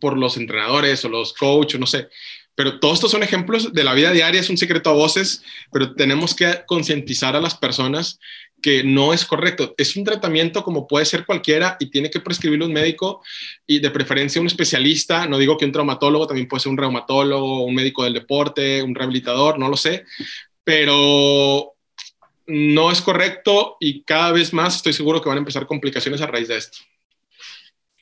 por 0.01 0.17
los 0.17 0.37
entrenadores 0.37 1.05
o 1.05 1.09
los 1.09 1.33
coaches, 1.33 1.81
no 1.81 1.87
sé, 1.87 2.09
pero 2.57 2.81
todos 2.81 2.95
estos 2.95 3.11
son 3.12 3.23
ejemplos 3.23 3.73
de 3.73 3.85
la 3.85 3.95
vida 3.95 4.11
diaria, 4.11 4.40
es 4.40 4.51
un 4.51 4.57
secreto 4.57 4.90
a 4.90 4.95
voces, 4.95 5.42
pero 5.71 5.95
tenemos 5.95 6.35
que 6.35 6.62
concientizar 6.66 7.37
a 7.37 7.40
las 7.40 7.55
personas 7.55 8.19
que 8.62 8.83
no 8.83 9.12
es 9.12 9.25
correcto. 9.27 9.75
Es 9.77 9.95
un 9.95 10.05
tratamiento 10.05 10.64
como 10.64 10.88
puede 10.88 11.05
ser 11.05 11.27
cualquiera 11.27 11.77
y 11.79 11.90
tiene 11.90 12.11
que 12.11 12.21
prescribirlo 12.21 12.66
un 12.66 12.73
médico 12.73 13.23
y 13.66 13.79
de 13.79 13.90
preferencia 13.90 14.40
un 14.40 14.47
especialista. 14.47 15.27
No 15.27 15.38
digo 15.38 15.59
que 15.59 15.66
un 15.66 15.73
traumatólogo, 15.73 16.27
también 16.27 16.49
puede 16.49 16.62
ser 16.62 16.73
un 16.73 16.79
reumatólogo, 16.79 17.62
un 17.62 17.75
médico 17.75 18.05
del 18.05 18.14
deporte, 18.14 18.83
un 18.83 18.95
rehabilitador, 18.95 19.59
no 19.59 19.69
lo 19.69 19.77
sé, 19.77 20.05
pero 20.64 21.75
no 22.47 22.90
es 22.90 23.03
correcto 23.03 23.77
y 23.81 24.03
cada 24.03 24.33
vez 24.33 24.53
más 24.53 24.77
estoy 24.77 24.95
seguro 24.95 25.21
que 25.21 25.29
van 25.29 25.38
a 25.38 25.40
empezar 25.40 25.66
complicaciones 25.66 26.23
a 26.23 26.27
raíz 26.27 26.49
de 26.49 26.57
esto. 26.57 26.79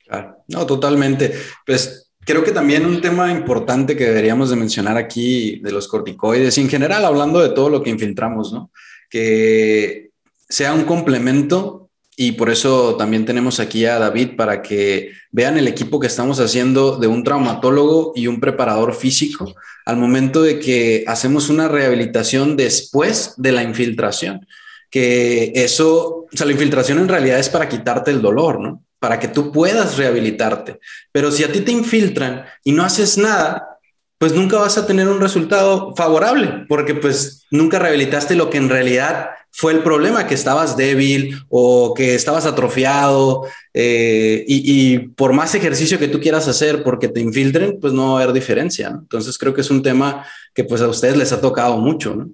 Claro, 0.05 0.37
no, 0.47 0.65
totalmente. 0.65 1.33
Pues 1.65 2.04
creo 2.25 2.43
que 2.43 2.51
también 2.51 2.85
un 2.85 3.01
tema 3.01 3.31
importante 3.31 3.95
que 3.95 4.05
deberíamos 4.05 4.49
de 4.49 4.55
mencionar 4.55 4.97
aquí 4.97 5.59
de 5.59 5.71
los 5.71 5.87
corticoides 5.87 6.57
y 6.57 6.61
en 6.61 6.69
general 6.69 7.05
hablando 7.05 7.39
de 7.39 7.49
todo 7.49 7.69
lo 7.69 7.83
que 7.83 7.91
infiltramos, 7.91 8.51
¿no? 8.51 8.71
Que 9.09 10.09
sea 10.49 10.73
un 10.73 10.83
complemento 10.83 11.89
y 12.17 12.33
por 12.33 12.49
eso 12.49 12.95
también 12.95 13.25
tenemos 13.25 13.59
aquí 13.59 13.85
a 13.85 13.99
David 13.99 14.35
para 14.37 14.61
que 14.61 15.11
vean 15.31 15.57
el 15.57 15.67
equipo 15.67 15.99
que 15.99 16.07
estamos 16.07 16.39
haciendo 16.39 16.97
de 16.97 17.07
un 17.07 17.23
traumatólogo 17.23 18.13
y 18.15 18.27
un 18.27 18.39
preparador 18.39 18.95
físico 18.95 19.53
al 19.85 19.97
momento 19.97 20.41
de 20.41 20.59
que 20.59 21.03
hacemos 21.07 21.49
una 21.49 21.67
rehabilitación 21.67 22.55
después 22.55 23.33
de 23.37 23.51
la 23.51 23.63
infiltración. 23.63 24.47
Que 24.89 25.51
eso, 25.55 26.25
o 26.25 26.27
sea, 26.31 26.45
la 26.45 26.53
infiltración 26.53 26.99
en 26.99 27.09
realidad 27.09 27.37
es 27.37 27.49
para 27.49 27.67
quitarte 27.67 28.11
el 28.11 28.21
dolor, 28.21 28.61
¿no? 28.61 28.84
Para 29.05 29.19
que 29.19 29.27
tú 29.27 29.51
puedas 29.51 29.97
rehabilitarte. 29.97 30.79
Pero 31.11 31.29
si 31.29 31.43
a 31.43 31.51
ti 31.51 31.61
te 31.61 31.71
infiltran 31.71 32.43
y 32.63 32.71
no 32.71 32.83
haces 32.83 33.19
nada, 33.19 33.77
pues 34.17 34.33
nunca 34.33 34.57
vas 34.57 34.79
a 34.79 34.87
tener 34.87 35.07
un 35.07 35.21
resultado 35.21 35.93
favorable, 35.95 36.65
porque 36.67 36.95
pues 36.95 37.45
nunca 37.51 37.77
rehabilitaste 37.77 38.33
lo 38.33 38.49
que 38.49 38.57
en 38.57 38.67
realidad 38.67 39.29
fue 39.51 39.73
el 39.73 39.83
problema, 39.83 40.25
que 40.25 40.33
estabas 40.33 40.75
débil 40.75 41.37
o 41.49 41.93
que 41.93 42.15
estabas 42.15 42.47
atrofiado 42.47 43.43
eh, 43.75 44.43
y, 44.47 44.97
por 44.97 45.33
más 45.33 45.53
ejercicio 45.53 45.99
que 45.99 46.07
tú 46.07 46.19
quieras 46.19 46.47
hacer 46.47 46.81
porque 46.81 47.09
te 47.09 47.19
infiltren, 47.19 47.79
pues 47.79 47.93
no 47.93 48.13
va 48.13 48.19
a 48.19 48.23
haber 48.23 48.33
diferencia. 48.33 48.87
Entonces 48.87 49.37
creo 49.37 49.53
que 49.53 49.61
es 49.61 49.69
un 49.69 49.83
tema 49.83 50.25
que 50.55 50.63
pues 50.63 50.81
a 50.81 50.87
ustedes 50.87 51.15
les 51.15 51.31
ha 51.31 51.41
tocado 51.41 51.77
mucho. 51.77 52.25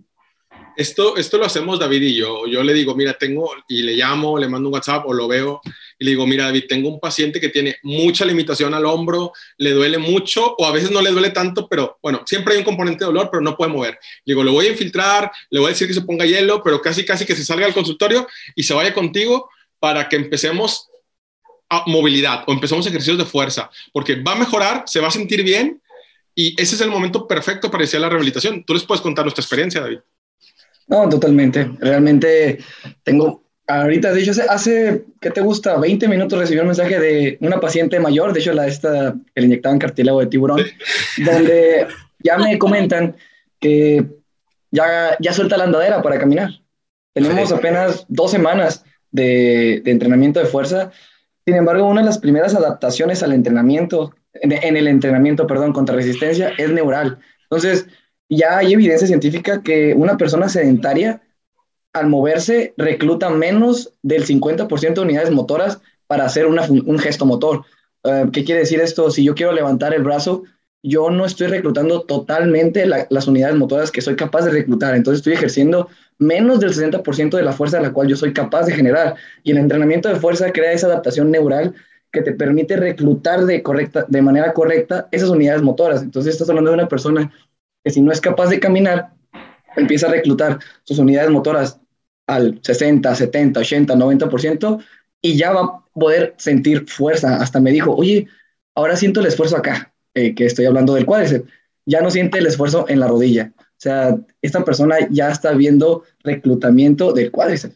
Esto, 0.78 1.18
esto 1.18 1.38
lo 1.38 1.44
hacemos 1.44 1.78
David 1.78 2.02
y 2.02 2.16
yo. 2.16 2.48
Yo 2.48 2.64
le 2.64 2.74
digo, 2.74 2.96
mira, 2.96 3.18
tengo, 3.18 3.52
y 3.68 3.82
le 3.82 3.96
llamo, 3.98 4.38
le 4.38 4.48
mando 4.48 4.70
un 4.70 4.76
WhatsApp 4.76 5.06
o 5.06 5.14
lo 5.14 5.28
veo 5.28 5.60
y 6.02 6.04
le 6.04 6.12
digo, 6.12 6.26
mira, 6.26 6.46
David, 6.46 6.64
tengo 6.68 6.90
un 6.90 7.00
paciente 7.00 7.40
que 7.40 7.50
tiene 7.50 7.78
mucha 7.84 8.26
limitación 8.26 8.74
al 8.74 8.88
hombro, 8.88 9.34
le 9.58 9.70
duele 9.70 10.00
mucho 10.00 10.56
o 10.58 10.66
a 10.66 10.72
veces 10.72 10.90
no 10.90 11.00
le 11.00 11.12
duele 11.12 11.30
tanto, 11.30 11.68
pero 11.70 12.00
bueno, 12.02 12.24
siempre 12.26 12.56
hay 12.56 12.60
un 12.60 12.66
componente 12.66 13.02
de 13.02 13.06
dolor, 13.06 13.30
pero 13.32 13.40
no 13.42 13.56
puede 13.56 13.72
mover. 13.72 14.00
Le 14.26 14.34
digo, 14.34 14.44
le 14.44 14.50
voy 14.50 14.66
a 14.66 14.72
infiltrar, 14.72 15.32
le 15.52 15.60
voy 15.60 15.68
a 15.68 15.74
decir 15.74 15.88
que 15.88 15.94
se 15.94 16.02
ponga 16.02 16.26
hielo, 16.26 16.64
pero 16.64 16.82
casi, 16.82 17.06
casi 17.06 17.24
que 17.24 17.36
se 17.36 17.46
salga 17.46 17.68
al 17.68 17.76
consultorio 17.76 18.28
y 18.56 18.64
se 18.64 18.74
vaya 18.74 18.96
contigo 18.96 19.48
para 19.80 20.10
que 20.10 20.16
empecemos 20.16 20.90
a 21.70 21.84
movilidad 21.86 22.46
o 22.48 22.52
empecemos 22.52 22.88
ejercicios 22.88 23.20
de 23.20 23.26
fuerza, 23.26 23.70
porque 23.94 24.16
va 24.16 24.32
a 24.32 24.38
mejorar, 24.38 24.86
se 24.88 25.00
va 25.00 25.10
a 25.10 25.12
sentir 25.12 25.44
bien 25.44 25.84
y 26.34 26.60
ese 26.60 26.74
es 26.74 26.82
el 26.82 26.90
momento 26.90 27.28
perfecto 27.28 27.70
para 27.70 27.84
iniciar 27.84 28.02
la 28.02 28.10
rehabilitación. 28.10 28.64
Tú 28.64 28.74
les 28.74 28.84
puedes 28.84 29.02
contar 29.02 29.24
nuestra 29.24 29.44
experiencia, 29.44 29.82
David. 29.82 30.00
No, 30.88 31.08
totalmente. 31.08 31.70
Realmente 31.80 32.58
tengo, 33.04 33.44
ahorita, 33.80 34.14
de 34.14 34.22
hecho, 34.22 34.32
hace, 34.50 35.06
¿qué 35.20 35.30
te 35.30 35.42
gusta? 35.42 35.78
20 35.78 36.08
minutos 36.08 36.38
recibí 36.40 36.60
un 36.60 36.68
mensaje 36.68 37.00
de 37.00 37.38
una 37.42 37.60
paciente 37.60 38.00
mayor, 38.00 38.34
de 38.34 38.40
hecho, 38.40 38.54
la 38.54 38.68
esta 38.68 39.16
que 39.34 39.42
le 39.42 39.48
inyectaban 39.48 39.80
cartílago 39.80 40.20
de 40.20 40.28
tiburón, 40.28 40.62
donde 41.18 41.88
ya 42.20 42.38
me 42.38 42.58
comentan 42.58 43.16
que 43.60 44.06
ya, 44.72 45.18
ya 45.20 45.34
suelta 45.34 45.58
la 45.58 45.66
andadera 45.66 46.02
para 46.02 46.20
caminar. 46.20 46.50
Tenemos 47.14 47.52
apenas 47.52 48.06
dos 48.08 48.32
semanas 48.32 48.86
de, 49.12 49.82
de, 49.84 49.92
entrenamiento 49.92 50.40
de 50.40 50.46
fuerza. 50.46 50.92
Sin 51.46 51.56
embargo, 51.56 51.88
una 51.88 52.02
de 52.02 52.08
las 52.08 52.20
primeras 52.20 52.56
adaptaciones 52.56 53.22
al 53.24 53.34
entrenamiento, 53.34 54.16
en, 54.34 54.52
en 54.52 54.78
el 54.78 54.88
entrenamiento, 54.88 55.46
perdón, 55.48 55.74
contra 55.74 55.96
resistencia, 55.96 56.54
es 56.58 56.72
neural. 56.72 57.20
Entonces, 57.44 57.88
ya 58.30 58.60
hay 58.60 58.74
evidencia 58.74 59.08
científica 59.08 59.62
que 59.62 59.94
una 59.94 60.18
persona 60.18 60.48
sedentaria 60.48 61.22
al 61.94 62.08
moverse 62.08 62.74
recluta 62.78 63.30
menos 63.30 63.94
del 64.02 64.26
50% 64.26 64.94
de 64.94 65.02
unidades 65.02 65.32
motoras 65.32 65.82
para 66.08 66.26
hacer 66.26 66.46
un 66.46 67.00
gesto 67.00 67.26
motor. 67.26 67.64
Eh, 68.04 68.26
¿Qué 68.32 68.44
quiere 68.44 68.62
decir 68.62 68.80
esto? 68.80 69.12
Si 69.12 69.24
yo 69.24 69.36
quiero 69.36 69.52
levantar 69.52 69.94
el 69.94 70.04
brazo, 70.04 70.44
yo 70.84 71.10
no 71.12 71.26
estoy 71.26 71.48
reclutando 71.48 72.02
totalmente 72.02 72.86
las 72.86 73.28
unidades 73.28 73.56
motoras 73.56 73.92
que 73.92 74.02
soy 74.02 74.16
capaz 74.16 74.46
de 74.46 74.52
reclutar. 74.52 74.96
Entonces 74.96 75.20
estoy 75.20 75.34
ejerciendo 75.34 75.90
menos 76.18 76.60
del 76.60 76.74
60% 76.74 77.38
de 77.38 77.44
la 77.44 77.54
fuerza 77.54 77.78
de 77.78 77.84
la 77.84 77.94
cual 77.94 78.08
yo 78.08 78.16
soy 78.16 78.34
capaz 78.34 78.66
de 78.66 78.74
generar. 78.74 79.16
Y 79.44 79.52
el 79.52 79.58
entrenamiento 79.58 80.10
de 80.10 80.16
fuerza 80.16 80.52
crea 80.52 80.72
esa 80.72 80.88
adaptación 80.88 81.30
neural 81.30 81.76
que 82.12 82.22
te 82.22 82.34
permite 82.34 82.76
reclutar 82.78 83.46
de, 83.46 83.62
correcta, 83.62 84.06
de 84.08 84.22
manera 84.22 84.54
correcta 84.54 85.08
esas 85.12 85.30
unidades 85.30 85.62
motoras. 85.62 86.02
Entonces 86.02 86.34
estás 86.34 86.50
hablando 86.50 86.72
de 86.72 86.78
una 86.78 86.88
persona 86.88 87.32
que 87.84 87.92
si 87.92 88.02
no 88.02 88.12
es 88.12 88.20
capaz 88.20 88.50
de 88.50 88.60
caminar, 88.60 89.14
empieza 89.76 90.08
a 90.08 90.12
reclutar 90.12 90.60
sus 90.84 91.00
unidades 91.00 91.32
motoras 91.32 91.80
al 92.28 92.60
60, 92.62 93.14
70, 93.14 93.60
80, 93.60 93.96
90% 93.96 94.84
y 95.22 95.38
ya 95.38 95.52
va 95.52 95.62
a 95.62 95.86
poder 95.94 96.36
sentir 96.38 96.88
fuerza. 96.88 97.38
Hasta 97.38 97.60
me 97.60 97.72
dijo, 97.72 97.94
oye, 97.96 98.28
ahora 98.76 98.96
siento 98.96 99.20
el 99.20 99.28
esfuerzo 99.28 99.58
acá, 99.58 99.94
eh, 100.14 100.34
que 100.36 100.46
estoy 100.46 100.66
hablando 100.66 100.94
del 100.96 101.06
cuádriceps. 101.06 101.50
Ya 101.86 102.02
no 102.02 102.12
siente 102.12 102.40
el 102.40 102.48
esfuerzo 102.48 102.86
en 102.88 103.00
la 103.00 103.08
rodilla. 103.08 103.54
O 103.58 103.64
sea, 103.78 104.18
esta 104.42 104.64
persona 104.64 104.98
ya 105.10 105.30
está 105.30 105.54
viendo 105.54 106.04
reclutamiento 106.24 107.14
del 107.14 107.32
cuádriceps. 107.32 107.76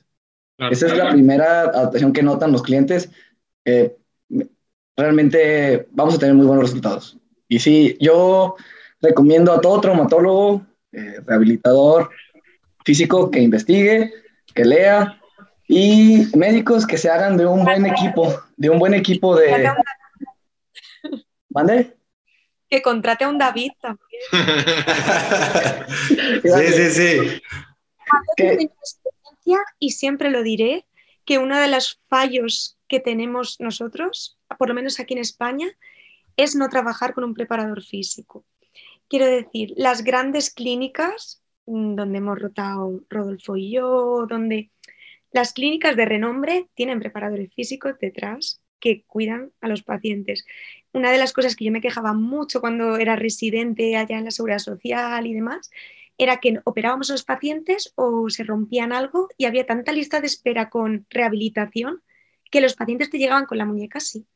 Esa 0.58 0.88
es 0.88 0.98
la 0.98 1.12
primera 1.12 1.62
adaptación 1.62 2.14
que 2.14 2.24
notan 2.24 2.52
los 2.52 2.64
clientes. 2.64 3.10
Eh, 3.66 3.96
realmente 4.96 5.88
vamos 5.92 6.16
a 6.16 6.20
tener 6.20 6.36
muy 6.36 6.46
buenos 6.46 6.66
resultados. 6.66 7.18
Y 7.48 7.60
sí, 7.60 7.98
yo 8.00 8.56
recomiendo 9.02 9.52
a 9.52 9.62
todo 9.62 9.82
traumatólogo, 9.82 10.66
eh, 10.96 11.20
rehabilitador 11.26 12.10
físico 12.86 13.30
que 13.30 13.40
investigue, 13.40 14.14
que 14.54 14.64
lea 14.64 15.20
y 15.68 16.28
médicos 16.36 16.86
que 16.86 16.98
se 16.98 17.10
hagan 17.10 17.36
de 17.36 17.46
un 17.46 17.66
buen 17.66 17.86
equipo, 17.86 18.42
de 18.56 18.70
un 18.70 18.80
buen 18.80 18.94
equipo 18.94 19.36
de... 19.36 19.70
¿Mande? 21.50 21.98
Que 22.70 22.82
contrate 22.82 23.26
a 23.26 23.30
un 23.30 23.38
David 23.38 23.72
también. 23.82 24.22
sí, 26.44 26.74
sí, 26.74 26.90
sí. 26.92 27.42
Y 29.80 29.92
siempre 29.92 30.30
lo 30.30 30.44
diré, 30.44 30.86
que 31.26 31.40
uno 31.40 31.60
de 31.60 31.68
los 31.68 32.00
fallos 32.08 32.78
que 32.88 33.00
tenemos 33.00 33.60
nosotros, 33.60 34.38
por 34.58 34.70
lo 34.70 34.76
menos 34.76 35.00
aquí 35.00 35.14
en 35.14 35.20
España, 35.20 35.68
es 36.38 36.56
no 36.56 36.70
trabajar 36.70 37.14
con 37.14 37.24
un 37.24 37.34
preparador 37.34 37.84
físico. 37.84 38.46
Quiero 39.08 39.28
decir, 39.28 39.74
las 39.78 40.04
grandes 40.04 40.52
clínicas 40.54 41.44
mm, 41.66 41.96
donde 41.96 42.18
hemos 42.18 42.40
rotado 42.40 43.04
Rodolfo 43.10 43.56
y 43.56 43.72
yo, 43.72 44.26
donde 44.28 44.72
las 45.32 45.54
clínicas 45.54 45.96
de 45.96 46.06
renombre 46.06 46.70
tienen 46.76 47.00
preparadores 47.00 47.54
físicos 47.54 47.96
detrás 48.00 48.62
que 48.80 49.04
cuidan 49.06 49.52
a 49.62 49.68
los 49.68 49.84
pacientes. 49.84 50.46
Una 50.94 51.12
de 51.12 51.18
las 51.18 51.34
cosas 51.34 51.56
que 51.56 51.66
yo 51.66 51.72
me 51.72 51.82
quejaba 51.82 52.14
mucho 52.14 52.62
cuando 52.62 52.98
era 52.98 53.16
residente 53.16 53.96
allá 53.98 54.18
en 54.18 54.26
la 54.26 54.32
seguridad 54.32 54.60
social 54.60 55.28
y 55.28 55.34
demás, 55.34 55.70
era 56.18 56.38
que 56.38 56.60
operábamos 56.64 57.10
a 57.10 57.14
los 57.14 57.24
pacientes 57.24 57.92
o 57.96 58.30
se 58.30 58.44
rompían 58.44 58.94
algo 58.94 59.28
y 59.38 59.46
había 59.46 59.66
tanta 59.66 59.92
lista 59.92 60.22
de 60.22 60.28
espera 60.28 60.70
con 60.70 61.06
rehabilitación 61.10 62.02
que 62.50 62.62
los 62.62 62.76
pacientes 62.76 63.10
te 63.10 63.18
llegaban 63.18 63.46
con 63.46 63.58
la 63.58 63.66
muñeca 63.66 63.98
así. 63.98 64.28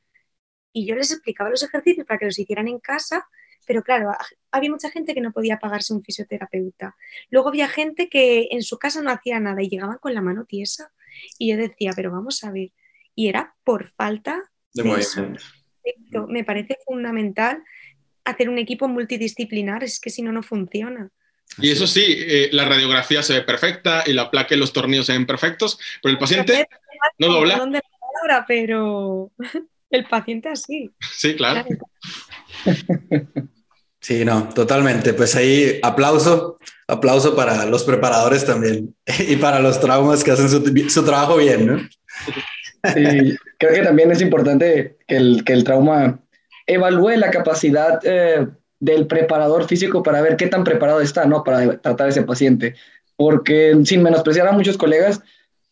Y 0.73 0.85
yo 0.85 0.95
les 0.95 1.11
explicaba 1.11 1.49
los 1.49 1.63
ejercicios 1.63 2.05
para 2.05 2.19
que 2.19 2.25
los 2.25 2.39
hicieran 2.39 2.67
en 2.67 2.79
casa 2.79 3.27
pero 3.65 3.83
claro, 3.83 4.11
había 4.51 4.71
mucha 4.71 4.89
gente 4.89 5.13
que 5.13 5.21
no 5.21 5.31
podía 5.31 5.59
pagarse 5.59 5.93
un 5.93 6.03
fisioterapeuta. 6.03 6.95
Luego 7.29 7.49
había 7.49 7.67
gente 7.67 8.09
que 8.09 8.47
en 8.51 8.63
su 8.63 8.77
casa 8.77 9.01
no 9.01 9.11
hacía 9.11 9.39
nada 9.39 9.61
y 9.61 9.69
llegaban 9.69 9.97
con 9.99 10.13
la 10.13 10.21
mano 10.21 10.45
tiesa. 10.45 10.91
Y 11.37 11.51
yo 11.51 11.57
decía, 11.57 11.91
pero 11.95 12.11
vamos 12.11 12.43
a 12.43 12.51
ver. 12.51 12.71
Y 13.15 13.27
era 13.27 13.55
por 13.63 13.91
falta 13.91 14.41
de, 14.73 14.83
de 14.83 16.21
Me 16.27 16.43
parece 16.43 16.77
fundamental 16.85 17.63
hacer 18.25 18.49
un 18.49 18.57
equipo 18.57 18.87
multidisciplinar, 18.87 19.83
es 19.83 19.99
que 19.99 20.09
si 20.09 20.21
no, 20.21 20.31
no 20.31 20.43
funciona. 20.43 21.09
Y 21.57 21.71
eso 21.71 21.87
sí, 21.87 22.05
eh, 22.07 22.49
la 22.51 22.65
radiografía 22.65 23.23
se 23.23 23.33
ve 23.33 23.41
perfecta 23.41 24.03
y 24.05 24.13
la 24.13 24.29
placa 24.29 24.55
y 24.55 24.57
los 24.57 24.71
tornillos 24.71 25.07
se 25.07 25.13
ven 25.13 25.25
perfectos, 25.25 25.79
pero 26.01 26.13
el 26.13 26.19
paciente 26.19 26.67
no 27.17 27.27
dobla. 27.27 27.67
pero 28.47 29.31
el 29.89 30.05
paciente 30.05 30.49
así. 30.49 30.91
Sí, 31.11 31.35
claro. 31.35 31.65
Sí, 34.01 34.23
no, 34.23 34.47
totalmente. 34.49 35.13
Pues 35.13 35.35
ahí 35.35 35.79
aplauso, 35.83 36.57
aplauso 36.87 37.35
para 37.35 37.65
los 37.65 37.83
preparadores 37.83 38.45
también 38.45 38.95
y 39.27 39.35
para 39.35 39.59
los 39.59 39.79
traumas 39.79 40.23
que 40.23 40.31
hacen 40.31 40.49
su, 40.49 41.03
trabajo 41.03 41.37
bien, 41.37 41.65
¿no? 41.65 41.79
Sí, 42.93 43.37
creo 43.57 43.73
que 43.73 43.81
también 43.81 44.09
es 44.11 44.21
importante 44.21 44.97
que 45.05 45.17
el, 45.17 45.43
que 45.43 45.51
el 45.51 45.65
trauma 45.65 46.19
evalúe 46.65 47.17
la 47.17 47.29
capacidad 47.29 47.99
eh, 48.03 48.47
del 48.79 49.05
preparador 49.05 49.67
físico 49.67 50.01
para 50.01 50.21
ver 50.21 50.37
qué 50.37 50.47
tan 50.47 50.63
preparado 50.63 51.01
está, 51.01 51.25
¿no? 51.25 51.43
Para 51.43 51.79
tratar 51.81 52.07
a 52.07 52.09
ese 52.09 52.23
paciente. 52.23 52.75
Porque 53.17 53.77
sin 53.83 54.01
menospreciar 54.01 54.47
a 54.47 54.53
muchos 54.53 54.77
colegas, 54.77 55.21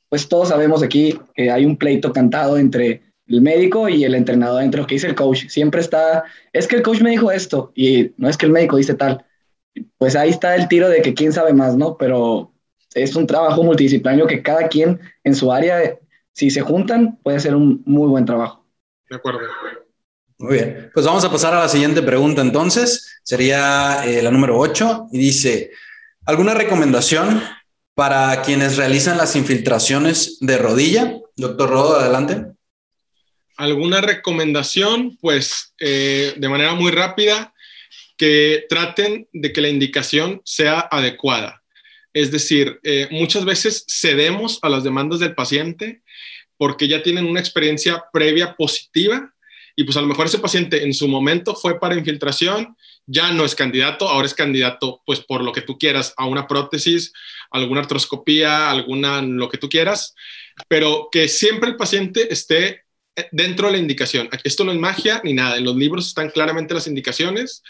pues 0.10 0.28
todos 0.28 0.50
sabemos 0.50 0.84
aquí 0.84 1.18
que 1.34 1.50
hay 1.50 1.64
un 1.64 1.78
pleito 1.78 2.12
cantado 2.12 2.58
entre 2.58 3.04
el 3.28 3.42
médico 3.42 3.90
y 3.90 4.04
el 4.04 4.16
entrenador 4.16 4.64
entre 4.64 4.82
lo 4.82 4.88
que 4.88 4.96
dice 4.96 5.08
el 5.08 5.16
coach. 5.16 5.48
Siempre 5.48 5.82
está, 5.82 6.24
es 6.54 6.68
que 6.68 6.78
el 6.78 6.82
coach 6.82 7.02
me 7.02 7.12
dijo 7.12 7.32
esto 7.32 7.72
y 7.76 8.12
no 8.18 8.30
es 8.30 8.38
que 8.38 8.46
el 8.46 8.52
médico 8.52 8.78
dice 8.78 8.94
tal. 8.94 9.26
Pues 9.98 10.16
ahí 10.16 10.30
está 10.30 10.56
el 10.56 10.68
tiro 10.68 10.90
de 10.90 11.02
que 11.02 11.14
quién 11.14 11.34
sabe 11.34 11.54
más, 11.54 11.76
¿no? 11.76 11.98
Pero 11.98 12.54
es 12.94 13.16
un 13.16 13.28
trabajo 13.28 13.64
multidisciplinario 13.64 14.28
que 14.28 14.42
cada 14.42 14.68
quien 14.68 15.00
en 15.24 15.36
su 15.36 15.52
área, 15.52 15.98
si 16.34 16.50
se 16.50 16.62
juntan, 16.62 17.18
puede 17.22 17.40
ser 17.40 17.56
un 17.56 17.84
muy 17.86 18.08
buen 18.08 18.26
trabajo. 18.26 18.66
De 19.10 19.16
acuerdo. 19.16 19.40
Muy 20.40 20.54
bien, 20.54 20.92
pues 20.94 21.06
vamos 21.06 21.26
a 21.26 21.32
pasar 21.32 21.54
a 21.54 21.60
la 21.60 21.70
siguiente 21.70 22.02
pregunta 22.04 22.42
entonces. 22.42 23.20
Sería 23.24 24.04
eh, 24.06 24.22
la 24.22 24.32
número 24.32 24.58
8 24.58 25.08
y 25.12 25.18
dice, 25.18 25.72
¿alguna 26.26 26.54
recomendación 26.54 27.42
para 27.96 28.42
quienes 28.44 28.78
realizan 28.78 29.18
las 29.18 29.36
infiltraciones 29.36 30.38
de 30.40 30.58
rodilla? 30.58 31.18
Doctor 31.36 31.70
Rodo, 31.70 32.00
adelante. 32.00 32.57
¿Alguna 33.58 34.02
recomendación? 34.02 35.18
Pues 35.20 35.74
eh, 35.80 36.34
de 36.38 36.50
manera 36.50 36.74
muy 36.76 36.92
rápida, 36.92 37.54
que 38.18 38.66
traten 38.70 39.28
de 39.32 39.52
que 39.54 39.62
la 39.62 39.70
indicación 39.70 40.42
sea 40.44 40.80
adecuada. 40.92 41.64
Es 42.14 42.32
decir, 42.32 42.80
eh, 42.84 43.08
muchas 43.12 43.46
veces 43.46 43.86
cedemos 43.88 44.60
a 44.64 44.70
las 44.70 44.84
demandas 44.84 45.20
del 45.20 45.36
paciente 45.36 46.02
porque 46.58 46.88
ya 46.88 47.04
tienen 47.04 47.28
una 47.28 47.40
experiencia 47.40 48.06
previa 48.12 48.56
positiva 48.56 49.34
y 49.76 49.84
pues 49.84 49.96
a 49.98 50.02
lo 50.02 50.08
mejor 50.08 50.26
ese 50.26 50.40
paciente 50.40 50.84
en 50.84 50.94
su 50.94 51.08
momento 51.08 51.54
fue 51.54 51.80
para 51.80 51.96
infiltración, 51.96 52.76
ya 53.06 53.32
no 53.32 53.46
es 53.46 53.54
candidato, 53.54 54.10
ahora 54.10 54.26
es 54.26 54.34
candidato 54.34 55.04
pues 55.06 55.20
por 55.20 55.44
lo 55.44 55.52
que 55.52 55.62
tú 55.62 55.78
quieras, 55.78 56.16
a 56.18 56.26
una 56.26 56.48
prótesis, 56.48 57.14
alguna 57.52 57.82
artroscopía, 57.82 58.72
alguna 58.72 59.22
lo 59.22 59.50
que 59.50 59.60
tú 59.60 59.70
quieras, 59.70 60.16
pero 60.68 61.10
que 61.12 61.28
siempre 61.28 61.70
el 61.70 61.76
paciente 61.76 62.34
esté 62.34 62.87
dentro 63.32 63.68
de 63.68 63.74
la 63.74 63.80
indicación. 63.80 64.30
Esto 64.44 64.64
no 64.64 64.72
es 64.72 64.80
magia 64.80 65.22
ni 65.24 65.34
nada, 65.34 65.58
en 65.58 65.64
los 65.64 65.76
libros 65.76 66.08
están 66.08 66.30
claramente 66.30 66.74
las 66.74 66.88
indicaciones 66.88 67.64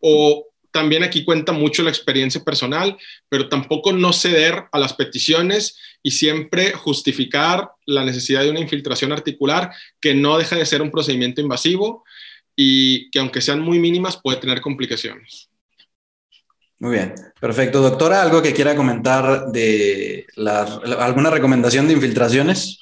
o 0.00 0.46
también 0.70 1.04
aquí 1.04 1.24
cuenta 1.24 1.52
mucho 1.52 1.84
la 1.84 1.90
experiencia 1.90 2.42
personal, 2.42 2.96
pero 3.28 3.48
tampoco 3.48 3.92
no 3.92 4.12
ceder 4.12 4.64
a 4.72 4.78
las 4.78 4.94
peticiones 4.94 5.78
y 6.02 6.10
siempre 6.10 6.72
justificar 6.72 7.70
la 7.86 8.04
necesidad 8.04 8.42
de 8.42 8.50
una 8.50 8.58
infiltración 8.58 9.12
articular 9.12 9.70
que 10.00 10.14
no 10.14 10.36
deja 10.36 10.56
de 10.56 10.66
ser 10.66 10.82
un 10.82 10.90
procedimiento 10.90 11.40
invasivo 11.40 12.04
y 12.56 13.08
que 13.10 13.20
aunque 13.20 13.40
sean 13.40 13.60
muy 13.60 13.78
mínimas 13.78 14.20
puede 14.20 14.38
tener 14.38 14.60
complicaciones. 14.60 15.48
Muy 16.80 16.96
bien, 16.96 17.14
perfecto. 17.40 17.80
Doctora, 17.80 18.20
¿algo 18.20 18.42
que 18.42 18.52
quiera 18.52 18.74
comentar 18.74 19.46
de 19.52 20.26
alguna 20.98 21.30
recomendación 21.30 21.86
de 21.86 21.94
infiltraciones? 21.94 22.80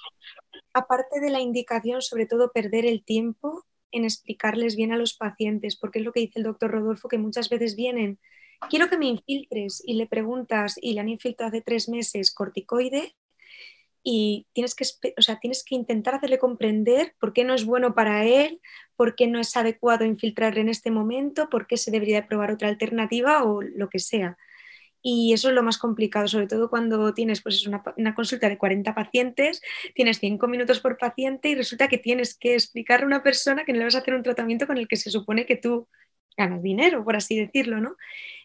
Aparte 0.75 1.21
de 1.21 1.31
la 1.31 1.41
indicación, 1.41 2.03
sobre 2.03 2.27
todo 2.27 2.53
perder 2.53 2.87
el 2.87 3.05
tiempo, 3.05 3.65
en 3.91 4.05
explicarles 4.05 4.75
bien 4.77 4.93
a 4.93 4.97
los 4.97 5.15
pacientes, 5.15 5.77
porque 5.77 5.99
es 5.99 6.05
lo 6.05 6.13
que 6.13 6.21
dice 6.21 6.39
el 6.39 6.45
doctor 6.45 6.71
Rodolfo, 6.71 7.09
que 7.09 7.19
muchas 7.19 7.49
veces 7.51 7.77
vienen, 7.77 8.19
quiero 8.71 8.89
que 8.89 8.97
me 8.97 9.07
infiltres 9.07 9.83
y 9.85 9.95
le 9.95 10.07
preguntas, 10.07 10.77
y 10.81 10.95
le 10.95 11.01
han 11.01 11.09
infiltrado 11.09 11.49
hace 11.49 11.61
tres 11.61 11.89
meses 11.89 12.33
corticoide, 12.33 13.15
y 14.05 14.47
tienes 14.53 14.75
que, 14.75 14.85
o 15.17 15.23
sea, 15.23 15.39
tienes 15.39 15.65
que 15.65 15.75
intentar 15.77 16.15
hacerle 16.15 16.39
comprender 16.39 17.15
por 17.21 17.33
qué 17.33 17.45
no 17.45 17.55
es 17.55 17.65
bueno 17.65 17.95
para 17.95 18.25
él, 18.25 18.61
por 18.97 19.15
qué 19.15 19.29
no 19.29 19.39
es 19.39 19.57
adecuado 19.57 20.05
infiltrarle 20.05 20.61
en 20.61 20.69
este 20.69 20.91
momento, 20.91 21.49
por 21.49 21.67
qué 21.67 21.77
se 21.77 21.91
debería 21.91 22.27
probar 22.27 22.51
otra 22.51 22.69
alternativa 22.69 23.45
o 23.45 23.63
lo 23.63 23.89
que 23.89 24.01
sea. 24.01 24.37
Y 25.03 25.33
eso 25.33 25.49
es 25.49 25.55
lo 25.55 25.63
más 25.63 25.79
complicado, 25.79 26.29
sobre 26.29 26.47
todo 26.47 26.71
cuando 26.71 27.13
tienes 27.13 27.43
pues, 27.43 27.67
una, 27.67 27.83
una, 27.97 28.15
consulta 28.15 28.49
de 28.49 28.57
40 28.57 28.95
pacientes, 28.95 29.61
tienes 29.95 30.21
5 30.21 30.47
minutos 30.47 30.81
por 30.81 30.97
paciente 30.97 31.49
y 31.49 31.55
resulta 31.57 31.89
que 31.89 31.99
tienes 31.99 32.37
que 32.39 32.55
explicarle 32.55 33.05
a 33.05 33.09
una 33.09 33.23
persona 33.23 33.65
que 33.65 33.73
no 33.73 33.81
le 33.81 33.87
vas 33.87 33.97
a 33.97 33.99
hacer 33.99 34.15
un 34.15 34.23
tratamiento 34.23 34.67
con 34.67 34.79
el 34.79 34.87
que 34.87 34.97
se 34.97 35.11
supone 35.11 35.45
que 35.45 35.57
tú 35.57 35.89
ganas 36.37 36.63
dinero, 36.63 37.05
por 37.05 37.17
así 37.17 37.39
decirlo, 37.39 37.81
¿no? 37.81 37.97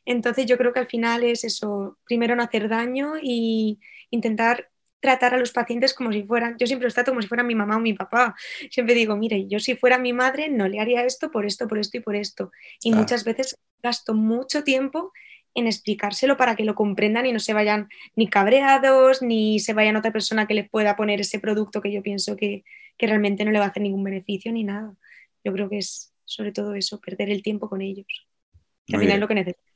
Entonces 0.05 0.45
yo 0.45 0.57
creo 0.57 0.73
que 0.73 0.79
al 0.79 0.87
final 0.87 1.23
es 1.23 1.43
eso, 1.43 1.97
primero 2.05 2.35
no 2.35 2.43
hacer 2.43 2.69
daño 2.69 3.13
y 3.21 3.79
intentar 4.09 4.69
tratar 4.99 5.35
a 5.35 5.37
los 5.37 5.51
pacientes 5.51 5.93
como 5.93 6.11
si 6.11 6.23
fueran, 6.23 6.57
yo 6.57 6.65
siempre 6.65 6.85
los 6.85 6.93
trato 6.93 7.11
como 7.11 7.21
si 7.21 7.27
fueran 7.27 7.47
mi 7.47 7.55
mamá 7.55 7.77
o 7.77 7.79
mi 7.79 7.93
papá. 7.93 8.35
Siempre 8.71 8.95
digo, 8.95 9.15
mire, 9.15 9.47
yo 9.47 9.59
si 9.59 9.75
fuera 9.75 9.97
mi 9.97 10.13
madre 10.13 10.49
no 10.49 10.67
le 10.67 10.79
haría 10.79 11.03
esto 11.03 11.29
por 11.31 11.45
esto, 11.45 11.67
por 11.67 11.77
esto 11.77 11.97
y 11.97 11.99
por 12.01 12.15
esto. 12.15 12.51
Y 12.81 12.91
muchas 12.91 13.23
veces 13.23 13.55
gasto 13.81 14.13
mucho 14.13 14.63
tiempo 14.63 15.13
en 15.57 15.65
explicárselo 15.65 16.37
para 16.37 16.55
que 16.55 16.63
lo 16.63 16.75
comprendan 16.75 17.25
y 17.25 17.33
no 17.33 17.39
se 17.39 17.53
vayan 17.53 17.89
ni 18.15 18.29
cabreados, 18.29 19.21
ni 19.21 19.59
se 19.59 19.73
vayan 19.73 19.95
a 19.95 19.99
otra 19.99 20.13
persona 20.13 20.47
que 20.47 20.53
les 20.53 20.69
pueda 20.69 20.95
poner 20.95 21.19
ese 21.19 21.39
producto 21.39 21.81
que 21.81 21.91
yo 21.91 22.03
pienso 22.03 22.37
que, 22.37 22.63
realmente 22.99 23.45
no 23.45 23.51
le 23.51 23.59
va 23.59 23.65
a 23.65 23.67
hacer 23.67 23.83
ningún 23.83 24.03
beneficio 24.03 24.51
ni 24.51 24.63
nada. 24.63 24.91
Yo 25.43 25.53
creo 25.53 25.69
que 25.69 25.77
es 25.77 26.13
sobre 26.25 26.51
todo 26.51 26.73
eso, 26.73 26.99
perder 26.99 27.29
el 27.29 27.41
tiempo 27.41 27.69
con 27.69 27.81
ellos. 27.81 28.05
al 28.91 28.99
final 28.99 29.15
es 29.15 29.19
lo 29.19 29.27
que 29.27 29.35
necesitan. 29.35 29.67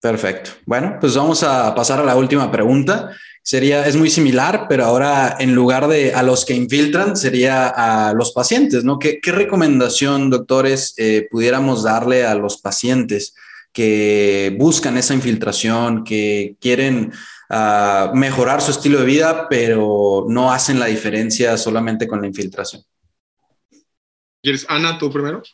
Perfecto. 0.00 0.50
Bueno, 0.66 0.98
pues 1.00 1.16
vamos 1.16 1.42
a 1.42 1.74
pasar 1.74 2.00
a 2.00 2.04
la 2.04 2.16
última 2.16 2.50
pregunta. 2.52 3.10
Sería, 3.42 3.86
es 3.86 3.96
muy 3.96 4.10
similar, 4.10 4.66
pero 4.68 4.84
ahora 4.84 5.36
en 5.40 5.54
lugar 5.54 5.88
de 5.88 6.12
a 6.12 6.22
los 6.22 6.44
que 6.44 6.54
infiltran, 6.54 7.16
sería 7.16 7.68
a 7.68 8.12
los 8.14 8.32
pacientes, 8.32 8.84
¿no? 8.84 8.98
¿Qué, 8.98 9.20
recomendación, 9.24 10.30
doctores, 10.30 10.94
eh, 10.98 11.26
pudiéramos 11.30 11.82
darle 11.82 12.24
a 12.24 12.34
los 12.34 12.60
pacientes 12.60 13.34
que 13.78 14.56
buscan 14.58 14.98
esa 14.98 15.14
infiltración, 15.14 16.02
que 16.02 16.56
quieren 16.60 17.12
uh, 17.48 18.12
mejorar 18.12 18.60
su 18.60 18.72
estilo 18.72 18.98
de 18.98 19.04
vida, 19.06 19.46
pero 19.48 20.26
no 20.28 20.50
hacen 20.50 20.80
la 20.80 20.86
diferencia 20.86 21.56
solamente 21.56 22.08
con 22.08 22.20
la 22.20 22.26
infiltración. 22.26 22.82
¿Quieres, 24.42 24.66
Ana, 24.68 24.98
tú 24.98 25.12
primero? 25.12 25.44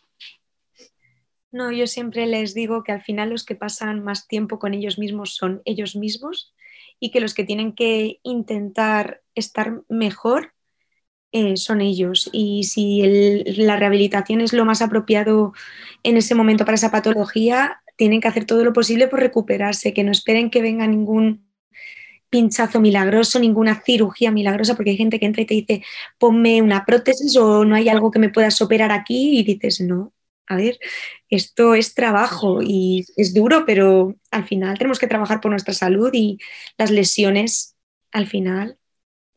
No, 1.53 1.71
yo 1.71 1.87
siempre 1.87 2.27
les 2.27 2.55
digo 2.55 2.83
que 2.83 2.93
al 2.93 3.03
final 3.03 3.29
los 3.29 3.45
que 3.45 3.57
pasan 3.57 4.03
más 4.03 4.27
tiempo 4.27 4.59
con 4.59 4.73
ellos 4.73 4.99
mismos 4.99 5.35
son 5.35 5.61
ellos 5.67 5.95
mismos 5.95 6.55
y 6.99 7.11
que 7.11 7.21
los 7.21 7.35
que 7.35 7.45
tienen 7.45 7.75
que 7.75 8.21
intentar 8.23 9.21
estar 9.35 9.83
mejor 9.91 10.54
eh, 11.35 11.57
son 11.57 11.81
ellos. 11.81 12.31
Y 12.33 12.63
si 12.63 13.43
la 13.57 13.77
rehabilitación 13.77 14.41
es 14.41 14.53
lo 14.53 14.65
más 14.65 14.81
apropiado 14.83 15.53
en 16.05 16.17
ese 16.17 16.37
momento 16.37 16.65
para 16.65 16.77
esa 16.77 16.93
patología, 16.93 17.83
tienen 17.97 18.21
que 18.21 18.29
hacer 18.29 18.45
todo 18.45 18.65
lo 18.65 18.73
posible 18.73 19.09
por 19.09 19.19
recuperarse, 19.19 19.93
que 19.93 20.05
no 20.05 20.13
esperen 20.13 20.49
que 20.49 20.63
venga 20.63 20.87
ningún 20.87 21.51
pinchazo 22.31 22.81
milagroso, 22.81 23.41
ninguna 23.41 23.83
cirugía 23.85 24.31
milagrosa, 24.31 24.77
porque 24.77 24.91
hay 24.91 24.97
gente 24.97 25.19
que 25.19 25.27
entra 25.27 25.43
y 25.43 25.47
te 25.47 25.55
dice, 25.55 25.83
ponme 26.19 26.63
una 26.63 26.85
prótesis 26.85 27.37
o 27.37 27.65
no 27.65 27.75
hay 27.75 27.89
algo 27.89 28.13
que 28.13 28.21
me 28.21 28.31
puedas 28.31 28.61
operar 28.63 28.93
aquí 28.93 29.39
y 29.41 29.43
dices, 29.43 29.81
no, 29.81 30.13
a 30.47 30.55
ver, 30.57 30.79
esto 31.31 31.75
es 31.75 31.95
trabajo 31.95 32.61
y 32.63 33.07
es 33.17 33.35
duro, 33.35 33.65
pero 33.67 34.15
al 34.31 34.47
final 34.47 34.79
tenemos 34.79 35.01
que 35.01 35.09
trabajar 35.09 35.41
por 35.41 35.51
nuestra 35.51 35.75
salud 35.75 36.11
y 36.13 36.39
las 36.79 36.93
lesiones 36.93 37.77
al 38.13 38.29
final 38.29 38.79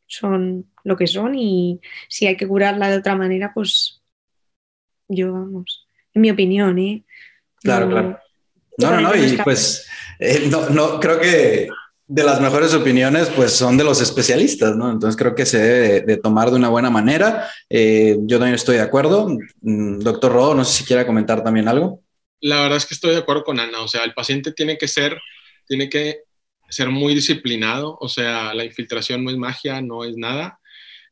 son 0.08 0.72
lo 0.88 0.96
que 0.96 1.06
son 1.06 1.36
y 1.36 1.82
si 2.08 2.28
hay 2.28 2.38
que 2.38 2.48
curarla 2.48 2.90
de 2.90 2.98
otra 2.98 3.14
manera, 3.14 3.52
pues 3.54 4.02
yo 5.10 5.34
vamos, 5.34 5.86
en 6.14 6.22
mi 6.22 6.32
opinión, 6.32 6.80
¿eh? 6.80 7.04
Claro, 7.62 7.90
claro. 7.90 8.20
No, 8.78 8.92
no, 8.92 9.02
no, 9.02 9.16
y 9.16 9.38
pues 9.44 9.86
eh, 10.18 10.48
no, 10.50 10.70
no, 10.70 11.00
creo 11.02 11.20
que 11.20 11.68
de 12.08 12.24
las 12.24 12.40
mejores 12.40 12.74
opiniones, 12.74 13.30
pues 13.36 13.52
son 13.52 13.76
de 13.76 13.84
los 13.84 14.00
especialistas, 14.00 14.78
¿no? 14.78 14.90
Entonces 14.90 15.18
creo 15.18 15.36
que 15.36 15.46
se 15.46 15.60
debe 15.60 16.02
de, 16.02 16.18
tomar 16.18 16.52
de 16.52 16.56
una 16.56 16.70
buena 16.70 16.90
manera. 16.90 17.50
Eh, 17.70 18.16
yo 18.22 18.38
también 18.38 18.56
estoy 18.56 18.78
de 18.78 18.84
acuerdo. 18.84 19.28
Mm, 19.60 20.00
doctor 20.00 20.32
Rodo, 20.32 20.56
no 20.56 20.64
sé 20.64 20.78
si 20.78 20.84
quiera 20.86 21.06
comentar 21.06 21.44
también 21.44 21.68
algo. 21.68 22.02
La 22.40 22.62
verdad 22.62 22.78
es 22.78 22.86
que 22.86 22.94
estoy 22.94 23.12
de 23.12 23.18
acuerdo 23.18 23.44
con 23.44 23.60
Ana. 23.60 23.82
O 23.82 23.90
sea, 23.90 24.06
el 24.06 24.14
paciente 24.14 24.54
tiene 24.54 24.78
que 24.78 24.88
ser, 24.88 25.18
tiene 25.68 25.90
que 25.90 26.22
ser 26.70 26.90
muy 26.90 27.14
disciplinado. 27.14 27.98
O 28.00 28.08
sea, 28.08 28.54
la 28.54 28.64
infiltración 28.64 29.26
no 29.26 29.32
es 29.32 29.38
magia, 29.38 29.82
no 29.82 30.06
es 30.06 30.16
nada 30.16 30.60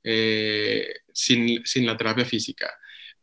eh, 0.08 0.88
sin, 1.12 1.66
sin 1.66 1.86
la 1.86 1.98
terapia 1.98 2.26
física. 2.26 2.72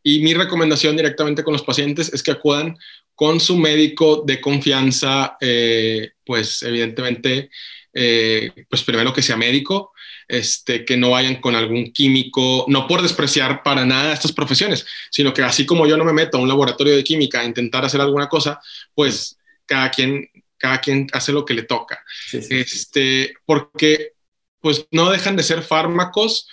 Y 0.03 0.19
mi 0.19 0.33
recomendación 0.33 0.97
directamente 0.97 1.43
con 1.43 1.53
los 1.53 1.63
pacientes 1.63 2.11
es 2.13 2.21
que 2.21 2.31
acudan 2.31 2.77
con 3.15 3.39
su 3.39 3.55
médico 3.55 4.23
de 4.27 4.41
confianza, 4.41 5.37
eh, 5.39 6.11
pues 6.25 6.61
evidentemente, 6.63 7.49
eh, 7.93 8.51
pues 8.69 8.83
primero 8.83 9.13
que 9.13 9.21
sea 9.21 9.37
médico, 9.37 9.93
este, 10.27 10.83
que 10.83 10.97
no 10.97 11.11
vayan 11.11 11.35
con 11.39 11.55
algún 11.55 11.93
químico, 11.93 12.65
no 12.67 12.85
por 12.85 13.01
despreciar 13.01 13.63
para 13.63 13.85
nada 13.85 14.13
estas 14.13 14.33
profesiones, 14.33 14.85
sino 15.09 15.33
que 15.33 15.41
así 15.41 15.65
como 15.65 15.87
yo 15.87 15.95
no 15.95 16.03
me 16.03 16.11
meto 16.11 16.37
a 16.37 16.41
un 16.41 16.49
laboratorio 16.49 16.95
de 16.97 17.03
química 17.03 17.39
a 17.39 17.45
intentar 17.45 17.85
hacer 17.85 18.01
alguna 18.01 18.27
cosa, 18.27 18.59
pues 18.93 19.37
cada 19.65 19.89
quien, 19.89 20.27
cada 20.57 20.81
quien 20.81 21.07
hace 21.13 21.31
lo 21.31 21.45
que 21.45 21.53
le 21.53 21.63
toca. 21.63 22.03
este, 22.31 23.35
porque 23.45 24.13
pues 24.59 24.87
no 24.91 25.11
dejan 25.11 25.35
de 25.35 25.43
ser 25.43 25.61
fármacos 25.61 26.47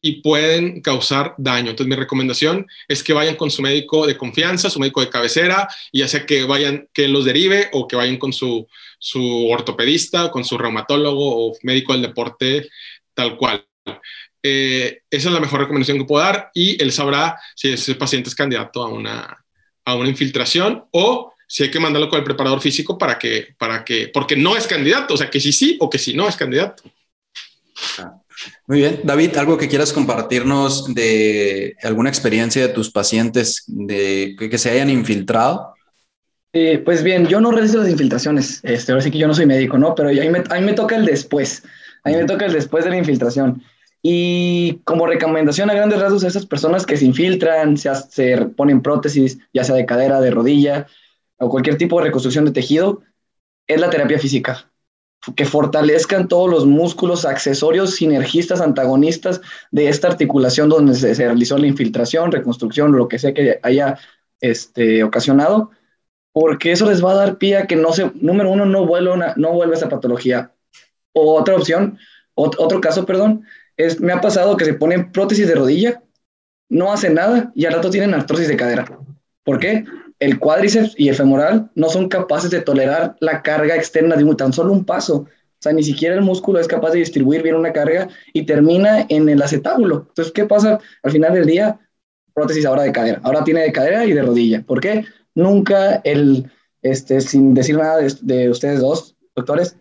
y 0.00 0.20
pueden 0.22 0.80
causar 0.80 1.34
daño. 1.38 1.70
Entonces, 1.70 1.88
mi 1.88 1.96
recomendación 1.96 2.66
es 2.88 3.02
que 3.02 3.12
vayan 3.12 3.36
con 3.36 3.50
su 3.50 3.62
médico 3.62 4.06
de 4.06 4.16
confianza, 4.16 4.70
su 4.70 4.78
médico 4.80 5.00
de 5.00 5.10
cabecera, 5.10 5.68
y 5.92 6.00
ya 6.00 6.08
sea 6.08 6.26
que 6.26 6.44
vayan, 6.44 6.88
que 6.92 7.08
los 7.08 7.24
derive 7.24 7.68
o 7.72 7.86
que 7.86 7.96
vayan 7.96 8.18
con 8.18 8.32
su, 8.32 8.66
su 8.98 9.48
ortopedista, 9.48 10.30
con 10.30 10.44
su 10.44 10.58
reumatólogo 10.58 11.48
o 11.48 11.56
médico 11.62 11.92
del 11.92 12.02
deporte, 12.02 12.68
tal 13.14 13.36
cual. 13.36 13.66
Eh, 14.42 15.02
esa 15.10 15.28
es 15.28 15.34
la 15.34 15.40
mejor 15.40 15.60
recomendación 15.60 15.98
que 15.98 16.04
puedo 16.04 16.24
dar 16.24 16.50
y 16.54 16.80
él 16.82 16.92
sabrá 16.92 17.36
si 17.54 17.72
ese 17.72 17.94
paciente 17.96 18.28
es 18.28 18.34
candidato 18.34 18.82
a 18.82 18.88
una, 18.88 19.44
a 19.84 19.94
una 19.96 20.08
infiltración 20.08 20.84
o 20.92 21.32
si 21.48 21.64
hay 21.64 21.70
que 21.70 21.80
mandarlo 21.80 22.08
con 22.08 22.18
el 22.18 22.24
preparador 22.24 22.60
físico 22.60 22.98
para 22.98 23.18
que, 23.18 23.54
para 23.58 23.84
que, 23.84 24.08
porque 24.08 24.36
no 24.36 24.56
es 24.56 24.66
candidato, 24.66 25.14
o 25.14 25.16
sea, 25.16 25.30
que 25.30 25.40
sí 25.40 25.52
sí 25.52 25.76
o 25.80 25.88
que 25.88 25.98
sí 25.98 26.14
no 26.14 26.28
es 26.28 26.36
candidato. 26.36 26.82
Ah. 27.98 28.20
Muy 28.66 28.78
bien. 28.78 29.00
David, 29.04 29.36
¿algo 29.36 29.56
que 29.56 29.68
quieras 29.68 29.92
compartirnos 29.92 30.94
de 30.94 31.76
alguna 31.82 32.08
experiencia 32.08 32.62
de 32.62 32.72
tus 32.72 32.90
pacientes 32.90 33.64
de 33.66 34.36
que, 34.38 34.58
se 34.58 34.70
hayan 34.70 34.90
infiltrado? 34.90 35.74
Eh, 36.52 36.78
pues 36.84 37.02
bien, 37.02 37.26
yo 37.26 37.40
no 37.40 37.50
realizo 37.50 37.78
las 37.78 37.88
infiltraciones. 37.88 38.60
Este, 38.62 38.92
ahora 38.92 39.02
sí 39.02 39.10
que 39.10 39.18
yo 39.18 39.26
no 39.26 39.34
soy 39.34 39.46
médico, 39.46 39.78
¿no? 39.78 39.94
Pero 39.94 40.08
a 40.08 40.12
mí, 40.12 40.28
me, 40.28 40.42
a 40.48 40.54
mí 40.60 40.66
me 40.66 40.72
toca 40.72 40.96
el 40.96 41.04
después. 41.04 41.62
A 42.04 42.10
mí 42.10 42.16
me 42.16 42.24
toca 42.24 42.46
el 42.46 42.52
después 42.52 42.84
de 42.84 42.90
la 42.90 42.98
infiltración. 42.98 43.62
Y 44.02 44.80
como 44.84 45.06
recomendación 45.06 45.70
a 45.70 45.74
grandes 45.74 46.00
rasgos 46.00 46.24
a 46.24 46.28
esas 46.28 46.46
personas 46.46 46.86
que 46.86 46.96
se 46.96 47.04
infiltran, 47.04 47.76
se, 47.76 47.90
se 47.94 48.36
ponen 48.38 48.82
prótesis, 48.82 49.38
ya 49.52 49.64
sea 49.64 49.74
de 49.74 49.86
cadera, 49.86 50.20
de 50.20 50.30
rodilla 50.30 50.86
o 51.38 51.50
cualquier 51.50 51.76
tipo 51.76 51.98
de 51.98 52.06
reconstrucción 52.06 52.44
de 52.44 52.52
tejido, 52.52 53.02
es 53.66 53.80
la 53.80 53.90
terapia 53.90 54.18
física 54.18 54.70
que 55.34 55.44
fortalezcan 55.44 56.28
todos 56.28 56.50
los 56.50 56.66
músculos 56.66 57.24
accesorios, 57.24 57.96
sinergistas, 57.96 58.60
antagonistas 58.60 59.40
de 59.70 59.88
esta 59.88 60.08
articulación 60.08 60.68
donde 60.68 60.94
se, 60.94 61.14
realizó 61.14 61.58
la 61.58 61.66
infiltración, 61.66 62.30
reconstrucción, 62.30 62.92
lo 62.92 63.08
que 63.08 63.18
sea 63.18 63.34
que 63.34 63.58
haya 63.62 63.98
este, 64.40 65.02
ocasionado, 65.02 65.70
porque 66.32 66.72
eso 66.72 66.88
les 66.88 67.04
va 67.04 67.12
a 67.12 67.16
dar 67.16 67.38
pie 67.38 67.66
que 67.66 67.76
no 67.76 67.92
se, 67.92 68.10
número 68.14 68.50
uno, 68.50 68.66
no 68.66 68.86
vuelva, 68.86 69.34
no 69.36 69.52
vuelva 69.52 69.74
esa 69.74 69.88
patología. 69.88 70.52
O 71.12 71.34
otra 71.34 71.56
opción, 71.56 71.98
otro 72.34 72.80
caso, 72.80 73.06
perdón, 73.06 73.44
es, 73.76 74.00
me 74.00 74.12
ha 74.12 74.20
pasado 74.20 74.56
que 74.56 74.66
se 74.66 74.74
ponen 74.74 75.10
prótesis 75.12 75.48
de 75.48 75.54
rodilla, 75.54 76.02
no 76.68 76.92
hacen 76.92 77.14
nada 77.14 77.52
y 77.54 77.64
al 77.64 77.72
rato 77.72 77.90
tienen 77.90 78.14
artrosis 78.14 78.48
de 78.48 78.56
cadera. 78.56 78.84
¿Por 79.44 79.58
qué? 79.58 79.84
El 80.18 80.38
cuádriceps 80.38 80.94
y 80.96 81.08
el 81.08 81.14
femoral 81.14 81.70
no 81.74 81.88
son 81.88 82.08
capaces 82.08 82.50
de 82.50 82.62
tolerar 82.62 83.16
la 83.20 83.42
carga 83.42 83.76
externa 83.76 84.16
de 84.16 84.24
un, 84.24 84.36
tan 84.36 84.52
solo 84.52 84.72
un 84.72 84.84
paso. 84.84 85.16
O 85.58 85.58
sea, 85.60 85.72
ni 85.72 85.82
siquiera 85.82 86.14
el 86.14 86.22
músculo 86.22 86.60
es 86.60 86.68
capaz 86.68 86.90
de 86.90 86.98
distribuir 86.98 87.42
bien 87.42 87.54
una 87.54 87.72
carga 87.72 88.08
y 88.32 88.44
termina 88.44 89.06
en 89.08 89.28
el 89.28 89.42
acetábulo. 89.42 90.06
Entonces, 90.08 90.32
¿qué 90.32 90.44
pasa? 90.44 90.78
Al 91.02 91.12
final 91.12 91.34
del 91.34 91.46
día, 91.46 91.78
prótesis 92.34 92.66
ahora 92.66 92.82
de 92.82 92.92
cadera. 92.92 93.20
Ahora 93.24 93.44
tiene 93.44 93.62
de 93.62 93.72
cadera 93.72 94.04
y 94.04 94.12
de 94.12 94.22
rodilla. 94.22 94.62
¿Por 94.62 94.80
qué? 94.80 95.04
Nunca 95.34 95.96
el, 96.04 96.50
este, 96.82 97.20
sin 97.20 97.54
decir 97.54 97.76
nada 97.76 97.98
de, 97.98 98.50
ustedes 98.50 98.80
dos, 98.80 99.16
doctores, 99.34 99.76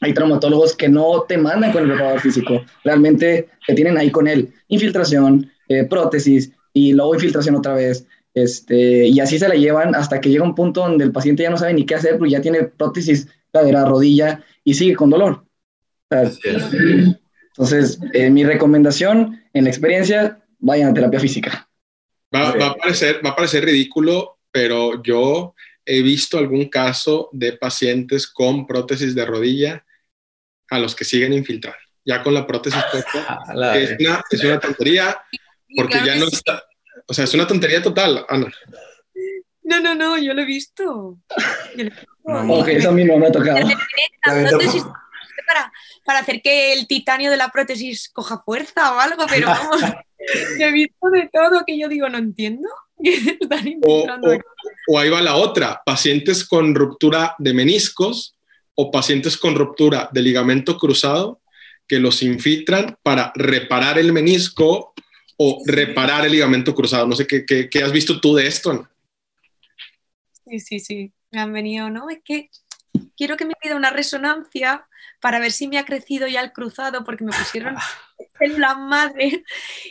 hay 0.00 0.12
traumatólogos 0.12 0.74
que 0.74 0.88
no 0.88 1.22
te 1.28 1.38
mandan 1.38 1.72
con 1.72 1.82
el 1.82 1.90
preparador 1.90 2.20
físico. 2.20 2.62
Realmente 2.82 3.48
te 3.66 3.74
tienen 3.74 3.96
ahí 3.96 4.10
con 4.10 4.26
él. 4.26 4.52
Infiltración, 4.68 5.50
eh, 5.68 5.84
prótesis 5.84 6.50
y 6.72 6.92
luego 6.92 7.14
infiltración 7.14 7.54
otra 7.54 7.74
vez. 7.74 8.06
Este, 8.34 9.06
y 9.06 9.20
así 9.20 9.38
se 9.38 9.48
la 9.48 9.54
llevan 9.54 9.94
hasta 9.94 10.20
que 10.20 10.30
llega 10.30 10.44
un 10.44 10.54
punto 10.54 10.80
donde 10.80 11.04
el 11.04 11.12
paciente 11.12 11.42
ya 11.42 11.50
no 11.50 11.58
sabe 11.58 11.74
ni 11.74 11.84
qué 11.84 11.94
hacer 11.94 12.16
porque 12.16 12.32
ya 12.32 12.40
tiene 12.40 12.64
prótesis 12.64 13.28
cadera, 13.52 13.84
rodilla 13.84 14.42
y 14.64 14.74
sigue 14.74 14.96
con 14.96 15.10
dolor. 15.10 15.44
entonces, 16.10 17.98
eh, 18.14 18.30
mi 18.30 18.44
recomendación 18.44 19.42
en 19.52 19.64
la 19.64 19.70
experiencia, 19.70 20.42
vayan 20.58 20.90
a 20.90 20.94
terapia 20.94 21.20
física. 21.20 21.68
Va, 22.34 22.48
a 22.48 22.74
parecer, 22.74 23.20
va 23.24 23.30
a 23.30 23.36
parecer 23.36 23.64
ridículo, 23.64 24.38
pero 24.50 25.02
yo 25.02 25.54
he 25.84 26.00
visto 26.00 26.38
algún 26.38 26.66
caso 26.70 27.28
de 27.32 27.52
pacientes 27.52 28.26
con 28.26 28.66
prótesis 28.66 29.14
de 29.14 29.26
rodilla 29.26 29.84
a 30.70 30.78
los 30.78 30.94
que 30.94 31.04
siguen 31.04 31.34
infiltrando. 31.34 31.78
Ya 32.04 32.22
con 32.22 32.32
la 32.32 32.46
prótesis 32.46 32.82
puesta, 32.90 33.38
es, 33.76 33.96
una, 34.00 34.22
es 34.30 34.44
una 34.44 34.58
tontería 34.58 35.20
porque 35.76 35.98
ya 36.04 36.16
no 36.16 36.26
está, 36.26 36.62
o 37.06 37.14
sea, 37.14 37.24
es 37.24 37.34
una 37.34 37.46
tontería 37.46 37.82
total, 37.82 38.24
Ana. 38.28 38.52
No, 39.62 39.80
no, 39.80 39.94
no, 39.94 40.18
yo 40.18 40.34
lo 40.34 40.42
he 40.42 40.44
visto. 40.44 41.18
ok, 42.24 42.68
eso 42.68 42.88
a 42.90 42.92
mí 42.92 43.04
no 43.04 43.16
me 43.18 43.28
ha 43.28 43.32
tocado. 43.32 43.66
Para, 45.46 45.72
para, 46.04 46.18
hacer 46.20 46.40
que 46.40 46.72
el 46.72 46.86
titanio 46.86 47.30
de 47.30 47.36
la 47.36 47.48
prótesis 47.48 48.08
coja 48.10 48.42
fuerza 48.44 48.94
o 48.94 49.00
algo, 49.00 49.24
pero 49.28 49.48
vamos, 49.48 49.82
he 50.58 50.72
visto 50.72 51.10
de 51.10 51.28
todo 51.32 51.64
que 51.66 51.78
yo 51.78 51.88
digo, 51.88 52.08
no 52.08 52.18
entiendo. 52.18 52.68
o, 53.86 54.06
o 54.88 54.98
ahí 54.98 55.10
va 55.10 55.20
la 55.20 55.36
otra, 55.36 55.82
pacientes 55.84 56.44
con 56.46 56.74
ruptura 56.74 57.34
de 57.38 57.52
meniscos 57.52 58.36
o 58.74 58.90
pacientes 58.90 59.36
con 59.36 59.54
ruptura 59.54 60.08
de 60.12 60.22
ligamento 60.22 60.78
cruzado 60.78 61.40
que 61.86 61.98
los 61.98 62.22
infiltran 62.22 62.96
para 63.02 63.32
reparar 63.34 63.98
el 63.98 64.12
menisco 64.12 64.94
o 65.44 65.60
reparar 65.66 66.24
el 66.24 66.32
ligamento 66.32 66.72
cruzado. 66.72 67.04
No 67.04 67.16
sé 67.16 67.26
qué, 67.26 67.44
qué, 67.44 67.82
has 67.82 67.90
visto 67.90 68.20
tú 68.20 68.36
de 68.36 68.46
esto. 68.46 68.88
Sí, 70.44 70.60
sí, 70.60 70.78
sí. 70.78 71.12
Me 71.32 71.40
han 71.40 71.52
venido, 71.52 71.90
¿no? 71.90 72.08
Es 72.08 72.20
que 72.24 72.48
quiero 73.16 73.36
que 73.36 73.44
me 73.44 73.54
pida 73.60 73.74
una 73.74 73.90
resonancia 73.90 74.86
para 75.20 75.40
ver 75.40 75.50
si 75.50 75.66
me 75.66 75.78
ha 75.78 75.84
crecido 75.84 76.28
ya 76.28 76.40
el 76.42 76.52
cruzado, 76.52 77.02
porque 77.04 77.24
me 77.24 77.32
pusieron 77.32 77.74
la 78.56 78.76
madre 78.76 79.42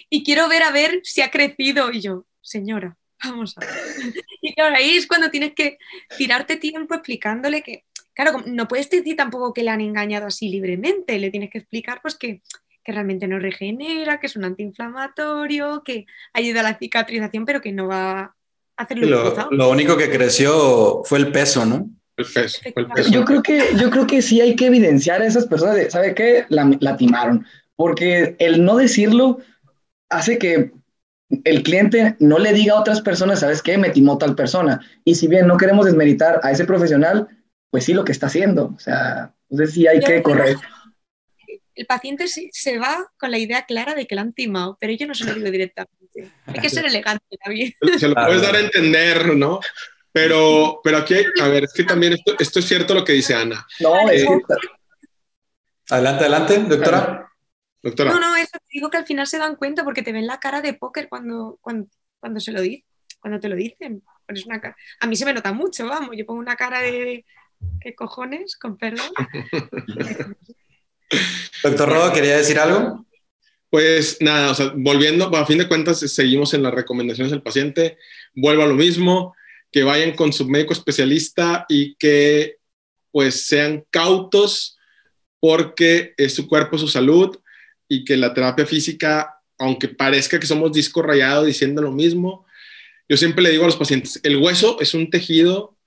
y 0.09 0.23
quiero 0.23 0.47
ver 0.47 0.63
a 0.63 0.71
ver 0.71 1.01
si 1.03 1.21
ha 1.21 1.31
crecido. 1.31 1.91
Y 1.91 1.99
yo, 1.99 2.25
señora, 2.41 2.97
vamos 3.21 3.57
a 3.57 3.61
ver. 3.61 3.69
Y 4.43 4.55
claro, 4.55 4.75
ahí 4.75 4.95
es 4.95 5.05
cuando 5.05 5.29
tienes 5.29 5.53
que 5.53 5.77
tirarte 6.17 6.55
tiempo 6.55 6.95
explicándole 6.95 7.61
que, 7.61 7.85
claro, 8.13 8.41
no 8.47 8.67
puedes 8.67 8.89
decir 8.89 9.15
tampoco 9.15 9.53
que 9.53 9.63
le 9.63 9.69
han 9.69 9.81
engañado 9.81 10.25
así 10.27 10.49
libremente, 10.49 11.19
le 11.19 11.29
tienes 11.29 11.51
que 11.51 11.59
explicar 11.59 12.01
pues 12.01 12.15
que 12.15 12.41
que 12.83 12.91
realmente 12.91 13.27
no 13.27 13.39
regenera, 13.39 14.19
que 14.19 14.27
es 14.27 14.35
un 14.35 14.43
antiinflamatorio, 14.43 15.83
que 15.83 16.05
ayuda 16.33 16.61
a 16.61 16.63
la 16.63 16.77
cicatrización, 16.77 17.45
pero 17.45 17.61
que 17.61 17.71
no 17.71 17.87
va 17.87 18.19
a 18.19 18.35
hacerlo. 18.77 19.07
Lo, 19.07 19.51
lo 19.51 19.69
único 19.69 19.97
que 19.97 20.09
creció 20.09 21.03
fue 21.05 21.19
el 21.19 21.31
peso, 21.31 21.65
¿no? 21.65 21.89
El 22.17 22.25
peso, 22.25 22.61
el 22.75 22.87
peso. 22.87 23.11
Yo 23.11 23.25
creo 23.25 23.43
que, 23.43 23.63
yo 23.79 23.89
creo 23.89 24.07
que 24.07 24.21
sí 24.21 24.41
hay 24.41 24.55
que 24.55 24.67
evidenciar 24.67 25.21
a 25.21 25.25
esas 25.25 25.45
personas 25.47 25.75
de, 25.75 25.89
¿sabe 25.89 26.15
qué? 26.15 26.45
La, 26.49 26.97
timaron. 26.97 27.45
Porque 27.75 28.35
el 28.39 28.63
no 28.63 28.77
decirlo 28.77 29.39
hace 30.09 30.37
que 30.37 30.71
el 31.45 31.63
cliente 31.63 32.17
no 32.19 32.37
le 32.37 32.51
diga 32.51 32.73
a 32.73 32.79
otras 32.79 33.01
personas, 33.01 33.39
¿sabes 33.39 33.61
qué? 33.61 33.77
Me 33.77 33.89
timó 33.89 34.17
tal 34.17 34.35
persona. 34.35 34.81
Y 35.05 35.15
si 35.15 35.27
bien 35.27 35.47
no 35.47 35.57
queremos 35.57 35.85
desmeritar 35.85 36.41
a 36.43 36.51
ese 36.51 36.65
profesional, 36.65 37.27
pues 37.69 37.85
sí 37.85 37.93
lo 37.93 38.03
que 38.03 38.11
está 38.11 38.27
haciendo. 38.27 38.73
O 38.75 38.79
sea, 38.79 39.33
entonces 39.49 39.73
sí 39.73 39.87
hay 39.87 40.01
que 40.01 40.21
correr 40.21 40.57
el 41.75 41.85
paciente 41.85 42.25
se, 42.27 42.77
va 42.77 43.11
con 43.17 43.31
la 43.31 43.37
idea 43.37 43.65
clara 43.65 43.95
de 43.95 44.05
que 44.05 44.15
lo 44.15 44.21
han 44.21 44.33
timado, 44.33 44.77
pero 44.79 44.93
yo 44.93 45.07
no 45.07 45.13
se 45.13 45.25
lo 45.25 45.33
digo 45.33 45.49
directamente. 45.49 46.31
Hay 46.45 46.59
que 46.59 46.69
ser 46.69 46.85
elegante 46.85 47.37
también. 47.43 47.73
Se 47.99 48.07
lo 48.07 48.15
puedes 48.15 48.41
dar 48.41 48.55
a 48.55 48.59
entender, 48.59 49.33
¿no? 49.35 49.59
Pero, 50.11 50.81
pero 50.83 50.97
aquí, 50.97 51.15
a 51.41 51.47
ver, 51.47 51.63
es 51.63 51.73
que 51.73 51.85
también 51.85 52.13
esto, 52.13 52.59
es 52.59 52.65
cierto 52.65 52.93
lo 52.93 53.05
que 53.05 53.13
dice 53.13 53.33
Ana. 53.33 53.65
No, 53.79 54.09
es 54.09 54.25
Adelante, 55.89 56.23
adelante, 56.23 56.57
doctora. 56.59 57.31
doctora. 57.81 58.11
No, 58.11 58.19
no, 58.19 58.35
eso 58.35 58.57
te 58.57 58.65
digo 58.71 58.89
que 58.89 58.97
al 58.97 59.05
final 59.05 59.27
se 59.27 59.37
dan 59.37 59.55
cuenta 59.55 59.83
porque 59.83 60.03
te 60.03 60.11
ven 60.11 60.27
la 60.27 60.39
cara 60.39 60.61
de 60.61 60.73
póker 60.73 61.07
cuando, 61.09 61.57
cuando, 61.61 61.89
cuando 62.19 62.39
se 62.39 62.51
lo 62.51 62.61
dicen, 62.61 62.85
cuando 63.19 63.39
te 63.39 63.49
lo 63.49 63.55
dicen. 63.55 64.03
Una 64.45 64.61
cara. 64.61 64.77
A 65.01 65.07
mí 65.07 65.17
se 65.17 65.25
me 65.25 65.33
nota 65.33 65.51
mucho, 65.51 65.87
vamos, 65.87 66.15
yo 66.15 66.25
pongo 66.25 66.39
una 66.39 66.55
cara 66.55 66.79
de 66.79 67.25
¿qué 67.81 67.95
cojones? 67.95 68.55
Con 68.55 68.77
perdón. 68.77 69.11
Doctor 71.63 71.89
Rodo, 71.89 72.13
¿quería 72.13 72.37
decir 72.37 72.59
algo? 72.59 73.05
Pues 73.69 74.17
nada, 74.19 74.53
volviendo, 74.75 75.35
a 75.35 75.45
fin 75.45 75.57
de 75.57 75.67
cuentas, 75.67 75.99
seguimos 75.99 76.53
en 76.53 76.63
las 76.63 76.73
recomendaciones 76.73 77.31
del 77.31 77.41
paciente. 77.41 77.97
Vuelvo 78.35 78.63
a 78.63 78.67
lo 78.67 78.75
mismo, 78.75 79.33
que 79.71 79.83
vayan 79.83 80.13
con 80.13 80.33
su 80.33 80.47
médico 80.47 80.73
especialista 80.73 81.65
y 81.69 81.95
que 81.95 82.57
pues 83.11 83.45
sean 83.45 83.85
cautos 83.89 84.77
porque 85.39 86.13
es 86.17 86.35
su 86.35 86.47
cuerpo, 86.47 86.77
su 86.77 86.87
salud 86.87 87.37
y 87.87 88.03
que 88.03 88.17
la 88.17 88.33
terapia 88.33 88.65
física, 88.65 89.41
aunque 89.57 89.87
parezca 89.87 90.39
que 90.39 90.47
somos 90.47 90.71
disco 90.71 91.01
rayado 91.01 91.45
diciendo 91.45 91.81
lo 91.81 91.91
mismo, 91.91 92.45
yo 93.07 93.17
siempre 93.17 93.43
le 93.43 93.51
digo 93.51 93.63
a 93.63 93.67
los 93.67 93.75
pacientes, 93.75 94.19
el 94.23 94.37
hueso 94.37 94.79
es 94.79 94.93
un 94.93 95.09
tejido 95.09 95.77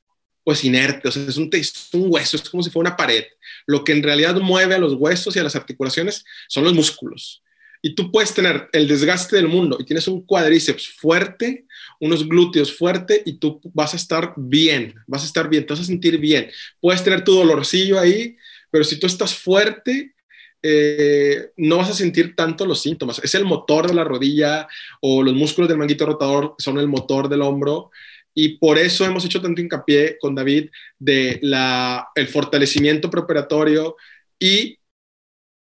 pues 0.42 0.62
inerte, 0.64 1.08
o 1.08 1.10
es 1.10 1.36
un 1.38 1.50
hueso, 1.94 2.36
es 2.36 2.50
como 2.50 2.62
si 2.62 2.70
fuera 2.70 2.90
una 2.90 2.96
pared. 2.96 3.24
Lo 3.66 3.84
que 3.84 3.92
en 3.92 4.02
realidad 4.02 4.36
mueve 4.40 4.74
a 4.74 4.78
los 4.78 4.94
huesos 4.94 5.36
y 5.36 5.38
a 5.38 5.42
las 5.44 5.56
articulaciones 5.56 6.24
son 6.48 6.64
los 6.64 6.74
músculos. 6.74 7.42
Y 7.82 7.94
tú 7.94 8.10
puedes 8.10 8.32
tener 8.32 8.70
el 8.72 8.88
desgaste 8.88 9.36
del 9.36 9.46
mundo 9.46 9.76
y 9.78 9.84
tienes 9.84 10.08
un 10.08 10.24
cuádriceps 10.24 10.88
fuerte, 10.88 11.66
unos 12.00 12.26
glúteos 12.26 12.74
fuerte 12.74 13.22
y 13.26 13.34
tú 13.34 13.60
vas 13.74 13.92
a 13.92 13.98
estar 13.98 14.32
bien, 14.38 14.94
vas 15.06 15.22
a 15.22 15.26
estar 15.26 15.50
bien, 15.50 15.66
te 15.66 15.74
vas 15.74 15.80
a 15.80 15.84
sentir 15.84 16.16
bien. 16.18 16.50
Puedes 16.80 17.04
tener 17.04 17.22
tu 17.22 17.34
dolorcillo 17.34 18.00
ahí, 18.00 18.36
pero 18.70 18.84
si 18.84 18.98
tú 18.98 19.06
estás 19.06 19.34
fuerte, 19.34 20.14
eh, 20.62 21.50
no 21.58 21.76
vas 21.76 21.90
a 21.90 21.94
sentir 21.94 22.34
tanto 22.34 22.64
los 22.64 22.80
síntomas. 22.80 23.20
Es 23.22 23.34
el 23.34 23.44
motor 23.44 23.86
de 23.86 23.92
la 23.92 24.02
rodilla 24.02 24.66
o 25.02 25.22
los 25.22 25.34
músculos 25.34 25.68
del 25.68 25.76
manguito 25.76 26.06
rotador 26.06 26.54
son 26.56 26.78
el 26.78 26.88
motor 26.88 27.28
del 27.28 27.42
hombro 27.42 27.90
y 28.34 28.58
por 28.58 28.78
eso 28.78 29.04
hemos 29.04 29.24
hecho 29.24 29.40
tanto 29.40 29.60
hincapié 29.60 30.18
con 30.18 30.34
David 30.34 30.70
de 30.98 31.38
la, 31.42 32.08
el 32.14 32.28
fortalecimiento 32.28 33.08
preoperatorio 33.08 33.96
y 34.38 34.78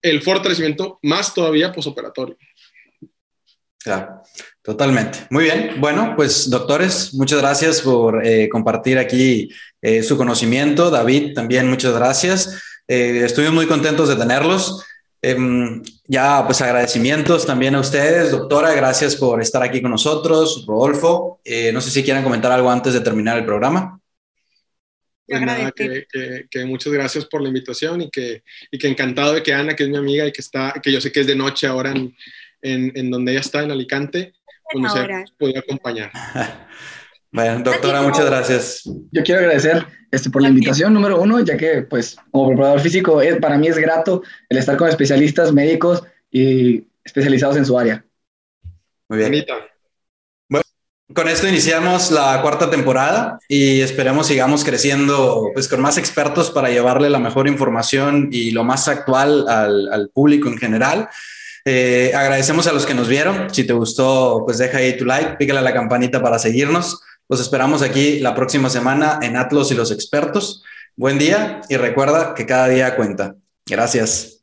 el 0.03 0.23
fortalecimiento 0.23 0.99
más 1.03 1.35
todavía 1.35 1.73
posoperatorio. 1.73 2.37
Claro, 3.79 4.23
totalmente. 4.63 5.21
Muy 5.31 5.45
bien. 5.45 5.77
Bueno, 5.79 6.15
pues 6.17 6.51
doctores, 6.51 7.15
muchas 7.15 7.41
gracias 7.41 7.81
por 7.81 8.25
eh, 8.27 8.49
compartir 8.49 8.99
aquí 8.99 9.49
eh, 9.81 10.03
su 10.03 10.17
conocimiento. 10.17 10.91
David, 10.91 11.33
también 11.35 11.69
muchas 11.71 11.95
gracias. 11.95 12.61
Eh, 12.87 13.23
estuvimos 13.25 13.55
muy 13.55 13.67
contentos 13.67 14.09
de 14.09 14.17
tenerlos. 14.17 14.85
Em, 15.21 15.83
ya, 16.07 16.45
pues 16.47 16.61
agradecimientos 16.61 17.45
también 17.45 17.75
a 17.75 17.81
ustedes, 17.81 18.31
doctora, 18.31 18.73
gracias 18.75 19.17
por 19.17 19.43
estar 19.43 19.63
aquí 19.63 19.83
con 19.83 19.91
nosotros, 19.91 20.65
Rodolfo. 20.67 21.41
Eh, 21.45 21.73
no 21.73 21.81
sé 21.81 21.91
si 21.91 22.05
quieran 22.05 22.23
comentar 22.23 22.53
algo 22.53 22.71
antes 22.71 22.93
de 22.93 23.01
terminar 23.01 23.37
el 23.37 23.45
programa. 23.45 24.01
Pues 25.27 25.43
nada, 25.43 25.71
que, 25.73 26.07
que, 26.51 26.65
muchas 26.65 26.93
gracias 26.93 27.27
por 27.27 27.43
la 27.43 27.49
invitación 27.49 28.01
y 28.01 28.11
que, 28.11 28.43
y 28.71 28.79
que 28.79 28.89
encantado 28.89 29.35
de 29.35 29.43
que 29.43 29.53
Ana, 29.53 29.77
que 29.77 29.83
es 29.83 29.89
mi 29.91 29.99
amiga 29.99 30.27
y 30.27 30.33
que 30.33 30.41
está, 30.41 30.73
que 30.83 30.91
yo 30.91 31.01
sé 31.01 31.13
que 31.13 31.21
es 31.21 31.27
de 31.27 31.37
noche 31.37 31.67
ahora 31.67 31.91
en, 31.91 32.17
en, 32.63 32.93
en 32.95 33.11
donde 33.11 33.33
ella 33.33 33.41
está, 33.43 33.63
en 33.63 33.71
Alicante, 33.71 34.33
pues 34.71 34.83
nos 34.83 35.31
podido 35.39 35.61
acompañar. 35.61 36.11
Bueno, 37.31 37.63
doctora, 37.63 38.03
muchas 38.03 38.27
gracias. 38.27 38.83
Yo 39.13 39.23
quiero 39.23 39.41
agradecer 39.41 39.87
este, 40.11 40.31
por 40.31 40.41
la 40.41 40.49
invitación, 40.49 40.95
número 40.95 41.21
uno, 41.21 41.41
ya 41.41 41.57
que, 41.57 41.83
pues, 41.83 42.17
como 42.31 42.49
preparador 42.49 42.81
físico, 42.81 43.21
es, 43.21 43.37
para 43.37 43.59
mí 43.59 43.69
es 43.69 43.77
grato 43.77 44.23
el 44.49 44.59
estar 44.59 44.77
con 44.77 44.89
especialistas 44.89 45.53
médicos 45.53 46.03
y 46.31 46.85
especializados 47.05 47.57
en 47.57 47.67
su 47.67 47.79
área. 47.79 48.05
Muy 49.09 49.19
bien. 49.19 49.45
Bueno, 50.49 50.65
con 51.15 51.29
esto 51.29 51.47
iniciamos 51.47 52.11
la 52.11 52.41
cuarta 52.41 52.71
temporada 52.71 53.39
y 53.49 53.81
esperemos 53.81 54.27
sigamos 54.27 54.65
creciendo 54.65 55.51
pues, 55.53 55.69
con 55.69 55.83
más 55.83 55.99
expertos 55.99 56.51
para 56.51 56.71
llevarle 56.71 57.11
la 57.11 57.19
mejor 57.19 57.47
información 57.47 58.29
y 58.33 58.53
lo 58.53 58.65
más 58.65 58.89
actual 58.89 59.47
al, 59.49 59.93
al 59.93 60.09
público 60.09 60.49
en 60.49 60.57
general. 60.57 61.09
Eh, 61.71 62.13
agradecemos 62.15 62.67
a 62.67 62.73
los 62.73 62.87
que 62.87 62.95
nos 62.95 63.09
vieron. 63.09 63.53
Si 63.53 63.65
te 63.65 63.75
gustó, 63.75 64.43
pues 64.47 64.57
deja 64.57 64.79
ahí 64.79 64.97
tu 64.97 65.05
like, 65.05 65.37
pícale 65.37 65.59
a 65.59 65.63
la 65.63 65.75
campanita 65.75 66.23
para 66.23 66.39
seguirnos. 66.39 67.03
Los 67.29 67.41
esperamos 67.41 67.83
aquí 67.83 68.21
la 68.21 68.35
próxima 68.35 68.71
semana 68.71 69.19
en 69.23 69.37
Atlos 69.37 69.71
y 69.71 69.75
los 69.75 69.91
expertos. 69.91 70.63
Buen 70.97 71.19
día 71.19 71.61
y 71.69 71.77
recuerda 71.77 72.35
que 72.35 72.47
cada 72.47 72.69
día 72.69 72.97
cuenta. 72.97 73.37
Gracias. 73.67 74.38